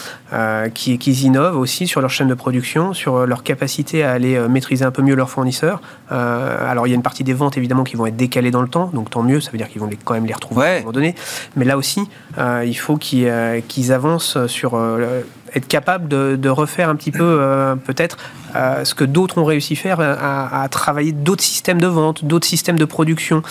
qu'ils 0.74 1.22
innovent 1.22 1.56
aussi 1.56 1.86
sur 1.86 2.00
leur 2.00 2.10
chaîne 2.10 2.28
de 2.28 2.34
production, 2.34 2.92
sur 2.94 3.26
leur 3.26 3.42
capacité 3.42 4.02
à 4.02 4.12
aller 4.12 4.38
maîtriser 4.48 4.84
un 4.84 4.90
peu 4.90 5.02
mieux 5.02 5.14
leurs 5.14 5.30
fournisseurs. 5.30 5.80
alors, 6.10 6.86
il 6.86 6.90
y 6.90 6.92
a 6.92 6.96
une 6.96 7.02
partie 7.02 7.24
des 7.24 7.34
ventes 7.34 7.56
évidemment 7.56 7.84
qui 7.84 7.96
vont 7.96 8.06
être 8.06 8.16
décalées 8.16 8.50
dans 8.50 8.62
le 8.62 8.68
temps, 8.68 8.90
donc 8.92 9.10
tant 9.10 9.22
mieux, 9.22 9.40
ça 9.40 9.50
veut 9.50 9.58
dire 9.58 9.68
qu'ils 9.68 9.80
vont 9.80 9.90
quand 10.04 10.14
même 10.14 10.26
les 10.26 10.34
retrouver 10.34 10.66
à 10.66 10.72
un 10.76 10.78
moment 10.80 10.92
donné. 10.92 11.14
Mais 11.56 11.64
là 11.64 11.76
aussi, 11.76 12.08
euh, 12.38 12.64
il 12.66 12.74
faut 12.74 12.96
qu'ils 12.96 13.26
euh, 13.26 13.60
avancent 13.90 14.46
sur 14.46 14.74
euh, 14.74 15.22
être 15.54 15.66
capables 15.66 16.08
de, 16.08 16.48
refaire 16.48 16.88
un 16.88 16.96
petit 16.96 17.10
peu, 17.10 17.40
peut-être, 17.84 18.18
ce 18.54 18.94
que 18.94 19.04
d'autres 19.04 19.38
ont 19.38 19.44
réussi 19.44 19.72
à 19.72 19.76
faire, 19.76 20.00
à, 20.00 20.62
à 20.62 20.68
travailler 20.68 21.12
d'autres 21.12 21.42
systèmes 21.42 21.80
de 21.80 21.86
vente, 21.88 22.24
d'autres 22.24 22.46
systèmes 22.46 22.78
de 22.78 22.84
production. 22.84 23.42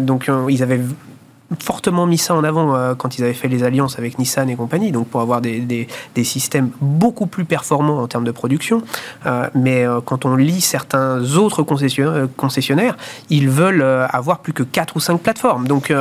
donc, 0.00 0.30
ils 0.48 0.62
avaient 0.62 0.80
fortement 1.58 2.06
mis 2.06 2.18
ça 2.18 2.34
en 2.34 2.44
avant 2.44 2.74
euh, 2.74 2.94
quand 2.94 3.18
ils 3.18 3.24
avaient 3.24 3.34
fait 3.34 3.48
les 3.48 3.64
alliances 3.64 3.98
avec 3.98 4.18
Nissan 4.18 4.48
et 4.48 4.56
compagnie, 4.56 4.92
donc 4.92 5.08
pour 5.08 5.20
avoir 5.20 5.40
des, 5.40 5.60
des, 5.60 6.24
systèmes 6.24 6.70
beaucoup 6.80 7.26
plus 7.26 7.44
performants 7.44 8.00
en 8.00 8.06
termes 8.06 8.24
de 8.24 8.30
production. 8.30 8.82
Euh, 9.26 9.48
mais 9.54 9.84
euh, 9.84 10.00
quand 10.04 10.24
on 10.26 10.36
lit 10.36 10.60
certains 10.60 11.20
autres 11.36 11.62
concessionnaires, 11.62 12.28
concessionnaires 12.36 12.96
ils 13.30 13.48
veulent 13.48 13.82
avoir 13.82 14.40
plus 14.40 14.52
que 14.52 14.62
4 14.62 14.96
ou 14.96 15.00
5 15.00 15.18
plateformes. 15.20 15.66
Donc 15.66 15.92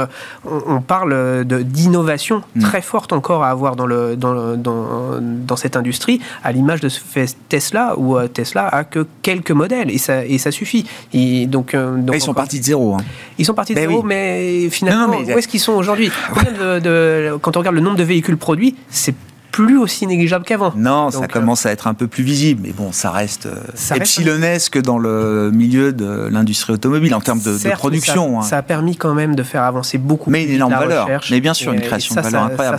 on, 0.46 0.82
parle 0.82 1.46
d'innovation 1.46 2.44
mm. 2.56 2.62
très 2.62 2.82
forte 2.82 3.14
encore 3.14 3.44
à 3.44 3.50
avoir 3.50 3.76
dans, 3.76 3.86
le, 3.86 4.16
dans, 4.16 4.56
dans, 4.56 5.20
dans 5.22 5.56
cette 5.56 5.76
industrie, 5.76 6.20
à 6.44 6.52
l'image 6.52 6.82
de 6.82 6.90
ce 6.90 7.00
fait 7.00 7.36
Tesla, 7.48 7.96
où 7.98 8.20
Tesla 8.28 8.68
a 8.68 8.84
que 8.84 9.08
quelques 9.22 9.52
modèles 9.52 9.90
et 9.90 9.98
ça, 9.98 10.26
et 10.26 10.38
ça 10.38 10.52
suffit. 10.52 10.86
Et 11.14 11.48
donc, 11.48 11.76
donc 11.76 12.16
ils 12.16 12.22
sont 12.22 12.34
partis 12.34 12.60
de 12.60 12.66
zéro. 12.66 12.96
Hein. 12.96 13.04
Ils 13.38 13.46
sont 13.46 13.54
partis 13.54 13.74
de 13.74 13.80
ben 13.80 13.90
zéro, 13.90 14.04
mais 14.04 14.70
finalement, 14.70 15.18
où 15.40 15.42
est-ce 15.42 15.48
qu'ils 15.48 15.62
sont 15.62 15.72
aujourd'hui? 15.72 16.12
Quand 16.34 17.56
on 17.56 17.60
regarde 17.60 17.76
le 17.76 17.80
nombre 17.80 17.96
de 17.96 18.04
véhicules 18.04 18.36
produits, 18.36 18.76
c'est 18.90 19.16
plus 19.52 19.78
aussi 19.78 20.06
négligeable 20.08 20.46
qu'avant. 20.46 20.74
Non, 20.76 21.10
ça 21.12 21.20
Donc, 21.20 21.30
euh, 21.30 21.34
commence 21.40 21.66
à 21.66 21.72
être 21.72 21.88
un 21.88 21.94
peu 21.94 22.08
plus 22.08 22.24
visible, 22.24 22.62
mais 22.66 22.72
bon, 22.72 22.92
ça 22.92 23.12
reste 23.12 23.46
euh, 23.48 23.56
Ça 23.74 23.96
reste- 23.96 24.02
epsilonesque 24.18 24.80
dans 24.82 24.98
le 24.98 25.52
milieu 25.52 25.92
de 25.94 26.28
l'industrie 26.32 26.74
automobile 26.74 27.14
en 27.16 27.20
termes 27.22 27.42
de, 27.42 27.58
production. 27.76 28.40
hein. 28.40 28.44
Ça, 28.44 28.58
a 28.58 28.62
permis 28.62 28.96
quand 28.96 29.14
même 29.14 29.36
de 29.36 29.44
faire 29.44 29.64
avancer 29.64 29.98
beaucoup 29.98 30.30
Mais 30.30 30.44
une 30.46 30.52
énorme 30.52 30.72
la 30.74 30.80
valeur. 30.80 31.06
recherche. 31.06 31.32
Mais 31.32 31.40
bien 31.42 31.54
sûr, 31.54 31.74
une 31.74 31.82
création 31.82 32.16
ça, 32.16 32.22
de 32.22 32.26
valeur 32.28 32.42
ça- 32.42 32.48
incroyable. 32.54 32.78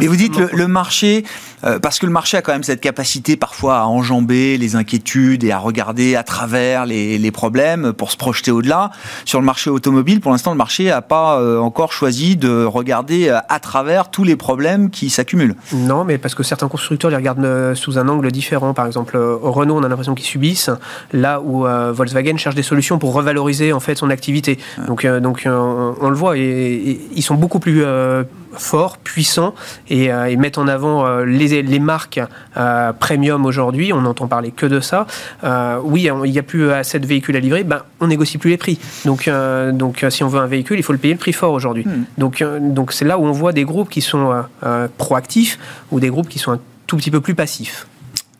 Mais 0.00 0.06
vous 0.06 0.16
dites 0.16 0.36
le, 0.38 0.68
marché, 0.68 1.24
euh, 1.64 1.78
parce 1.78 1.98
que 1.98 2.06
le 2.06 2.12
marché 2.12 2.36
a 2.36 2.42
quand 2.42 2.52
même 2.52 2.62
cette 2.64 2.80
capacité 2.80 3.36
parfois 3.36 3.78
à 3.80 3.84
enjamber 3.84 4.58
les 4.58 4.76
inquiétudes 4.76 5.44
et 5.44 5.52
à 5.52 5.58
regarder 5.58 6.16
à 6.16 6.22
travers 6.22 6.86
les, 6.86 7.18
les 7.18 7.30
problèmes 7.30 7.92
pour 7.92 8.10
se 8.12 8.16
projeter 8.16 8.50
au-delà. 8.50 8.90
Sur 9.24 9.40
le 9.40 9.46
marché 9.46 9.70
automobile, 9.70 10.20
pour 10.20 10.30
l'instant, 10.32 10.50
le 10.52 10.56
marché 10.58 10.84
n'a 10.86 11.02
pas 11.02 11.40
encore 11.60 11.92
choisi 11.92 12.36
de 12.36 12.64
regarder 12.64 13.28
à 13.48 13.58
travers 13.60 14.10
tous 14.10 14.24
les 14.24 14.36
problèmes 14.36 14.90
qui 14.90 15.10
s'accumulent. 15.10 15.54
Non, 15.72 15.95
mais 16.04 16.18
parce 16.18 16.34
que 16.34 16.42
certains 16.42 16.68
constructeurs 16.68 17.10
les 17.10 17.16
regardent 17.16 17.44
euh, 17.44 17.74
sous 17.74 17.98
un 17.98 18.08
angle 18.08 18.30
différent. 18.30 18.74
Par 18.74 18.86
exemple, 18.86 19.16
euh, 19.16 19.36
Renault, 19.40 19.76
on 19.76 19.82
a 19.82 19.88
l'impression 19.88 20.14
qu'ils 20.14 20.26
subissent, 20.26 20.70
là 21.12 21.40
où 21.40 21.66
euh, 21.66 21.92
Volkswagen 21.92 22.36
cherche 22.36 22.54
des 22.54 22.62
solutions 22.62 22.98
pour 22.98 23.12
revaloriser 23.12 23.72
en 23.72 23.80
fait 23.80 23.94
son 23.94 24.10
activité. 24.10 24.58
Donc, 24.86 25.04
euh, 25.04 25.20
donc 25.20 25.44
on, 25.46 25.94
on 26.00 26.08
le 26.08 26.16
voit, 26.16 26.36
et, 26.36 26.40
et 26.42 27.00
ils 27.14 27.22
sont 27.22 27.34
beaucoup 27.34 27.60
plus 27.60 27.84
forts, 28.58 28.98
puissants, 28.98 29.54
et, 29.88 30.12
euh, 30.12 30.26
et 30.26 30.36
mettent 30.36 30.58
en 30.58 30.68
avant 30.68 31.06
euh, 31.06 31.24
les, 31.24 31.62
les 31.62 31.78
marques 31.78 32.20
euh, 32.56 32.92
premium 32.92 33.44
aujourd'hui. 33.46 33.92
On 33.92 34.02
n'entend 34.02 34.26
parler 34.26 34.50
que 34.50 34.66
de 34.66 34.80
ça. 34.80 35.06
Euh, 35.44 35.78
oui, 35.82 36.08
il 36.24 36.30
n'y 36.30 36.38
a 36.38 36.42
plus 36.42 36.70
assez 36.70 36.98
de 36.98 37.06
véhicules 37.06 37.36
à 37.36 37.40
livrer, 37.40 37.64
ben, 37.64 37.82
on 38.00 38.06
négocie 38.06 38.38
plus 38.38 38.50
les 38.50 38.56
prix. 38.56 38.78
Donc, 39.04 39.28
euh, 39.28 39.72
donc 39.72 40.04
si 40.10 40.24
on 40.24 40.28
veut 40.28 40.40
un 40.40 40.46
véhicule, 40.46 40.78
il 40.78 40.82
faut 40.82 40.92
le 40.92 40.98
payer 40.98 41.14
le 41.14 41.20
prix 41.20 41.32
fort 41.32 41.52
aujourd'hui. 41.52 41.84
Hmm. 41.84 42.04
Donc, 42.18 42.42
euh, 42.42 42.58
donc 42.60 42.92
c'est 42.92 43.04
là 43.04 43.18
où 43.18 43.24
on 43.24 43.32
voit 43.32 43.52
des 43.52 43.64
groupes 43.64 43.88
qui 43.88 44.00
sont 44.00 44.30
euh, 44.30 44.42
euh, 44.64 44.88
proactifs 44.98 45.58
ou 45.90 46.00
des 46.00 46.08
groupes 46.08 46.28
qui 46.28 46.38
sont 46.38 46.52
un 46.52 46.60
tout 46.86 46.96
petit 46.96 47.10
peu 47.10 47.20
plus 47.20 47.34
passifs. 47.34 47.86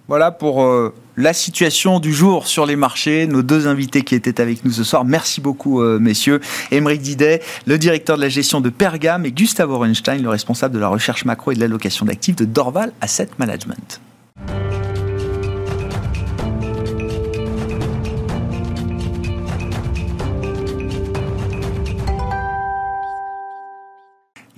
Voilà 0.09 0.31
pour 0.31 0.63
euh, 0.63 0.95
la 1.17 1.33
situation 1.33 2.01
du 2.01 2.13
jour 2.13 2.47
sur 2.47 2.67
les 2.67 2.77
marchés. 2.77 3.27
Nos 3.27 3.43
deux 3.43 3.67
invités 3.67 4.03
qui 4.03 4.15
étaient 4.15 4.41
avec 4.41 4.65
nous 4.65 4.71
ce 4.71 4.85
soir. 4.85 5.05
Merci 5.05 5.41
beaucoup, 5.41 5.83
euh, 5.83 5.99
messieurs. 5.99 6.41
Émeric 6.71 7.01
Didet, 7.01 7.43
le 7.67 7.79
directeur 7.79 8.17
de 8.17 8.23
la 8.23 8.29
gestion 8.29 8.61
de 8.61 8.71
Pergam, 8.71 9.25
et 9.27 9.33
Gustavo 9.33 9.75
Orenstein, 9.75 10.23
le 10.23 10.29
responsable 10.29 10.75
de 10.75 10.81
la 10.81 10.89
recherche 10.89 11.25
macro 11.25 11.53
et 11.53 11.55
de 11.55 11.61
l'allocation 11.61 12.07
d'actifs 12.07 12.37
de 12.37 12.45
Dorval 12.45 12.93
Asset 13.01 13.29
Management. 13.39 14.01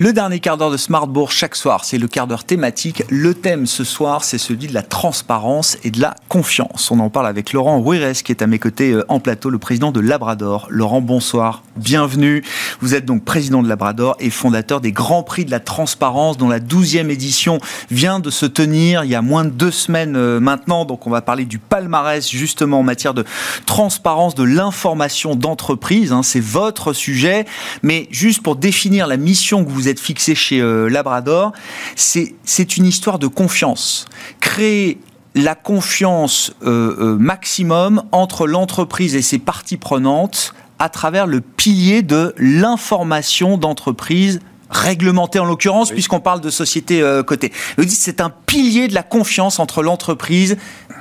Le 0.01 0.13
dernier 0.13 0.39
quart 0.39 0.55
d'heure 0.55 0.71
de 0.71 0.77
Smart 0.77 1.07
Bourse 1.07 1.35
chaque 1.35 1.57
soir, 1.57 1.83
c'est 1.83 1.97
le 1.97 2.07
quart 2.07 2.25
d'heure 2.25 2.45
thématique. 2.45 3.03
Le 3.09 3.33
thème 3.33 3.65
ce 3.65 3.83
soir, 3.83 4.23
c'est 4.23 4.37
celui 4.37 4.67
de 4.67 4.73
la 4.73 4.81
transparence 4.81 5.77
et 5.83 5.91
de 5.91 5.99
la 5.99 6.15
confiance. 6.29 6.89
On 6.89 7.01
en 7.01 7.09
parle 7.09 7.27
avec 7.27 7.51
Laurent 7.51 7.81
Ruires 7.81 8.13
qui 8.13 8.31
est 8.31 8.41
à 8.41 8.47
mes 8.47 8.59
côtés 8.59 8.93
euh, 8.93 9.03
en 9.09 9.19
plateau, 9.19 9.49
le 9.49 9.57
président 9.57 9.91
de 9.91 9.99
Labrador. 9.99 10.67
Laurent, 10.69 11.01
bonsoir, 11.01 11.63
bienvenue. 11.75 12.45
Vous 12.79 12.95
êtes 12.95 13.03
donc 13.03 13.25
président 13.25 13.61
de 13.61 13.67
Labrador 13.67 14.15
et 14.21 14.29
fondateur 14.29 14.79
des 14.79 14.93
Grands 14.93 15.21
Prix 15.21 15.43
de 15.43 15.51
la 15.51 15.59
Transparence 15.59 16.37
dont 16.37 16.47
la 16.47 16.61
12e 16.61 17.09
édition 17.09 17.59
vient 17.91 18.21
de 18.21 18.29
se 18.29 18.45
tenir 18.45 19.03
il 19.03 19.09
y 19.09 19.15
a 19.15 19.21
moins 19.21 19.43
de 19.43 19.49
deux 19.49 19.69
semaines 19.69 20.15
euh, 20.15 20.39
maintenant. 20.39 20.85
Donc 20.85 21.07
on 21.07 21.09
va 21.09 21.21
parler 21.21 21.43
du 21.43 21.59
palmarès 21.59 22.25
justement 22.25 22.79
en 22.79 22.83
matière 22.83 23.13
de 23.13 23.25
transparence 23.65 24.33
de 24.33 24.43
l'information 24.43 25.35
d'entreprise. 25.35 26.13
hein. 26.13 26.23
C'est 26.23 26.39
votre 26.39 26.93
sujet. 26.93 27.45
Mais 27.83 28.07
juste 28.11 28.41
pour 28.41 28.55
définir 28.55 29.05
la 29.05 29.17
mission 29.17 29.65
que 29.65 29.69
vous 29.69 29.88
êtes 29.89 29.99
fixée 29.99 30.35
chez 30.35 30.61
euh, 30.61 30.89
Labrador, 30.89 31.51
c'est 31.95 32.77
une 32.77 32.85
histoire 32.85 33.19
de 33.19 33.27
confiance. 33.27 34.05
Créer 34.39 34.99
la 35.35 35.55
confiance 35.55 36.53
euh, 36.63 36.95
euh, 36.99 37.17
maximum 37.17 38.03
entre 38.11 38.47
l'entreprise 38.47 39.15
et 39.15 39.21
ses 39.21 39.39
parties 39.39 39.77
prenantes 39.77 40.53
à 40.79 40.89
travers 40.89 41.27
le 41.27 41.41
pilier 41.41 42.01
de 42.01 42.33
l'information 42.37 43.57
d'entreprise 43.57 44.39
réglementée 44.69 45.39
en 45.39 45.45
l'occurrence, 45.45 45.91
puisqu'on 45.91 46.19
parle 46.19 46.41
de 46.41 46.49
société 46.49 47.01
euh, 47.01 47.23
cotée. 47.23 47.51
Vous 47.77 47.85
dites 47.85 47.99
c'est 47.99 48.21
un 48.21 48.29
pilier 48.29 48.87
de 48.87 48.93
la 48.93 49.03
confiance 49.03 49.59
entre 49.59 49.81
l'entreprise 49.81 50.57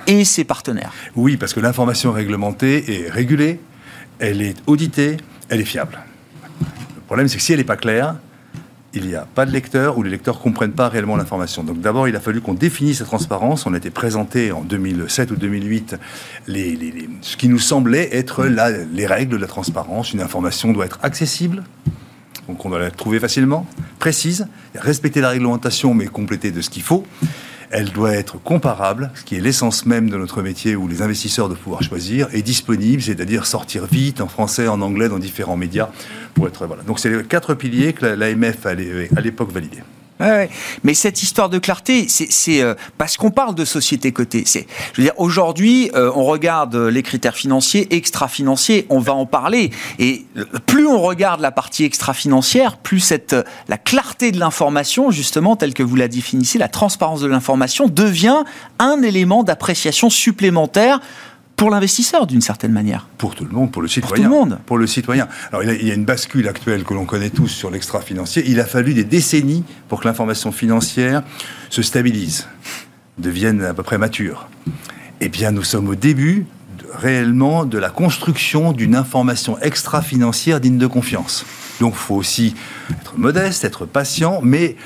et 0.07 0.25
ses 0.25 0.45
partenaires. 0.45 0.93
Oui, 1.17 1.37
parce 1.37 1.53
que 1.53 1.61
l'information 1.61 2.13
réglementée 2.13 3.07
est 3.07 3.11
régulée, 3.11 3.61
elle 4.19 4.43
est 4.43 4.57
auditée, 4.67 5.19
elle 5.49 5.61
est 5.61 5.67
fiable. 5.67 5.99
Le 6.61 7.03
problème, 7.07 7.29
c'est 7.29 7.37
que 7.37 7.43
si 7.43 7.53
elle 7.53 7.59
n'est 7.59 7.65
pas 7.65 7.77
claire, 7.77 8.17
il 8.99 9.07
n'y 9.09 9.15
a 9.15 9.27
pas 9.35 9.47
de 9.47 9.51
lecteur 9.51 9.97
ou 9.99 10.03
les 10.03 10.11
lecteurs 10.11 10.37
ne 10.37 10.43
comprennent 10.43 10.73
pas 10.73 10.89
réellement 10.89 11.17
l'information. 11.17 11.65
Donc 11.65 11.81
d'abord, 11.81 12.07
il 12.09 12.15
a 12.17 12.21
fallu 12.21 12.41
qu'on 12.41 12.55
définisse 12.55 13.01
la 13.01 13.07
transparence. 13.07 13.65
On 13.67 13.75
a 13.75 13.77
été 13.79 13.91
présenté 13.91 14.53
en 14.53 14.61
2007 14.63 15.31
ou 15.31 15.37
2008 15.37 15.97
les, 16.47 16.77
les- 16.77 16.91
les- 16.91 17.09
ce 17.23 17.37
qui 17.37 17.49
nous 17.49 17.59
semblait 17.59 18.09
être 18.15 18.45
les 18.45 19.07
règles 19.07 19.33
de 19.33 19.41
la 19.41 19.47
transparence. 19.47 20.13
Une 20.13 20.21
information 20.21 20.73
doit 20.73 20.85
être 20.87 20.99
accessible, 21.03 21.65
donc 22.49 22.65
on 22.65 22.71
doit 22.71 22.79
la 22.79 22.91
trouver 22.91 23.21
facilement, 23.21 23.67
précise, 23.99 24.47
respecter 24.75 25.21
la 25.21 25.31
réglementation 25.31 25.95
mais 25.95 26.07
compléter 26.07 26.51
de 26.51 26.61
ce 26.61 26.71
qu'il 26.71 26.83
faut. 26.83 27.07
Elle 27.71 27.91
doit 27.91 28.13
être 28.13 28.39
comparable, 28.43 29.11
ce 29.15 29.23
qui 29.25 29.37
est 29.37 29.41
l'essence 29.41 29.85
même 29.85 30.09
de 30.09 30.17
notre 30.17 30.43
métier 30.43 30.75
où 30.75 30.89
les 30.89 31.03
investisseurs 31.03 31.49
doivent 31.49 31.61
pouvoir 31.61 31.83
choisir, 31.83 32.29
et 32.33 32.43
disponible, 32.43 33.03
c'est-à-dire 33.03 33.45
sortir 33.47 33.85
vite 33.87 34.21
en 34.21 34.29
français, 34.29 34.69
en 34.69 34.81
anglais, 34.81 35.09
dans 35.09 35.19
différents 35.19 35.57
médias. 35.57 35.89
Pour. 36.35 36.49
Donc 36.87 36.99
c'est 36.99 37.11
les 37.11 37.25
quatre 37.25 37.55
piliers 37.55 37.93
que 37.93 38.07
la- 38.07 38.17
l'AMF 38.17 38.65
a 38.67 38.71
à 38.71 39.21
l'époque 39.21 39.53
validés. 39.53 39.83
Ouais. 40.21 40.51
Mais 40.83 40.95
cette 40.95 41.23
histoire 41.23 41.49
de 41.49 41.59
clarté, 41.59 42.07
c'est- 42.09 42.63
euh, 42.63 42.75
parce 42.97 43.17
qu'on 43.17 43.31
parle 43.31 43.55
de 43.55 43.65
société 43.65 44.11
cotée. 44.13 44.43
C'est, 44.47 44.67
je 44.93 45.01
veux 45.01 45.05
dire, 45.05 45.15
aujourd'hui, 45.19 45.91
euh, 45.95 46.11
on 46.15 46.25
regarde 46.25 46.75
les 46.75 47.03
critères 47.03 47.37
financiers, 47.37 47.95
extra-financiers, 47.95 48.87
on 48.91 48.99
va 48.99 49.15
en 49.15 49.27
parler. 49.27 49.71
Et 49.99 50.25
plus 50.67 50.87
on 50.87 51.01
regarde 51.01 51.41
la 51.41 51.51
partie 51.53 51.85
extra-financière, 51.85 52.77
plus 52.79 53.01
cette, 53.01 53.33
euh, 53.33 53.43
la 53.69 53.79
clarté 53.79 54.33
de 54.33 54.39
l'information, 54.41 55.11
justement, 55.11 55.55
telle 55.57 55.75
que 55.75 55.83
vous 55.83 55.97
la 55.97 56.09
définissez, 56.09 56.59
la 56.59 56.69
transparence 56.69 57.21
de 57.21 57.27
l'information, 57.29 57.87
devient 57.87 58.43
un 58.79 59.03
élément 59.03 59.45
d'appréciation 59.45 60.11
supplémentaire 60.11 61.01
pour 61.59 61.71
l'investisseur, 61.71 62.27
d'une 62.27 62.41
certaine 62.41 62.73
manière. 62.73 63.09
Pour 63.19 63.35
tout 63.35 63.45
le 63.45 63.51
monde, 63.51 63.71
pour 63.73 63.83
le 63.83 63.89
tout 63.89 63.95
citoyen. 63.95 64.23
le 64.25 64.31
monde. 64.31 64.59
Pour 64.65 64.79
le 64.79 64.87
citoyen. 64.87 65.27
Alors, 65.51 65.65
il 65.65 65.87
y 65.87 65.91
a- 65.91 65.95
une 65.95 66.05
bascule 66.05 66.47
actuelle 66.49 66.85
que 66.85 66.95
l'on 66.95 67.05
connaît 67.05 67.31
tous 67.31 67.49
sur 67.49 67.71
l'extra-financier. 67.71 68.45
Il 68.47 68.61
a 68.61 68.65
fallu 68.65 68.95
des 68.95 69.03
décennies 69.05 69.65
pour 69.89 70.01
que 70.01 70.07
l'information 70.09 70.53
financière 70.53 71.23
se 71.69 71.83
stabilise, 71.83 72.47
devienne 73.19 73.63
à 73.65 73.75
peu 73.75 73.83
près 73.83 73.99
mature. 73.99 74.49
Eh 75.21 75.29
bien, 75.29 75.51
nous 75.51 75.65
sommes 75.65 75.89
au 75.89 75.97
début 75.97 76.47
de- 76.79 76.87
réellement 76.95 77.65
de 77.65 77.77
la 77.77 77.91
construction 77.91 78.73
d'une 78.73 78.95
information 78.95 79.59
extra-financière 79.61 80.61
digne 80.61 80.79
de 80.79 80.87
confiance. 80.87 81.45
Donc, 81.81 81.95
il 81.97 81.99
faut 81.99 82.15
aussi 82.15 82.55
être 82.91 83.19
modeste, 83.19 83.65
être 83.65 83.85
patient, 83.85 84.41
mais 84.45 84.77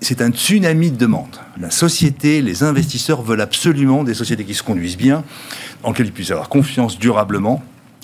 c'est 0.00 0.20
un 0.20 0.30
tsunami 0.30 0.90
de 0.90 0.96
demandes. 0.96 1.36
La 1.58 1.70
société, 1.70 2.42
les 2.42 2.62
investisseurs 2.62 3.22
veulent 3.22 3.40
absolument 3.40 4.04
des 4.04 4.12
sociétés 4.12 4.44
qui 4.44 4.54
se 4.54 4.62
conduisent 4.62 4.98
bien, 4.98 5.24
en 5.86 5.90
lesquelles 5.90 6.06
ils 6.06 6.12
puissent 6.12 6.32
avoir 6.32 6.48
confiance 6.48 6.98
durablement. 6.98 7.62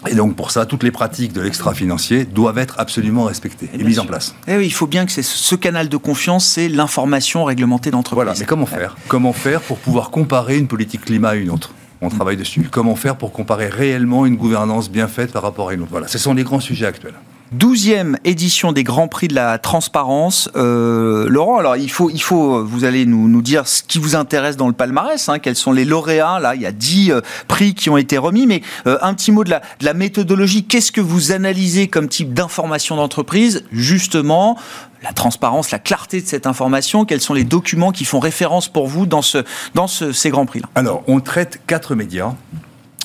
Et 0.08 0.14
donc, 0.14 0.34
pour 0.34 0.50
ça, 0.50 0.66
toutes 0.66 0.82
les 0.82 0.90
pratiques 0.90 1.32
de 1.32 1.40
l'extra-financier 1.40 2.24
doivent 2.24 2.58
être 2.58 2.76
absolument 2.78 3.24
respectées 3.24 3.68
et, 3.72 3.76
bien 3.76 3.86
mises 3.86 3.98
en 3.98 4.06
place. 4.06 4.34
Eh 4.48 4.56
oui, 4.56 4.66
il 4.66 4.72
faut 4.72 4.86
bien 4.86 5.04
que 5.04 5.12
c'est 5.12 5.22
ce 5.22 5.54
canal 5.54 5.88
de 5.88 5.96
confiance, 5.96 6.44
c'est 6.44 6.68
l'information 6.68 7.44
réglementée 7.44 7.90
d'entreprise. 7.90 8.24
Voilà, 8.24 8.34
mais 8.38 8.46
comment 8.46 8.66
faire? 8.66 8.96
Comment 9.06 9.32
faire 9.32 9.60
pour 9.60 9.78
pouvoir 9.78 10.10
comparer 10.10 10.58
une 10.58 10.66
politique 10.66 11.04
climat 11.04 11.30
à 11.30 11.34
une 11.34 11.50
autre? 11.50 11.72
On 12.00 12.08
travaille 12.08 12.36
dessus. 12.36 12.68
Comment 12.68 12.96
faire 12.96 13.16
pour 13.16 13.30
comparer 13.32 13.68
réellement 13.68 14.26
une 14.26 14.36
gouvernance 14.36 14.90
bien 14.90 15.06
faite 15.06 15.32
par 15.32 15.42
rapport 15.42 15.68
à 15.68 15.74
une 15.74 15.82
autre? 15.82 15.92
Voilà, 15.92 16.08
ce 16.08 16.18
sont 16.18 16.34
les 16.34 16.42
grands 16.42 16.58
sujets 16.58 16.86
actuels. 16.86 17.14
12e 17.56 18.16
édition 18.24 18.72
des 18.72 18.84
Grands 18.84 19.08
Prix 19.08 19.28
de 19.28 19.34
la 19.34 19.58
Transparence. 19.58 20.48
Euh, 20.56 21.28
Laurent, 21.28 21.58
alors 21.58 21.76
il 21.76 21.90
faut, 21.90 22.10
il 22.10 22.20
faut, 22.22 22.64
vous 22.64 22.84
allez 22.84 23.04
nous, 23.06 23.42
dire 23.42 23.66
ce 23.66 23.82
qui 23.82 23.98
vous 23.98 24.16
intéresse 24.16 24.56
dans 24.56 24.68
le 24.68 24.72
palmarès, 24.72 25.28
hein, 25.28 25.38
quels 25.38 25.56
sont 25.56 25.72
les 25.72 25.84
lauréats. 25.84 26.38
Là, 26.40 26.54
il 26.54 26.62
y 26.62 26.66
a 26.66 26.72
10 26.72 27.10
euh, 27.10 27.20
prix 27.48 27.74
qui 27.74 27.90
ont 27.90 27.96
été 27.96 28.18
remis, 28.18 28.46
mais 28.46 28.62
euh, 28.86 28.98
un 29.02 29.14
petit 29.14 29.32
mot 29.32 29.44
de 29.44 29.50
la, 29.80 29.94
méthodologie. 29.94 30.64
Qu'est-ce 30.64 30.92
que 30.92 31.00
vous 31.00 31.32
analysez 31.32 31.88
comme 31.88 32.08
type 32.08 32.32
d'information 32.32 32.96
d'entreprise? 32.96 33.64
Justement, 33.72 34.58
la 35.02 35.12
transparence, 35.12 35.70
la 35.70 35.78
clarté 35.78 36.20
de 36.20 36.26
cette 36.26 36.46
information, 36.46 37.04
quels 37.04 37.20
sont 37.20 37.34
les 37.34 37.44
documents 37.44 37.92
qui 37.92 38.04
font 38.04 38.20
référence 38.20 38.68
pour 38.68 38.86
vous 38.86 39.06
dans, 39.06 39.22
ce, 39.22 39.38
dans 39.74 39.86
ce- 39.86 40.12
ces 40.12 40.30
Grands 40.30 40.46
Prix-là? 40.46 40.68
Alors, 40.74 41.02
on 41.06 41.20
traite 41.20 41.60
quatre 41.66 41.94
médias. 41.94 42.32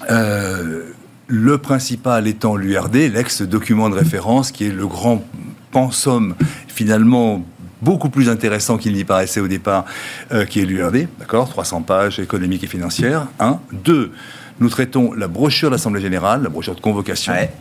Euh, 0.09 0.93
le 1.27 1.57
principal 1.57 2.27
étant 2.27 2.55
l'URD, 2.55 2.95
l'ex-document 2.95 3.89
de 3.89 3.95
référence, 3.95 4.51
qui 4.51 4.65
est 4.65 4.71
le 4.71 4.87
grand 4.87 5.23
pensum 5.71 6.35
finalement 6.67 7.45
beaucoup 7.81 8.09
plus 8.09 8.29
intéressant 8.29 8.77
qu'il 8.77 8.93
n'y 8.93 9.03
paraissait 9.03 9.39
au 9.39 9.47
départ, 9.47 9.85
euh, 10.31 10.45
qui 10.45 10.61
est 10.61 10.65
l'URD, 10.65 11.07
d'accord 11.19 11.49
300 11.49 11.81
pages 11.81 12.19
économiques 12.19 12.63
et 12.63 12.67
financières. 12.67 13.27
Un. 13.39 13.59
Deux, 13.71 14.11
nous 14.59 14.69
traitons 14.69 15.13
la 15.13 15.27
brochure 15.27 15.69
de 15.69 15.75
l'Assemblée 15.75 16.01
Générale, 16.01 16.41
la 16.43 16.49
brochure 16.49 16.75
de 16.75 16.81
convocation 16.81 17.33
Ouais. 17.33 17.51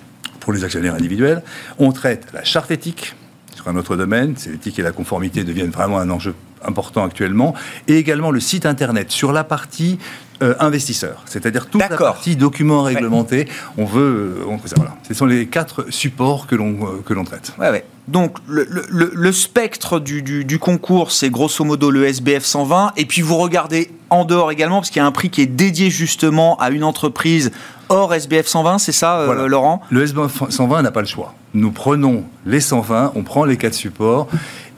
pour 0.40 0.52
les 0.52 0.64
actionnaires 0.64 0.94
individuels. 0.94 1.42
On 1.78 1.92
traite 1.92 2.28
la 2.32 2.44
charte 2.44 2.70
éthique 2.70 3.14
sur 3.54 3.68
un 3.68 3.76
autre 3.76 3.96
domaine, 3.96 4.34
c'est 4.36 4.50
l'éthique 4.50 4.78
et 4.78 4.82
la 4.82 4.92
conformité 4.92 5.42
deviennent 5.42 5.70
vraiment 5.70 5.98
un 5.98 6.08
enjeu 6.10 6.34
important 6.64 7.04
actuellement, 7.04 7.54
et 7.88 7.96
également 7.96 8.30
le 8.30 8.40
site 8.40 8.64
internet 8.66 9.10
sur 9.10 9.32
la 9.32 9.44
partie 9.44 9.98
euh, 10.42 10.54
investisseur, 10.60 11.22
c'est-à-dire 11.26 11.66
toute 11.66 11.80
la 11.80 11.88
partie 11.88 12.36
documents 12.36 12.82
réglementés. 12.82 13.48
On 13.78 13.84
veut, 13.84 14.38
on- 14.48 14.58
voilà. 14.76 14.94
Ce 15.08 15.14
sont 15.14 15.26
les 15.26 15.46
quatre 15.46 15.86
supports 15.90 16.46
que 16.46 16.54
l'on 16.54 16.72
euh, 16.86 17.02
que 17.04 17.14
l'on 17.14 17.24
traite. 17.24 17.52
Ouais, 17.58 17.70
ouais. 17.70 17.84
Donc, 18.08 18.36
le, 18.46 18.66
le- 18.88 19.32
spectre 19.32 19.98
du, 19.98 20.22
du- 20.22 20.44
du 20.44 20.58
concours, 20.60 21.10
c'est 21.10 21.28
grosso 21.30 21.64
modo 21.64 21.90
le 21.90 22.04
SBF 22.06 22.44
120. 22.44 22.92
Et 22.96 23.04
puis, 23.04 23.20
vous 23.20 23.36
regardez 23.36 23.90
en 24.10 24.24
dehors 24.24 24.52
également, 24.52 24.76
parce 24.76 24.90
qu'il 24.90 25.00
y 25.00 25.04
a 25.04 25.06
un 25.06 25.10
prix 25.12 25.28
qui 25.30 25.40
est 25.42 25.46
dédié 25.46 25.90
justement 25.90 26.56
à 26.58 26.70
une 26.70 26.84
entreprise 26.84 27.50
hors 27.88 28.14
SBF 28.14 28.46
120, 28.46 28.78
c'est 28.78 28.92
ça, 28.92 29.18
euh. 29.20 29.48
Laurent? 29.48 29.80
Le 29.90 30.02
SBF 30.02 30.50
120 30.50 30.82
n'a 30.82 30.92
pas 30.92 31.00
le 31.00 31.06
choix. 31.08 31.34
Nous 31.54 31.72
prenons 31.72 32.22
les 32.44 32.60
120, 32.60 33.12
on 33.16 33.22
prend 33.24 33.44
les 33.44 33.56
quatre 33.56 33.74
supports 33.74 34.28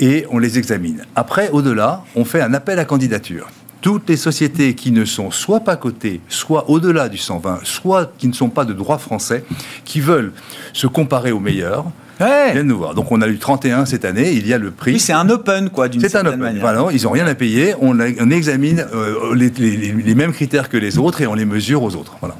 et 0.00 0.24
on 0.30 0.38
les 0.38 0.56
examine. 0.56 1.04
Après, 1.16 1.50
au-delà, 1.50 2.02
on 2.16 2.24
fait 2.24 2.40
un 2.40 2.54
appel 2.54 2.78
à 2.78 2.84
candidature. 2.86 3.48
Toutes 3.80 4.08
les 4.08 4.16
sociétés 4.16 4.74
qui 4.74 4.90
ne 4.90 5.04
sont 5.04 5.30
soit 5.30 5.60
pas 5.60 5.76
cotées, 5.76 6.20
soit 6.28 6.68
au-delà 6.68 7.08
du 7.08 7.16
120, 7.16 7.60
soit 7.62 8.10
qui 8.18 8.26
ne 8.26 8.32
sont 8.32 8.48
pas 8.48 8.64
de 8.64 8.72
droit 8.72 8.98
français, 8.98 9.44
qui 9.84 10.00
veulent 10.00 10.32
se 10.72 10.86
comparer 10.88 11.30
aux 11.32 11.38
meilleurs, 11.40 11.84
Ouais. 12.20 12.50
viennent 12.52 12.66
nous 12.66 12.78
voir. 12.78 12.94
Donc 12.94 13.12
on 13.12 13.22
a 13.22 13.28
eu 13.28 13.38
31 13.38 13.84
cette 13.86 14.04
année, 14.04 14.32
il 14.32 14.44
y 14.48 14.52
a 14.52 14.58
le 14.58 14.72
prix. 14.72 14.94
Oui, 14.94 14.98
c'est 14.98 15.12
un 15.12 15.28
open, 15.30 15.70
quoi, 15.70 15.88
d'une 15.88 16.00
C'est 16.00 16.08
un 16.08 16.10
certaine 16.10 16.28
open. 16.30 16.40
manière. 16.40 16.60
Voilà, 16.60 16.86
ils 16.92 17.04
n'ont 17.04 17.10
rien 17.12 17.26
à 17.28 17.34
payer. 17.36 17.74
On, 17.80 18.00
examine 18.00 18.84
euh, 18.92 19.34
les, 19.36 19.50
les- 19.50 19.76
les- 19.76 19.92
les 19.92 20.14
mêmes 20.16 20.32
critères 20.32 20.68
que 20.68 20.76
les 20.76 20.98
autres 20.98 21.20
et 21.22 21.28
on 21.28 21.34
les 21.34 21.44
mesure 21.44 21.84
aux 21.84 21.94
autres. 21.94 22.16
Voilà. 22.20 22.34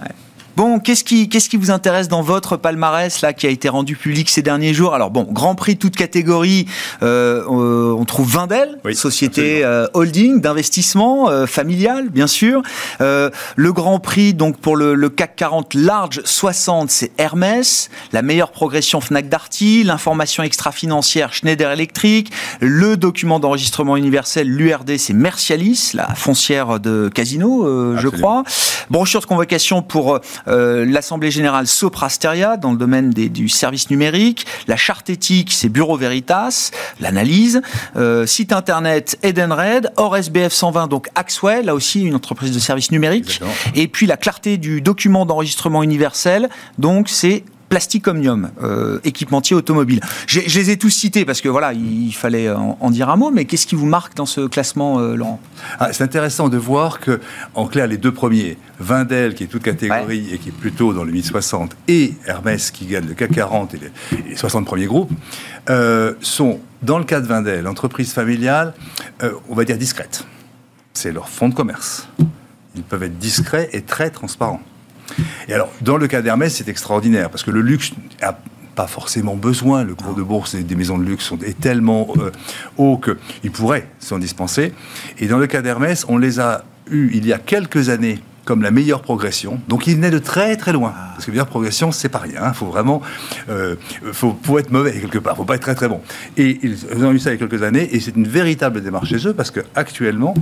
Bon, 0.58 0.80
qu'est-ce 0.80 1.04
qui, 1.04 1.28
qu'est-ce 1.28 1.48
qui 1.48 1.56
vous 1.56 1.70
intéresse 1.70 2.08
dans 2.08 2.20
votre 2.20 2.56
palmarès 2.56 3.20
là 3.20 3.32
qui 3.32 3.46
a 3.46 3.48
été 3.48 3.68
rendu 3.68 3.94
public 3.94 4.28
ces 4.28 4.42
derniers 4.42 4.74
jours? 4.74 4.92
Alors 4.92 5.12
bon, 5.12 5.22
Grand 5.30 5.54
Prix 5.54 5.76
toute 5.76 5.94
catégorie, 5.94 6.66
euh, 7.00 7.44
on 7.46 8.04
trouve 8.04 8.28
Vindel, 8.28 8.80
Oui, 8.84 8.96
société 8.96 9.64
euh, 9.64 9.86
holding 9.94 10.40
d'investissement 10.40 11.30
euh, 11.30 11.46
familial, 11.46 12.08
bien 12.08 12.26
sûr. 12.26 12.62
Euh, 13.00 13.30
le 13.54 13.72
Grand 13.72 14.00
Prix 14.00 14.34
donc 14.34 14.56
pour 14.56 14.76
le, 14.76 14.96
le 14.96 15.08
CAC 15.10 15.36
40 15.36 15.74
large 15.74 16.22
60, 16.24 16.90
c'est 16.90 17.12
Hermès. 17.18 17.88
La 18.12 18.22
meilleure 18.22 18.50
progression 18.50 19.00
Fnac 19.00 19.28
Darty, 19.28 19.84
l'information 19.84 20.42
extra-financière 20.42 21.32
Schneider 21.32 21.70
Electric, 21.70 22.32
le 22.58 22.96
document 22.96 23.38
d'enregistrement 23.38 23.96
universel 23.96 24.48
l'URD, 24.48 24.96
c'est 24.98 25.12
Mercialis, 25.12 25.92
la 25.94 26.16
foncière 26.16 26.80
de 26.80 27.08
Casino, 27.14 27.64
euh, 27.64 27.96
je 27.96 28.08
crois. 28.08 28.42
Brochure 28.90 29.20
de 29.20 29.26
convocation 29.26 29.82
pour 29.82 30.18
euh, 30.48 30.84
l'Assemblée 30.84 31.30
Générale 31.30 31.66
Soprasteria 31.66 32.56
dans 32.56 32.72
le 32.72 32.78
domaine 32.78 33.10
des- 33.10 33.28
du 33.28 33.48
service 33.48 33.90
numérique. 33.90 34.46
La 34.66 34.76
charte 34.76 35.10
éthique, 35.10 35.52
c'est 35.52 35.68
Bureau 35.68 35.96
Veritas. 35.96 36.70
L'analyse. 37.00 37.60
Euh, 37.96 38.26
site 38.26 38.52
internet 38.52 39.18
Edenred. 39.22 39.92
Hors 39.96 40.16
SBF 40.16 40.52
120, 40.52 40.86
donc 40.88 41.08
Axwell, 41.14 41.66
là 41.66 41.74
aussi 41.74 42.02
une 42.02 42.14
entreprise 42.14 42.52
de 42.52 42.58
services 42.58 42.90
numériques. 42.90 43.24
Exactement. 43.26 43.50
Et 43.74 43.88
puis 43.88 44.06
la 44.06 44.16
clarté 44.16 44.56
du 44.58 44.80
document 44.80 45.26
d'enregistrement 45.26 45.82
universel, 45.82 46.48
donc 46.78 47.08
c'est 47.08 47.44
Plastic 47.68 48.06
Omnium, 48.08 48.50
euh, 48.62 48.98
équipementier 49.04 49.54
automobile. 49.54 50.00
Je 50.26 50.40
les 50.40 50.70
ai 50.70 50.78
tous 50.78 50.90
cités 50.90 51.24
parce 51.24 51.40
que 51.40 51.48
voilà, 51.48 51.72
il 51.72 52.12
fallait 52.12 52.50
en, 52.50 52.78
en 52.80 52.90
dire 52.90 53.10
un 53.10 53.16
mot, 53.16 53.30
mais 53.30 53.44
qu'est-ce 53.44 53.66
qui 53.66 53.74
vous 53.74 53.86
marque 53.86 54.16
dans 54.16 54.26
ce 54.26 54.46
classement, 54.46 55.00
euh, 55.00 55.14
Laurent? 55.14 55.40
Ah, 55.78 55.92
c'est 55.92 56.04
intéressant 56.04 56.48
de 56.48 56.56
voir 56.56 57.00
que, 57.00 57.20
en 57.54 57.66
clair, 57.66 57.86
les 57.86 57.98
deux 57.98 58.12
premiers, 58.12 58.56
Vindel, 58.80 59.34
qui 59.34 59.44
est 59.44 59.48
toute 59.48 59.62
catégorie 59.62 60.28
et 60.32 60.38
qui 60.38 60.48
est 60.48 60.52
plutôt 60.52 60.94
dans 60.94 61.04
le 61.04 61.12
1060, 61.12 61.76
et 61.88 62.14
Hermès, 62.26 62.70
qui 62.70 62.86
gagne 62.86 63.06
le 63.06 63.14
CAC 63.14 63.32
40 63.32 63.74
et 63.74 63.78
les, 63.78 64.18
et 64.18 64.30
les 64.30 64.36
60 64.36 64.64
premiers 64.64 64.86
groupes, 64.86 65.10
euh, 65.68 66.14
sont, 66.20 66.60
dans 66.82 66.98
le 66.98 67.04
cas 67.04 67.20
de 67.20 67.26
Vindel, 67.26 67.66
entreprise 67.66 68.12
familiale, 68.12 68.74
on 69.48 69.54
va 69.54 69.64
dire 69.64 69.76
discrète. 69.76 70.24
C'est 70.94 71.12
leur 71.12 71.28
fonds 71.28 71.48
de 71.48 71.54
commerce. 71.54 72.08
Ils 72.76 72.82
peuvent 72.82 73.02
être 73.02 73.18
discrets 73.18 73.68
et 73.72 73.82
très 73.82 74.10
transparents. 74.10 74.62
Et 75.48 75.54
alors, 75.54 75.70
dans 75.80 75.96
le 75.96 76.06
cas 76.06 76.22
d'Hermès, 76.22 76.54
c'est 76.54 76.68
extraordinaire, 76.68 77.30
parce 77.30 77.42
que 77.42 77.50
le 77.50 77.60
luxe 77.60 77.92
a 78.22 78.38
pas 78.74 78.86
forcément 78.86 79.34
besoin. 79.34 79.82
Le 79.82 79.94
cours 79.96 80.14
de 80.14 80.22
bourse 80.22 80.54
des, 80.54 80.74
maisons 80.76 80.98
de 80.98 81.04
luxe 81.04 81.24
sont, 81.24 81.38
est 81.38 81.58
tellement 81.58 82.06
euh, 82.18 82.30
haut 82.76 82.98
qu'ils 82.98 83.50
pourraient 83.50 83.88
s'en 83.98 84.18
dispenser. 84.18 84.72
Et 85.18 85.26
dans 85.26 85.38
le 85.38 85.48
cas 85.48 85.62
d'Hermès, 85.62 86.04
on 86.08 86.16
les 86.16 86.38
a 86.38 86.64
eus 86.90 87.10
il 87.12 87.26
y 87.26 87.32
a 87.32 87.38
quelques 87.38 87.88
années 87.88 88.20
comme 88.44 88.62
la 88.62 88.70
meilleure 88.70 89.02
progression. 89.02 89.60
Donc 89.68 89.88
il 89.88 89.96
venait 89.96 90.12
de 90.12 90.20
très 90.20 90.56
très 90.56 90.72
loin. 90.72 90.94
Parce 91.14 91.26
que 91.26 91.32
meilleure 91.32 91.48
progression, 91.48 91.90
c'est 91.92 92.08
pas 92.08 92.20
rien. 92.20 92.40
Il 92.46 92.54
faut 92.54 92.66
vraiment, 92.66 93.02
euh, 93.50 93.74
faut, 94.12 94.38
faut 94.42 94.58
être 94.58 94.70
mauvais 94.70 94.92
quelque 94.92 95.18
part. 95.18 95.36
Faut 95.36 95.44
pas 95.44 95.56
être 95.56 95.62
très 95.62 95.74
très 95.74 95.88
bon. 95.88 96.00
Et 96.36 96.60
ils 96.62 97.04
ont 97.04 97.12
eu 97.12 97.18
ça 97.18 97.30
il 97.30 97.34
y 97.34 97.36
a 97.36 97.46
quelques 97.46 97.62
années, 97.62 97.94
et 97.94 98.00
c'est 98.00 98.16
une 98.16 98.28
véritable 98.28 98.80
démarche 98.80 99.08
chez 99.08 99.26
eux 99.26 99.34
parce 99.34 99.50
que 99.50 99.60
actuellement, 99.74 100.34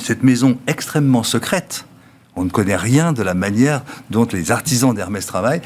cette 0.00 0.22
maison 0.22 0.56
extrêmement 0.66 1.24
secrète, 1.24 1.84
on 2.36 2.44
ne 2.44 2.50
connaît 2.50 2.76
rien 2.76 3.12
de 3.12 3.22
la 3.22 3.34
manière 3.34 3.82
dont 4.10 4.28
les 4.30 4.52
artisans 4.52 4.94
d'Hermès 4.94 5.24
travaillent, 5.26 5.62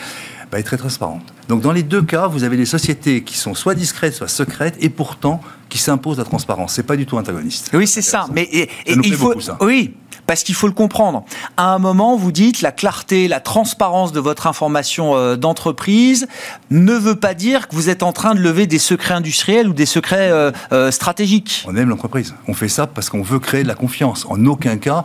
bah, 0.50 0.58
est 0.58 0.62
très 0.62 0.76
transparente. 0.76 1.22
Donc 1.48 1.60
dans 1.60 1.72
les 1.72 1.82
deux 1.82 2.02
cas, 2.02 2.26
vous 2.26 2.44
avez 2.44 2.56
des 2.56 2.66
sociétés 2.66 3.22
qui 3.22 3.36
sont 3.36 3.54
soit 3.54 3.74
discrètes, 3.74 4.14
soit 4.14 4.28
secrètes, 4.28 4.76
et 4.80 4.88
pourtant 4.88 5.40
qui 5.68 5.78
s'imposent 5.78 6.18
la 6.18 6.24
transparence. 6.24 6.74
C'est 6.74 6.84
pas 6.84 6.96
du 6.96 7.06
tout 7.06 7.16
antagoniste. 7.16 7.70
Oui, 7.72 7.86
c'est 7.86 8.02
ça. 8.02 8.26
Mais 8.32 8.42
et, 8.42 8.68
et 8.86 8.96
nous 8.96 9.02
il 9.04 9.14
faut, 9.14 9.28
beaucoup, 9.28 9.40
ça. 9.40 9.58
oui, 9.60 9.94
parce 10.30 10.44
qu'il 10.44 10.54
faut 10.54 10.68
le 10.68 10.72
comprendre. 10.72 11.24
À 11.56 11.74
un 11.74 11.80
moment, 11.80 12.16
vous 12.16 12.30
dites 12.30 12.62
la 12.62 12.70
clarté, 12.70 13.26
la 13.26 13.40
transparence 13.40 14.12
de 14.12 14.20
votre 14.20 14.46
information 14.46 15.16
euh, 15.16 15.34
d'entreprise 15.34 16.28
ne 16.70 16.92
veut 16.92 17.16
pas 17.16 17.34
dire 17.34 17.66
que 17.66 17.74
vous 17.74 17.88
êtes 17.88 18.04
en 18.04 18.12
train 18.12 18.36
de 18.36 18.40
lever 18.40 18.68
des 18.68 18.78
secrets 18.78 19.14
industriels 19.14 19.66
ou 19.66 19.72
des 19.72 19.86
secrets 19.86 20.30
euh, 20.30 20.52
euh, 20.70 20.92
stratégiques. 20.92 21.64
On 21.66 21.74
aime 21.74 21.88
l'entreprise. 21.88 22.36
On 22.46 22.54
fait 22.54 22.68
ça 22.68 22.86
parce 22.86 23.10
qu'on 23.10 23.22
veut 23.22 23.40
créer 23.40 23.64
de 23.64 23.68
la 23.68 23.74
confiance. 23.74 24.24
En 24.30 24.46
aucun 24.46 24.76
cas, 24.76 25.02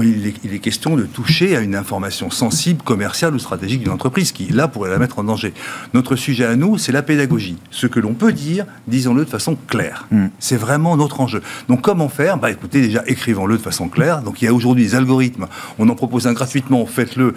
il 0.00 0.28
est, 0.28 0.34
il 0.44 0.54
est 0.54 0.60
question 0.60 0.94
de 0.94 1.06
toucher 1.06 1.56
à 1.56 1.60
une 1.60 1.74
information 1.74 2.30
sensible, 2.30 2.80
commerciale 2.84 3.34
ou 3.34 3.40
stratégique 3.40 3.80
d'une 3.80 3.90
entreprise 3.90 4.30
qui, 4.30 4.44
là, 4.44 4.68
pourrait 4.68 4.90
la 4.90 4.98
mettre 4.98 5.18
en 5.18 5.24
danger. 5.24 5.54
Notre 5.92 6.14
sujet 6.14 6.44
à 6.44 6.54
nous, 6.54 6.78
c'est 6.78 6.92
la 6.92 7.02
pédagogie. 7.02 7.56
Ce 7.72 7.88
que 7.88 7.98
l'on 7.98 8.14
peut 8.14 8.32
dire, 8.32 8.64
disons-le 8.86 9.24
de 9.24 9.30
façon 9.30 9.56
claire. 9.66 10.06
C'est 10.38 10.56
vraiment 10.56 10.96
notre 10.96 11.20
enjeu. 11.20 11.42
Donc, 11.68 11.82
comment 11.82 12.08
faire? 12.08 12.38
Bah, 12.38 12.52
écoutez, 12.52 12.80
déjà, 12.80 13.02
écrivons-le 13.08 13.56
de 13.56 13.62
façon 13.62 13.88
claire. 13.88 14.22
Donc, 14.22 14.40
il 14.40 14.44
y 14.44 14.48
a 14.48 14.54
aujourd'hui 14.54 14.67
des 14.74 14.94
algorithmes. 14.94 15.46
On 15.78 15.88
en 15.88 15.94
propose 15.94 16.26
un 16.26 16.32
gratuitement. 16.32 16.84
Faites-le. 16.86 17.34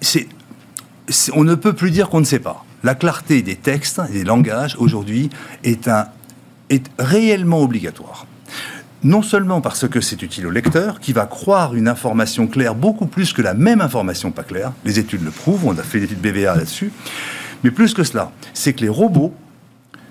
C'est 0.00 0.28
on 1.34 1.44
ne 1.44 1.54
peut 1.54 1.72
plus 1.72 1.90
dire 1.90 2.08
qu'on 2.08 2.20
ne 2.20 2.24
sait 2.24 2.38
pas. 2.38 2.64
La 2.84 2.94
clarté 2.94 3.42
des 3.42 3.56
textes 3.56 4.00
des 4.10 4.24
langages 4.24 4.76
aujourd'hui 4.78 5.30
est, 5.64 5.88
un, 5.88 6.06
est 6.70 6.86
réellement 6.98 7.60
obligatoire. 7.60 8.26
Non 9.04 9.22
seulement 9.22 9.60
parce 9.60 9.88
que 9.88 10.00
c'est 10.00 10.22
utile 10.22 10.46
au 10.46 10.50
lecteur, 10.50 11.00
qui 11.00 11.12
va 11.12 11.26
croire 11.26 11.74
une 11.74 11.88
information 11.88 12.46
claire 12.46 12.74
beaucoup 12.74 13.06
plus 13.06 13.32
que 13.32 13.42
la 13.42 13.54
même 13.54 13.80
information 13.80 14.30
pas 14.30 14.44
claire. 14.44 14.72
Les 14.84 14.98
études 14.98 15.24
le 15.24 15.32
prouvent, 15.32 15.66
on 15.66 15.76
a 15.76 15.82
fait 15.82 15.98
des 15.98 16.04
études 16.04 16.20
BVA 16.20 16.54
là-dessus. 16.54 16.92
Mais 17.64 17.70
plus 17.70 17.94
que 17.94 18.04
cela, 18.04 18.30
c'est 18.54 18.72
que 18.72 18.80
les 18.80 18.88
robots 18.88 19.34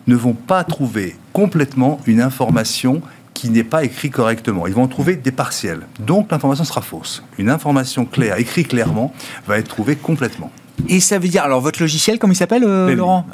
ne 0.07 0.15
vont 0.15 0.33
pas 0.33 0.63
trouver 0.63 1.15
complètement 1.31 1.99
une 2.05 2.21
information 2.21 3.01
qui 3.41 3.49
n'est 3.49 3.63
pas 3.63 3.83
écrite 3.83 4.13
correctement. 4.13 4.67
Ils 4.67 4.73
vont 4.75 4.87
trouver 4.87 5.15
des 5.15 5.31
partiels. 5.31 5.79
Donc 5.99 6.29
l'information 6.31 6.63
sera 6.63 6.81
fausse. 6.81 7.23
Une 7.39 7.49
information 7.49 8.05
claire, 8.05 8.37
écrite 8.37 8.67
clairement, 8.67 9.11
va 9.47 9.57
être 9.57 9.67
trouvée 9.67 9.95
complètement. 9.95 10.51
Et 10.87 10.99
ça 10.99 11.17
veut 11.17 11.27
dire, 11.27 11.43
alors 11.43 11.59
votre 11.59 11.81
logiciel, 11.81 12.19
comment 12.19 12.33
il 12.33 12.35
s'appelle, 12.35 12.63
euh. 12.63 12.93
Laurent. 12.93 13.25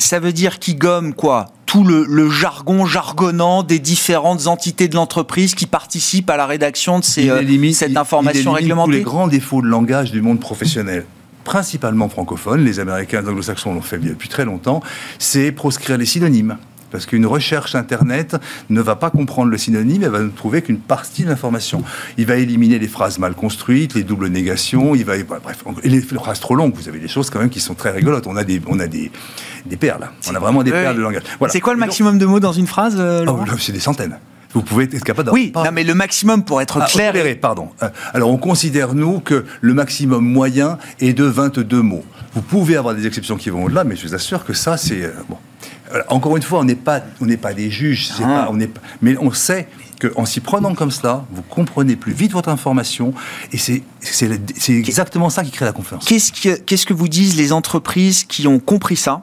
Ça 0.00 0.18
veut 0.18 0.32
dire 0.32 0.58
qu'il 0.58 0.76
gomme 0.76 1.14
quoi? 1.14 1.46
Tout 1.66 1.84
le, 1.84 2.04
le 2.08 2.28
jargon 2.30 2.84
jargonnant 2.84 3.62
des 3.62 3.78
différentes 3.78 4.48
entités 4.48 4.88
de 4.88 4.96
l'entreprise 4.96 5.54
qui 5.54 5.66
participent 5.66 6.30
à 6.30 6.36
la 6.36 6.46
rédaction 6.46 6.98
de 6.98 7.04
ces, 7.04 7.22
Il 7.24 7.30
euh, 7.30 7.40
élimine- 7.42 7.74
cette 7.74 7.90
il- 7.92 7.98
information 7.98 8.56
il 8.56 8.58
élimine 8.58 8.72
réglementée. 8.78 8.90
tous 8.92 8.96
les 8.98 9.02
grands 9.02 9.28
défauts 9.28 9.62
de 9.62 9.66
langage 9.68 10.10
du 10.10 10.20
monde 10.20 10.40
professionnel 10.40 11.04
principalement 11.44 12.08
francophone, 12.08 12.64
les 12.64 12.80
Américains 12.80 13.18
et 13.18 13.22
les 13.22 13.28
Anglo-Saxons 13.28 13.74
l'ont 13.74 13.82
fait 13.82 13.98
depuis 13.98 14.30
très 14.30 14.46
longtemps, 14.46 14.80
c'est 15.18 15.52
proscrire 15.52 15.98
les 15.98 16.06
synonymes. 16.06 16.56
Parce 16.94 17.06
qu'une 17.06 17.26
recherche 17.26 17.74
Internet 17.74 18.36
ne 18.70 18.80
va 18.80 18.94
pas 18.94 19.10
comprendre 19.10 19.50
le 19.50 19.58
synonyme, 19.58 20.04
elle 20.04 20.10
va 20.10 20.20
ne 20.20 20.28
trouver 20.28 20.62
qu'une 20.62 20.78
partie 20.78 21.24
de 21.24 21.28
l'information. 21.28 21.82
Il 22.18 22.26
va 22.26 22.36
éliminer 22.36 22.78
les 22.78 22.86
phrases 22.86 23.18
mal 23.18 23.34
construites, 23.34 23.94
les 23.94 24.04
doubles 24.04 24.28
négations, 24.28 24.94
il 24.94 25.04
va, 25.04 25.14
bref, 25.24 25.64
et 25.82 25.88
les 25.88 26.00
phrases 26.00 26.38
trop 26.38 26.54
longues. 26.54 26.72
Vous 26.76 26.88
avez 26.88 27.00
des 27.00 27.08
choses 27.08 27.30
quand 27.30 27.40
même 27.40 27.50
qui 27.50 27.58
sont 27.58 27.74
très 27.74 27.90
rigolotes. 27.90 28.28
On 28.28 28.36
a 28.36 28.44
des, 28.44 28.62
on 28.68 28.78
a 28.78 28.86
des, 28.86 29.10
des 29.66 29.76
perles. 29.76 30.08
On 30.30 30.36
a 30.36 30.38
vraiment 30.38 30.62
des 30.62 30.70
Oui. 30.70 30.76
perles 30.82 30.96
de 30.96 31.02
langage. 31.02 31.24
Voilà. 31.40 31.50
C'est 31.50 31.58
quoi 31.58 31.72
le 31.74 31.80
donc- 31.80 31.88
maximum 31.88 32.16
de 32.16 32.26
mots 32.26 32.38
dans 32.38 32.52
une 32.52 32.68
phrase, 32.68 32.94
euh, 32.96 33.24
Oh, 33.26 33.40
C'est 33.58 33.72
des 33.72 33.80
centaines. 33.80 34.16
Vous 34.52 34.62
pouvez 34.62 34.84
être 34.84 35.02
capable 35.02 35.30
Oui, 35.32 35.46
d'avoir- 35.46 35.64
non, 35.64 35.72
mais 35.72 35.82
le 35.82 35.94
maximum 35.94 36.44
pour 36.44 36.62
être 36.62 36.78
ah, 36.80 36.86
clair. 36.86 37.12
pardon. 37.40 37.70
Euh, 37.82 37.88
Alors, 38.12 38.30
on 38.30 38.36
considère, 38.36 38.94
nous, 38.94 39.18
que 39.18 39.44
le 39.60 39.74
maximum 39.74 40.24
moyen 40.24 40.78
est 41.00 41.12
de 41.12 41.24
22 41.24 41.82
mots. 41.82 42.04
Vous 42.34 42.42
pouvez 42.42 42.76
avoir 42.76 42.94
des 42.94 43.04
exceptions 43.04 43.36
qui 43.36 43.50
vont 43.50 43.64
au-delà, 43.64 43.82
mais 43.82 43.96
je 43.96 44.06
vous 44.06 44.14
assure 44.14 44.44
que 44.44 44.52
ça, 44.52 44.76
c'est... 44.76 45.02
euh, 45.02 45.10
bon. 45.28 45.38
Encore 46.08 46.36
une 46.36 46.42
fois, 46.42 46.60
on 46.60 46.64
n'est 46.64 46.74
pas, 46.74 47.02
on 47.20 47.26
n'est 47.26 47.36
pas 47.36 47.52
des 47.54 47.70
juges, 47.70 48.10
Ah. 48.18 48.22
pas- 48.22 48.48
on 48.50 48.58
pas- 48.58 48.80
mais 49.02 49.16
on 49.18 49.32
sait 49.32 49.68
qu'en 50.00 50.24
s'y 50.24 50.40
prenant 50.40 50.74
comme 50.74 50.90
cela, 50.90 51.24
vous 51.30 51.42
comprenez 51.42 51.94
plus 51.96 52.12
vite 52.12 52.32
votre 52.32 52.48
information, 52.48 53.14
et 53.52 53.58
c'est 53.58 53.82
exactement 54.68 55.30
ça 55.30 55.44
qui 55.44 55.50
crée 55.50 55.64
la 55.64 55.72
confiance. 55.72 56.04
Qu'est-ce 56.04 56.32
que, 56.32 56.56
qu'est-ce 56.60 56.86
que 56.86 56.94
vous 56.94 57.08
disent 57.08 57.36
les 57.36 57.52
entreprises 57.52 58.24
qui 58.24 58.46
ont 58.46 58.58
compris 58.58 58.96
ça 58.96 59.22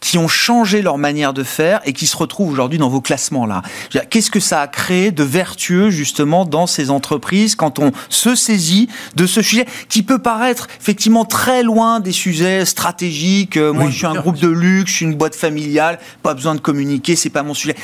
qui 0.00 0.18
ont 0.18 0.28
changé 0.28 0.82
leur 0.82 0.98
manière 0.98 1.32
de 1.32 1.42
faire 1.42 1.80
et 1.84 1.92
qui 1.92 2.06
se 2.06 2.16
retrouvent 2.16 2.50
aujourd'hui 2.50 2.78
dans 2.78 2.88
vos 2.88 3.00
classements 3.00 3.46
là 3.46 3.62
Qu'est-ce 4.10 4.30
que 4.30 4.40
ça 4.40 4.60
a 4.60 4.68
créé 4.68 5.10
de 5.10 5.22
vertueux 5.22 5.90
justement 5.90 6.44
dans 6.44 6.66
ces 6.66 6.90
entreprises 6.90 7.54
quand 7.54 7.78
on 7.78 7.92
se 8.08 8.34
saisit 8.34 8.88
de 9.16 9.26
ce 9.26 9.42
sujet 9.42 9.66
qui 9.88 10.02
peut 10.02 10.18
paraître 10.18 10.68
effectivement 10.80 11.24
très 11.24 11.62
loin 11.62 12.00
des 12.00 12.12
sujets 12.12 12.64
stratégiques. 12.64 13.56
Euh, 13.56 13.72
moi, 13.72 13.90
je 13.90 13.96
suis 13.96 14.06
un 14.06 14.14
groupe 14.14 14.38
de 14.38 14.48
luxe, 14.48 14.90
je 14.90 14.96
suis 14.96 15.06
une 15.06 15.14
boîte 15.14 15.34
familiale, 15.34 15.98
pas 16.22 16.34
besoin 16.34 16.54
de 16.54 16.60
communiquer, 16.60 17.16
c'est 17.16 17.30
pas 17.30 17.42
mon 17.42 17.54
sujet. 17.54 17.74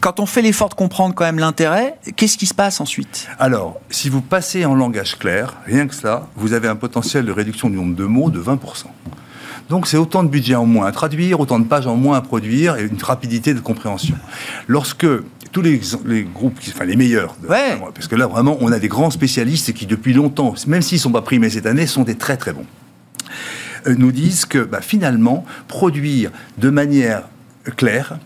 Quand 0.00 0.20
on 0.20 0.26
fait 0.26 0.42
l'effort 0.42 0.68
de 0.68 0.74
comprendre 0.74 1.14
quand 1.14 1.24
même 1.24 1.38
l'intérêt, 1.38 1.98
qu'est-ce 2.16 2.38
qui 2.38 2.46
se 2.46 2.54
passe 2.54 2.80
ensuite? 2.80 3.28
Alors, 3.38 3.80
si 3.90 4.08
vous 4.08 4.20
passez 4.20 4.64
en 4.64 4.74
langage 4.74 5.18
clair, 5.18 5.54
rien 5.66 5.86
que 5.86 5.94
ça, 5.94 6.28
vous 6.36 6.52
avez 6.52 6.68
un 6.68 6.76
potentiel 6.76 7.24
de 7.24 7.32
réduction 7.32 7.70
du 7.70 7.76
nombre 7.76 7.96
de 7.96 8.04
mots 8.04 8.30
de 8.30 8.40
20%. 8.40 8.86
Donc 9.68 9.86
c'est 9.86 9.96
autant 9.96 10.22
de 10.22 10.28
budget 10.28 10.54
en 10.54 10.66
moins 10.66 10.86
à 10.86 10.92
traduire, 10.92 11.40
autant 11.40 11.58
de 11.58 11.64
pages 11.64 11.86
en 11.86 11.96
moins 11.96 12.16
à 12.16 12.20
produire 12.20 12.76
et 12.76 12.84
une 12.84 13.02
rapidité 13.02 13.54
de 13.54 13.60
compréhension. 13.60 14.16
Lorsque 14.68 15.06
tous 15.52 15.62
les, 15.62 15.80
groupes, 16.22 16.58
enfin 16.68 16.84
les 16.84 16.96
meilleurs, 16.96 17.36
parce 17.94 18.08
que 18.08 18.16
là 18.16 18.26
vraiment 18.26 18.56
on 18.60 18.72
a 18.72 18.78
des 18.78 18.88
grands 18.88 19.10
spécialistes 19.10 19.72
qui 19.72 19.86
depuis 19.86 20.14
longtemps, 20.14 20.54
même 20.66 20.82
s'ils 20.82 20.96
ne 20.96 21.02
sont 21.02 21.12
pas 21.12 21.22
primés 21.22 21.50
cette 21.50 21.66
année, 21.66 21.86
sont 21.86 22.04
des 22.04 22.16
très 22.16 22.36
très 22.36 22.52
bons, 22.52 22.66
euh, 23.86 23.94
nous 23.96 24.12
disent 24.12 24.46
que 24.46 24.58
bah, 24.58 24.80
finalement 24.80 25.44
produire 25.68 26.30
de 26.58 26.70
manière 26.70 27.24
claire, 27.76 28.18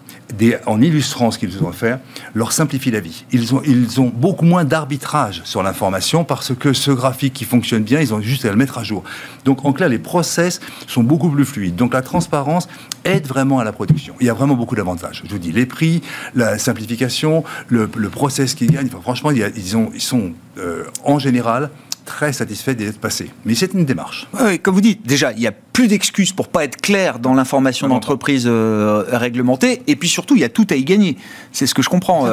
en 0.67 0.81
illustrant 0.81 1.31
ce 1.31 1.39
qu'ils 1.39 1.63
ont 1.63 1.73
fait, 1.73 1.99
leur 2.35 2.53
simplifie 2.53 2.91
la 2.91 3.01
vie. 3.01 3.25
Ils 3.33 3.55
ont, 4.01 4.13
beaucoup 4.15 4.45
moins 4.45 4.65
d'arbitrage 4.65 5.43
sur 5.45 5.63
l'information 5.63 6.25
parce 6.25 6.55
que 6.55 6.73
ce 6.73 6.91
graphique 6.91 7.33
qui 7.33 7.45
fonctionne 7.45 7.83
bien, 7.83 8.01
ils 8.01 8.13
ont 8.13 8.21
juste 8.21 8.45
à 8.45 8.51
le 8.51 8.57
mettre 8.57 8.79
à 8.79 8.85
jour. 8.85 9.05
Donc 9.45 9.65
en 9.65 9.73
clair, 9.73 9.89
les 9.89 9.99
process 9.99 10.61
sont 10.87 11.03
beaucoup 11.03 11.29
plus 11.31 11.45
fluides. 11.45 11.77
Donc 11.77 11.95
la 11.95 12.03
transparence 12.03 12.69
aide 13.05 13.27
vraiment 13.27 13.59
à 13.59 13.65
la 13.65 13.73
production. 13.73 14.15
Il 14.21 14.27
y 14.27 14.31
a 14.31 14.35
vraiment 14.35 14.55
beaucoup 14.55 14.75
d'avantages. 14.75 15.23
Je 15.25 15.31
vous 15.31 15.39
dis, 15.39 15.53
les 15.53 15.67
prix, 15.67 16.03
la 16.35 16.59
simplification, 16.59 17.45
le, 17.69 17.89
process 18.09 18.55
qui 18.55 18.67
gagne, 18.67 18.89
franchement, 18.89 19.31
ils, 19.31 19.77
ont, 19.77 19.91
ils 19.95 20.01
sont 20.01 20.33
euh, 20.59 20.85
en 21.05 21.19
général 21.19 21.71
très 22.07 22.33
satisfait 22.33 22.75
d'être 22.75 22.99
passé. 22.99 23.31
Mais 23.45 23.55
c'est 23.55 23.75
une 23.75 23.85
démarche. 23.85 24.27
Oui, 24.41 24.59
comme 24.59 24.75
vous 24.75 24.81
dites, 24.81 25.07
déjà, 25.07 25.33
il 25.33 25.41
n'y 25.41 25.47
a 25.47 25.53
plus 25.53 25.89
d'excuses 25.89 26.33
pour 26.33 26.49
pas 26.49 26.65
être 26.65 26.81
clair 26.81 27.19
dans 27.19 27.35
l'information 27.35 27.89
d'entreprise 27.89 28.45
euh, 28.47 29.05
réglementée. 29.09 29.83
Et 29.87 29.97
puis 29.97 30.09
surtout, 30.09 30.35
il 30.35 30.41
y 30.41 30.45
a 30.45 30.49
tout 30.49 30.67
à 30.71 30.75
y 30.75 30.85
gagner. 30.85 31.19
C'est 31.53 31.67
ce 31.67 31.75
que 31.75 31.83
je 31.83 31.91
comprends. 31.91 32.27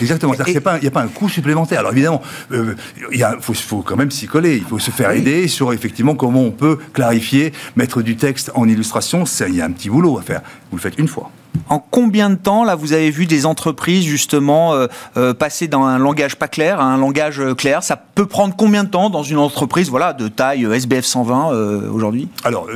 Exactement. 0.00 0.32
Euh, 0.32 0.44
il 0.48 0.80
n'y 0.80 0.88
a 0.88 0.90
pas 0.90 1.02
un 1.02 1.08
coût 1.08 1.28
supplémentaire. 1.28 1.80
Alors 1.80 1.92
évidemment, 1.92 2.22
euh, 2.50 2.74
il 3.12 3.24
faut, 3.40 3.82
quand 3.82 3.96
même 3.96 4.10
s'y 4.10 4.26
coller. 4.26 4.56
Il 4.56 4.64
faut 4.64 4.80
se 4.80 4.90
faire 4.90 5.12
aider 5.12 5.46
sur 5.46 5.72
effectivement 5.72 6.16
comment 6.16 6.42
on 6.42 6.50
peut 6.50 6.78
clarifier, 6.92 7.52
mettre 7.76 8.02
du 8.02 8.16
texte 8.16 8.50
en 8.54 8.68
illustration. 8.68 9.24
Il 9.46 9.54
y 9.54 9.60
a 9.60 9.66
un 9.66 9.72
petit 9.72 9.90
boulot 9.90 10.18
à 10.18 10.22
faire. 10.22 10.40
Vous 10.70 10.76
le 10.76 10.82
faites 10.82 10.98
une 10.98 11.08
fois. 11.08 11.30
En 11.68 11.78
combien 11.78 12.30
de 12.30 12.34
temps, 12.34 12.64
là, 12.64 12.74
vous 12.74 12.92
avez 12.92 13.10
vu 13.10 13.26
des 13.26 13.46
entreprises, 13.46 14.04
justement, 14.04 14.74
euh, 14.74 14.86
euh, 15.16 15.34
passer 15.34 15.68
d'un 15.68 15.80
un 15.80 15.98
langage 15.98 16.36
pas 16.36 16.48
clair 16.48 16.80
à 16.80 16.84
un 16.84 16.98
langage 16.98 17.40
euh, 17.40 17.54
clair? 17.54 17.82
Ça 17.82 17.96
peut 17.96 18.26
prendre 18.26 18.54
combien 18.56 18.84
de 18.84 18.88
temps 18.88 19.10
dans 19.10 19.22
une 19.22 19.38
entreprise 19.38 19.88
voilà, 19.88 20.12
de 20.12 20.28
taille 20.28 20.64
SBF 20.64 21.04
120 21.04 21.50
aujourd'hui? 21.90 22.28
Alors, 22.44 22.66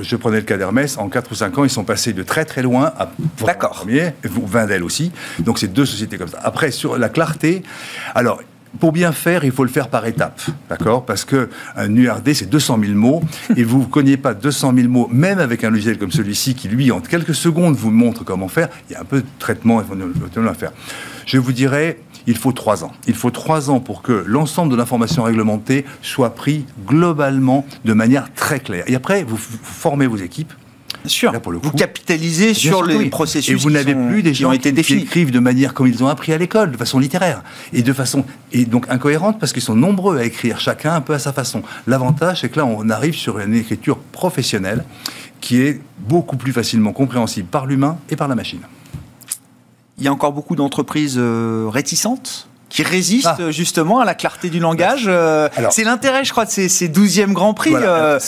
je 0.00 0.16
prenais 0.16 0.38
le 0.38 0.42
cas 0.42 0.56
d'Hermès. 0.56 0.98
En 0.98 1.08
4 1.08 1.32
ou 1.32 1.34
5 1.34 1.58
ans, 1.58 1.64
ils 1.64 1.70
sont 1.70 1.84
passés 1.84 2.12
de 2.12 2.22
très 2.22 2.44
très 2.44 2.62
loin 2.62 2.92
à 2.98 3.10
D'accord. 3.44 3.70
premier, 3.70 4.12
Vindel 4.24 4.82
aussi. 4.82 5.12
Donc, 5.38 5.58
c'est 5.58 5.72
deux 5.72 5.86
sociétés 5.86 6.18
comme 6.18 6.28
ça. 6.28 6.40
Après, 6.42 6.70
sur 6.70 6.98
la 6.98 7.08
clarté, 7.08 7.62
alors, 8.14 8.40
pour 8.78 8.92
bien 8.92 9.12
faire, 9.12 9.44
il 9.44 9.52
faut 9.52 9.64
le 9.64 9.70
faire 9.70 9.88
par 9.88 10.06
étapes, 10.06 10.40
d'accord? 10.68 11.04
Parce 11.04 11.24
que 11.24 11.48
un 11.76 11.94
URD, 11.94 12.32
c'est 12.34 12.48
200 12.48 12.78
000 12.80 12.92
mots, 12.94 13.22
et 13.56 13.64
vous 13.64 13.80
ne 13.80 13.84
connaissez 13.84 14.16
pas 14.16 14.34
200 14.34 14.72
000 14.76 14.88
mots, 14.88 15.08
même 15.10 15.38
avec 15.38 15.64
un 15.64 15.70
logiciel 15.70 15.98
comme 15.98 16.12
celui-ci, 16.12 16.54
qui 16.54 16.68
lui, 16.68 16.92
en 16.92 17.00
quelques 17.00 17.34
secondes, 17.34 17.74
vous 17.74 17.90
montre 17.90 18.24
comment 18.24 18.48
faire. 18.48 18.68
Il 18.88 18.92
y 18.92 18.96
a 18.96 19.00
un 19.00 19.04
peu 19.04 19.20
de 19.20 19.26
traitement 19.38 19.80
à 19.80 20.54
faire. 20.54 20.72
Je 21.26 21.38
vous 21.38 21.52
dirais, 21.52 21.98
il 22.26 22.36
faut 22.36 22.52
trois 22.52 22.84
ans. 22.84 22.92
Il 23.06 23.14
faut 23.14 23.30
trois 23.30 23.70
ans 23.70 23.80
pour 23.80 24.02
que 24.02 24.24
l'ensemble 24.26 24.70
de 24.70 24.76
l'information 24.76 25.24
réglementée 25.24 25.84
soit 26.02 26.34
pris 26.34 26.64
globalement 26.86 27.66
de 27.84 27.92
manière 27.92 28.32
très 28.34 28.60
claire. 28.60 28.84
Et 28.86 28.94
après, 28.94 29.24
vous 29.24 29.36
formez 29.36 30.06
vos 30.06 30.16
équipes, 30.16 30.52
sûr. 31.06 31.32
vous 31.62 31.72
capitalisez 31.72 32.54
sur 32.54 32.84
les 32.84 33.10
processus. 33.10 33.52
Et 33.52 33.54
vous 33.54 33.70
n'avez 33.70 33.94
plus 33.94 34.22
des 34.22 34.34
gens 34.34 34.50
qui, 34.50 34.68
ont 34.68 34.70
été 34.70 34.82
qui, 34.82 34.94
écrivent 34.94 35.30
de 35.30 35.38
manière 35.38 35.74
comme 35.74 35.86
ils 35.86 36.02
ont 36.02 36.08
appris 36.08 36.32
à 36.32 36.38
l'école, 36.38 36.72
de 36.72 36.76
façon 36.76 36.98
littéraire. 36.98 37.42
Et 37.72 37.82
de 37.82 37.92
façon. 37.92 38.24
Et 38.52 38.64
donc 38.64 38.86
incohérente 38.88 39.38
parce 39.38 39.52
qu'ils 39.52 39.62
sont 39.62 39.76
nombreux 39.76 40.18
à 40.18 40.24
écrire, 40.24 40.60
chacun 40.60 40.94
un 40.94 41.00
peu 41.00 41.14
à 41.14 41.18
sa 41.18 41.32
façon. 41.32 41.62
L'avantage, 41.86 42.40
c'est 42.40 42.48
que 42.48 42.58
là, 42.58 42.66
on 42.66 42.88
arrive 42.90 43.14
sur 43.14 43.38
une 43.38 43.54
écriture 43.54 43.98
professionnelle 43.98 44.84
qui 45.40 45.62
est 45.62 45.80
beaucoup 45.98 46.36
plus 46.36 46.52
facilement 46.52 46.92
compréhensible 46.92 47.48
par 47.48 47.66
l'humain 47.66 47.98
et 48.10 48.16
par 48.16 48.28
la 48.28 48.34
machine. 48.34 48.60
Il 49.98 50.04
y 50.04 50.08
a 50.08 50.12
encore 50.12 50.32
beaucoup 50.32 50.56
d'entreprises 50.56 51.16
euh, 51.18 51.68
réticentes 51.70 52.49
qui 52.70 52.82
résiste 52.84 53.26
ah. 53.26 53.50
justement 53.50 54.00
à 54.00 54.04
la 54.04 54.14
clarté 54.14 54.48
du 54.48 54.60
langage. 54.60 55.04
Euh, 55.06 55.48
c'est 55.70 55.84
l'intérêt, 55.84 56.24
je 56.24 56.30
crois, 56.30 56.46
de 56.46 56.50
ces, 56.50 56.68
ces 56.68 56.88
12e 56.88 57.32
Grands 57.32 57.52
Prix. 57.52 57.74
Euh, 57.74 58.18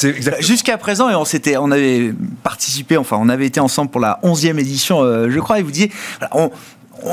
jusqu'à 0.40 0.76
présent, 0.76 1.08
et 1.08 1.14
on, 1.14 1.24
s'était, 1.24 1.56
on 1.56 1.70
avait 1.70 2.12
participé, 2.42 2.96
enfin, 2.96 3.16
on 3.20 3.28
avait 3.28 3.46
été 3.46 3.60
ensemble 3.60 3.90
pour 3.90 4.00
la 4.00 4.18
11e 4.24 4.58
édition, 4.58 5.02
euh, 5.02 5.30
je 5.30 5.38
crois, 5.38 5.60
et 5.60 5.62
vous 5.62 5.70
disiez, 5.70 5.92
on, 6.32 6.50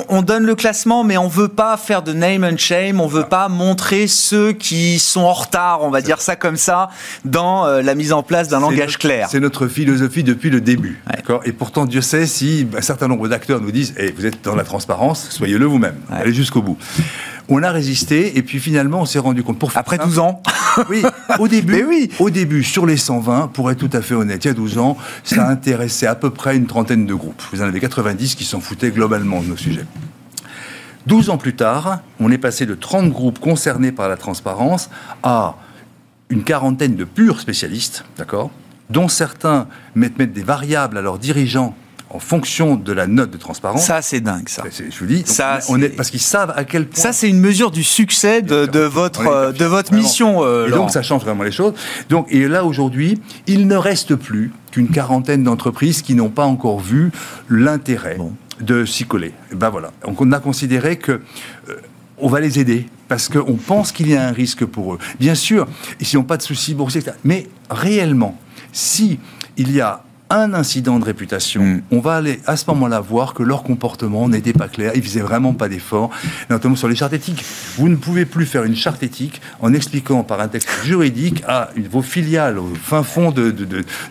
on 0.09 0.21
donne 0.21 0.45
le 0.45 0.55
classement, 0.55 1.03
mais 1.03 1.17
on 1.17 1.27
veut 1.27 1.47
pas 1.47 1.77
faire 1.77 2.01
de 2.01 2.13
name 2.13 2.43
and 2.43 2.57
shame, 2.57 3.01
on 3.01 3.07
veut 3.07 3.25
pas 3.25 3.49
montrer 3.49 4.07
ceux 4.07 4.53
qui 4.53 4.99
sont 4.99 5.21
en 5.21 5.33
retard, 5.33 5.83
on 5.83 5.89
va 5.89 6.01
dire 6.01 6.21
ça 6.21 6.35
comme 6.35 6.57
ça, 6.57 6.89
dans 7.25 7.65
la 7.65 7.95
mise 7.95 8.13
en 8.13 8.23
place 8.23 8.47
d'un 8.47 8.59
langage 8.59 8.97
clair. 8.97 9.27
C'est 9.31 9.39
notre 9.39 9.67
philosophie 9.67 10.23
depuis 10.23 10.49
le 10.49 10.61
début. 10.61 11.01
D'accord. 11.07 11.41
Et 11.45 11.51
pourtant, 11.51 11.85
Dieu 11.85 12.01
sait 12.01 12.27
si 12.27 12.67
un 12.77 12.81
certain 12.81 13.07
nombre 13.07 13.27
d'acteurs 13.27 13.61
nous 13.61 13.71
disent 13.71 13.93
hey, 13.97 14.11
vous 14.11 14.25
êtes 14.25 14.43
dans 14.43 14.55
la 14.55 14.63
transparence, 14.63 15.29
soyez-le 15.29 15.65
vous-même, 15.65 15.95
allez 16.11 16.33
jusqu'au 16.33 16.61
bout 16.61 16.77
on 17.49 17.63
a 17.63 17.71
résisté 17.71 18.37
et 18.37 18.43
puis 18.43 18.59
finalement 18.59 19.01
on 19.01 19.05
s'est 19.05 19.19
rendu 19.19 19.43
compte. 19.43 19.59
Pour 19.59 19.71
Après 19.75 19.97
12 19.97 20.19
ans 20.19 20.41
Oui, 20.89 21.03
au 21.39 21.47
début, 21.49 21.83
oui. 21.83 22.09
au 22.19 22.29
début, 22.29 22.63
sur 22.63 22.85
les 22.85 22.97
120, 22.97 23.47
pour 23.47 23.69
être 23.71 23.79
tout 23.79 23.89
à 23.97 24.01
fait 24.01 24.13
honnête, 24.13 24.45
il 24.45 24.47
y 24.47 24.51
a 24.51 24.53
12 24.53 24.77
ans, 24.77 24.97
ça 25.23 25.47
intéressait 25.47 26.07
à 26.07 26.15
peu 26.15 26.29
près 26.29 26.55
une 26.55 26.67
trentaine 26.67 27.05
de 27.05 27.13
groupes. 27.13 27.41
Vous 27.51 27.61
en 27.61 27.65
avez 27.65 27.79
90 27.79 28.35
qui 28.35 28.45
s'en 28.45 28.59
foutaient 28.61 28.91
globalement 28.91 29.41
de 29.41 29.47
nos 29.47 29.57
sujets. 29.57 29.85
12 31.07 31.29
ans 31.31 31.37
plus 31.37 31.55
tard, 31.55 32.01
on 32.19 32.31
est 32.31 32.37
passé 32.37 32.65
de 32.65 32.75
30 32.75 33.11
groupes 33.11 33.39
concernés 33.39 33.91
par 33.91 34.07
la 34.09 34.17
transparence 34.17 34.89
à 35.23 35.55
une 36.29 36.43
quarantaine 36.43 36.95
de 36.95 37.03
purs 37.03 37.39
spécialistes, 37.39 38.05
d'accord 38.17 38.51
dont 38.89 39.07
certains 39.07 39.67
mettent, 39.95 40.17
mettent 40.17 40.33
des 40.33 40.43
variables 40.43 40.97
à 40.97 41.01
leurs 41.01 41.19
dirigeants 41.19 41.75
en 42.09 42.19
fonction 42.19 42.75
de 42.75 42.91
la 42.91 43.07
note 43.07 43.31
de 43.31 43.37
transparence. 43.37 43.85
Ça, 43.85 44.01
c'est 44.01 44.19
dingue, 44.19 44.49
ça. 44.49 44.63
Je 44.69 44.97
vous 44.99 45.05
dis, 45.05 45.23
ça, 45.25 45.59
on 45.69 45.81
est, 45.81 45.89
parce 45.89 46.09
qu'ils 46.09 46.19
savent 46.19 46.53
à 46.55 46.63
quel 46.63 46.87
point. 46.87 47.01
Ça, 47.01 47.13
c'est 47.13 47.29
une 47.29 47.39
mesure 47.39 47.71
du 47.71 47.83
succès 47.83 48.41
de, 48.41 48.79
votre, 48.79 49.53
de 49.53 49.65
votre 49.65 49.93
mission. 49.93 50.43
Euh, 50.43 50.67
et 50.67 50.71
donc, 50.71 50.89
ça 50.91 51.01
change 51.01 51.23
vraiment 51.23 51.43
les 51.43 51.51
choses. 51.51 51.73
Donc, 52.09 52.27
et 52.31 52.47
là, 52.47 52.65
aujourd'hui, 52.65 53.21
il 53.47 53.67
ne 53.67 53.75
reste 53.75 54.15
plus 54.15 54.51
qu'une 54.71 54.89
quarantaine 54.89 55.43
d'entreprises 55.43 56.01
qui 56.01 56.15
n'ont 56.15 56.29
pas 56.29 56.45
encore 56.45 56.79
vu 56.79 57.11
l'intérêt 57.49 58.17
de 58.59 58.85
s'y 58.85 59.05
coller. 59.05 59.33
ben 59.53 59.69
voilà. 59.69 59.91
Donc, 60.05 60.19
on 60.21 60.31
a 60.31 60.39
considéré 60.39 60.97
que. 60.97 61.21
Euh, 61.69 61.75
on 62.21 62.27
va 62.27 62.41
les 62.41 62.59
aider 62.59 62.85
parce 63.07 63.29
qu'on 63.29 63.55
pense 63.55 63.93
qu'il 63.93 64.09
y 64.09 64.15
a 64.15 64.27
un 64.27 64.33
risque 64.33 64.65
pour 64.65 64.93
eux. 64.93 64.99
Bien 65.21 65.35
sûr, 65.35 65.67
ils 66.01 66.17
n'ont 66.17 66.25
pas 66.25 66.35
de 66.35 66.41
soucis 66.41 66.73
boursiers, 66.73 67.01
mais 67.23 67.47
réellement, 67.69 68.37
si 68.73 69.19
il 69.55 69.71
y 69.71 69.79
a 69.79 70.03
un 70.29 70.53
incident 70.53 70.99
de 70.99 71.05
réputation, 71.05 71.61
mm. 71.61 71.81
on 71.91 71.99
va 71.99 72.15
aller 72.15 72.39
à 72.45 72.55
ce 72.55 72.65
moment-là 72.67 72.99
voir 72.99 73.33
que 73.33 73.43
leur 73.43 73.63
comportement 73.63 74.29
n'était 74.29 74.53
pas 74.53 74.67
clair, 74.67 74.91
ils 74.95 75.03
faisaient 75.03 75.21
vraiment 75.21 75.53
pas 75.53 75.69
d'efforts, 75.69 76.09
notamment 76.49 76.75
sur 76.75 76.87
les 76.87 76.95
chartes 76.95 77.13
éthiques. 77.13 77.43
Vous 77.77 77.89
ne 77.89 77.95
pouvez 77.95 78.25
plus 78.25 78.45
faire 78.45 78.63
une 78.63 78.75
charte 78.75 79.01
éthique 79.03 79.41
en 79.59 79.73
expliquant 79.73 80.23
par 80.23 80.39
un 80.41 80.47
texte 80.47 80.69
juridique 80.83 81.43
à 81.47 81.69
vos 81.89 82.01
filiales 82.01 82.57
au 82.59 82.73
fin 82.75 83.03
fond 83.03 83.31
de, 83.31 83.53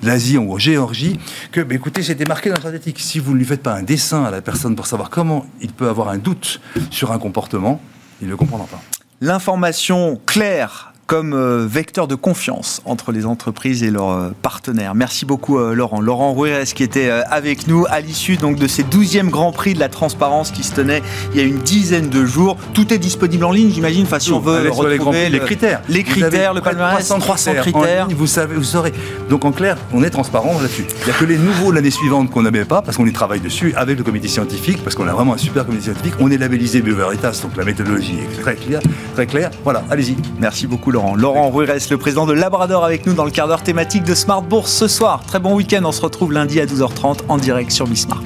l'Asie 0.03 0.39
ou 0.39 0.53
en 0.53 0.59
Géorgie 0.59 1.19
que, 1.53 1.61
bah, 1.61 1.75
écoutez, 1.75 2.03
c'était 2.03 2.25
marqué 2.25 2.51
dans 2.51 2.57
la 2.57 2.63
charte 2.63 2.75
éthique. 2.75 2.99
Si 3.01 3.19
vous 3.19 3.33
ne 3.33 3.39
lui 3.39 3.45
faites 3.45 3.63
pas 3.63 3.75
un 3.75 3.83
dessin 3.83 4.25
à 4.25 4.31
la 4.31 4.41
personne 4.41 4.75
pour 4.77 4.87
savoir 4.87 5.11
comment 5.11 5.47
il 5.61 5.73
peut 5.73 5.89
avoir 5.89 6.09
un 6.09 6.19
doute 6.19 6.61
sur 6.91 7.13
un 7.13 7.19
comportement, 7.19 7.81
il 8.21 8.27
ne 8.27 8.31
le 8.31 8.37
comprendra 8.37 8.67
pas. 8.67 8.81
L'information 9.21 10.21
claire 10.27 10.88
comme 11.09 11.33
euh, 11.33 11.67
vecteur 11.67 12.07
de 12.07 12.15
confiance 12.15 12.83
entre 12.85 13.13
les 13.13 13.25
entreprises 13.25 13.83
et 13.83 13.91
leurs 13.91 14.11
euh, 14.11 14.31
partenaires. 14.43 14.95
Merci 14.95 15.25
beaucoup 15.25 15.59
euh, 15.59 15.73
Laurent. 15.73 16.03
Laurent 16.03 16.33
Rouérez 16.33 16.67
qui 16.67 16.83
était 16.83 17.09
avec 17.09 17.67
nous 17.67 17.87
à 17.89 18.01
l'issue 18.01 18.37
donc 18.37 18.57
de 18.57 18.67
ces 18.67 18.83
12e 18.83 19.31
Grand 19.31 19.51
Prix 19.51 19.73
de 19.73 19.81
la 19.81 19.89
transparence 19.89 20.51
qui 20.51 20.63
se 20.63 20.75
tenait 20.75 21.03
il 21.33 21.41
y 21.41 21.43
a 21.43 21.47
une 21.47 21.61
dizaine 21.61 22.11
de 22.11 22.27
jours. 22.27 22.59
Tout 22.75 22.93
est 22.93 22.99
disponible 22.99 23.47
en 23.47 23.53
ligne, 23.53 23.73
j'imagine, 23.73 24.03
enfin, 24.03 24.19
si 24.19 24.33
on 24.33 24.39
veut 24.39 24.69
retrouver 24.71 25.31
les, 25.31 25.41
critères. 25.41 25.81
Les 25.89 26.05
critères, 26.05 26.53
le 26.53 26.61
palmarès, 26.61 27.09
300, 27.09 27.55
critères. 27.55 28.09
vous 28.15 28.27
savez, 28.27 28.55
vous 28.55 28.63
saurez. 28.63 28.93
Donc 29.31 29.47
en 29.47 29.53
clair, 29.53 29.79
on 29.95 30.05
est 30.05 30.11
transparent 30.11 30.61
là-dessus. 30.61 30.85
Il 31.01 31.05
n'y 31.07 31.11
a 31.11 31.15
que 31.15 31.25
les 31.25 31.39
nouveaux 31.39 31.73
l'année 31.73 31.91
suivante 31.91 32.31
qu'on 32.31 32.43
n'avait 32.43 32.67
pas 32.67 32.83
parce 32.83 32.99
qu'on 32.99 33.07
y 33.07 33.13
travaille 33.15 33.41
dessus 33.41 33.73
avec 33.77 33.97
le 33.97 34.05
comité 34.05 34.29
scientifique 34.29 34.85
parce 34.85 34.95
qu'on 34.95 35.09
a 35.09 35.13
vraiment 35.15 35.33
un 35.33 35.39
super 35.39 35.65
comité 35.65 35.85
scientifique. 35.85 36.15
On 36.21 36.31
est 36.31 36.37
labellisé 36.37 36.83
Bioveritas, 36.83 37.41
donc 37.43 37.57
la 37.57 37.65
méthodologie 37.65 38.19
est 38.19 38.43
très 38.43 38.57
claire. 38.57 38.81
Très 39.15 39.27
claire. 39.27 39.51
Voilà, 39.65 39.83
allez-y. 39.91 40.15
Merci 40.39 40.67
beaucoup 40.67 40.91
Laurent. 40.91 40.98
Laurent. 40.99 41.15
Laurent 41.15 41.51
Rures, 41.51 41.75
le 41.91 41.97
président 41.97 42.27
de 42.27 42.33
Labrador, 42.33 42.85
avec 42.85 43.07
nous 43.07 43.13
dans 43.13 43.25
le 43.25 43.31
quart 43.31 43.47
d'heure 43.47 43.63
thématique 43.63 44.03
de 44.03 44.15
Smart 44.17 44.43
Bourse 44.43 44.73
ce 44.73 44.89
soir. 44.89 45.23
Très 45.25 45.39
bon 45.39 45.55
week-end. 45.55 45.83
On 45.85 45.93
se 45.93 46.03
retrouve 46.03 46.33
lundi 46.33 46.61
à 46.61 46.67
12h30 46.67 47.21
en 47.29 47.37
direct 47.37 47.71
sur 47.71 47.87
Bismart. 47.87 48.23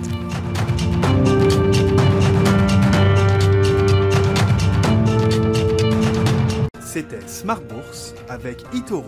C'était 6.81 7.21
Smart 7.27 7.61
Bourse 7.61 8.15
avec 8.31 8.63
Itoro, 8.73 9.05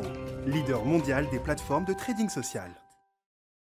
leader 0.46 0.84
mondial 0.84 1.26
des 1.32 1.38
plateformes 1.38 1.86
de 1.86 1.94
trading 1.94 2.28
social. 2.28 2.70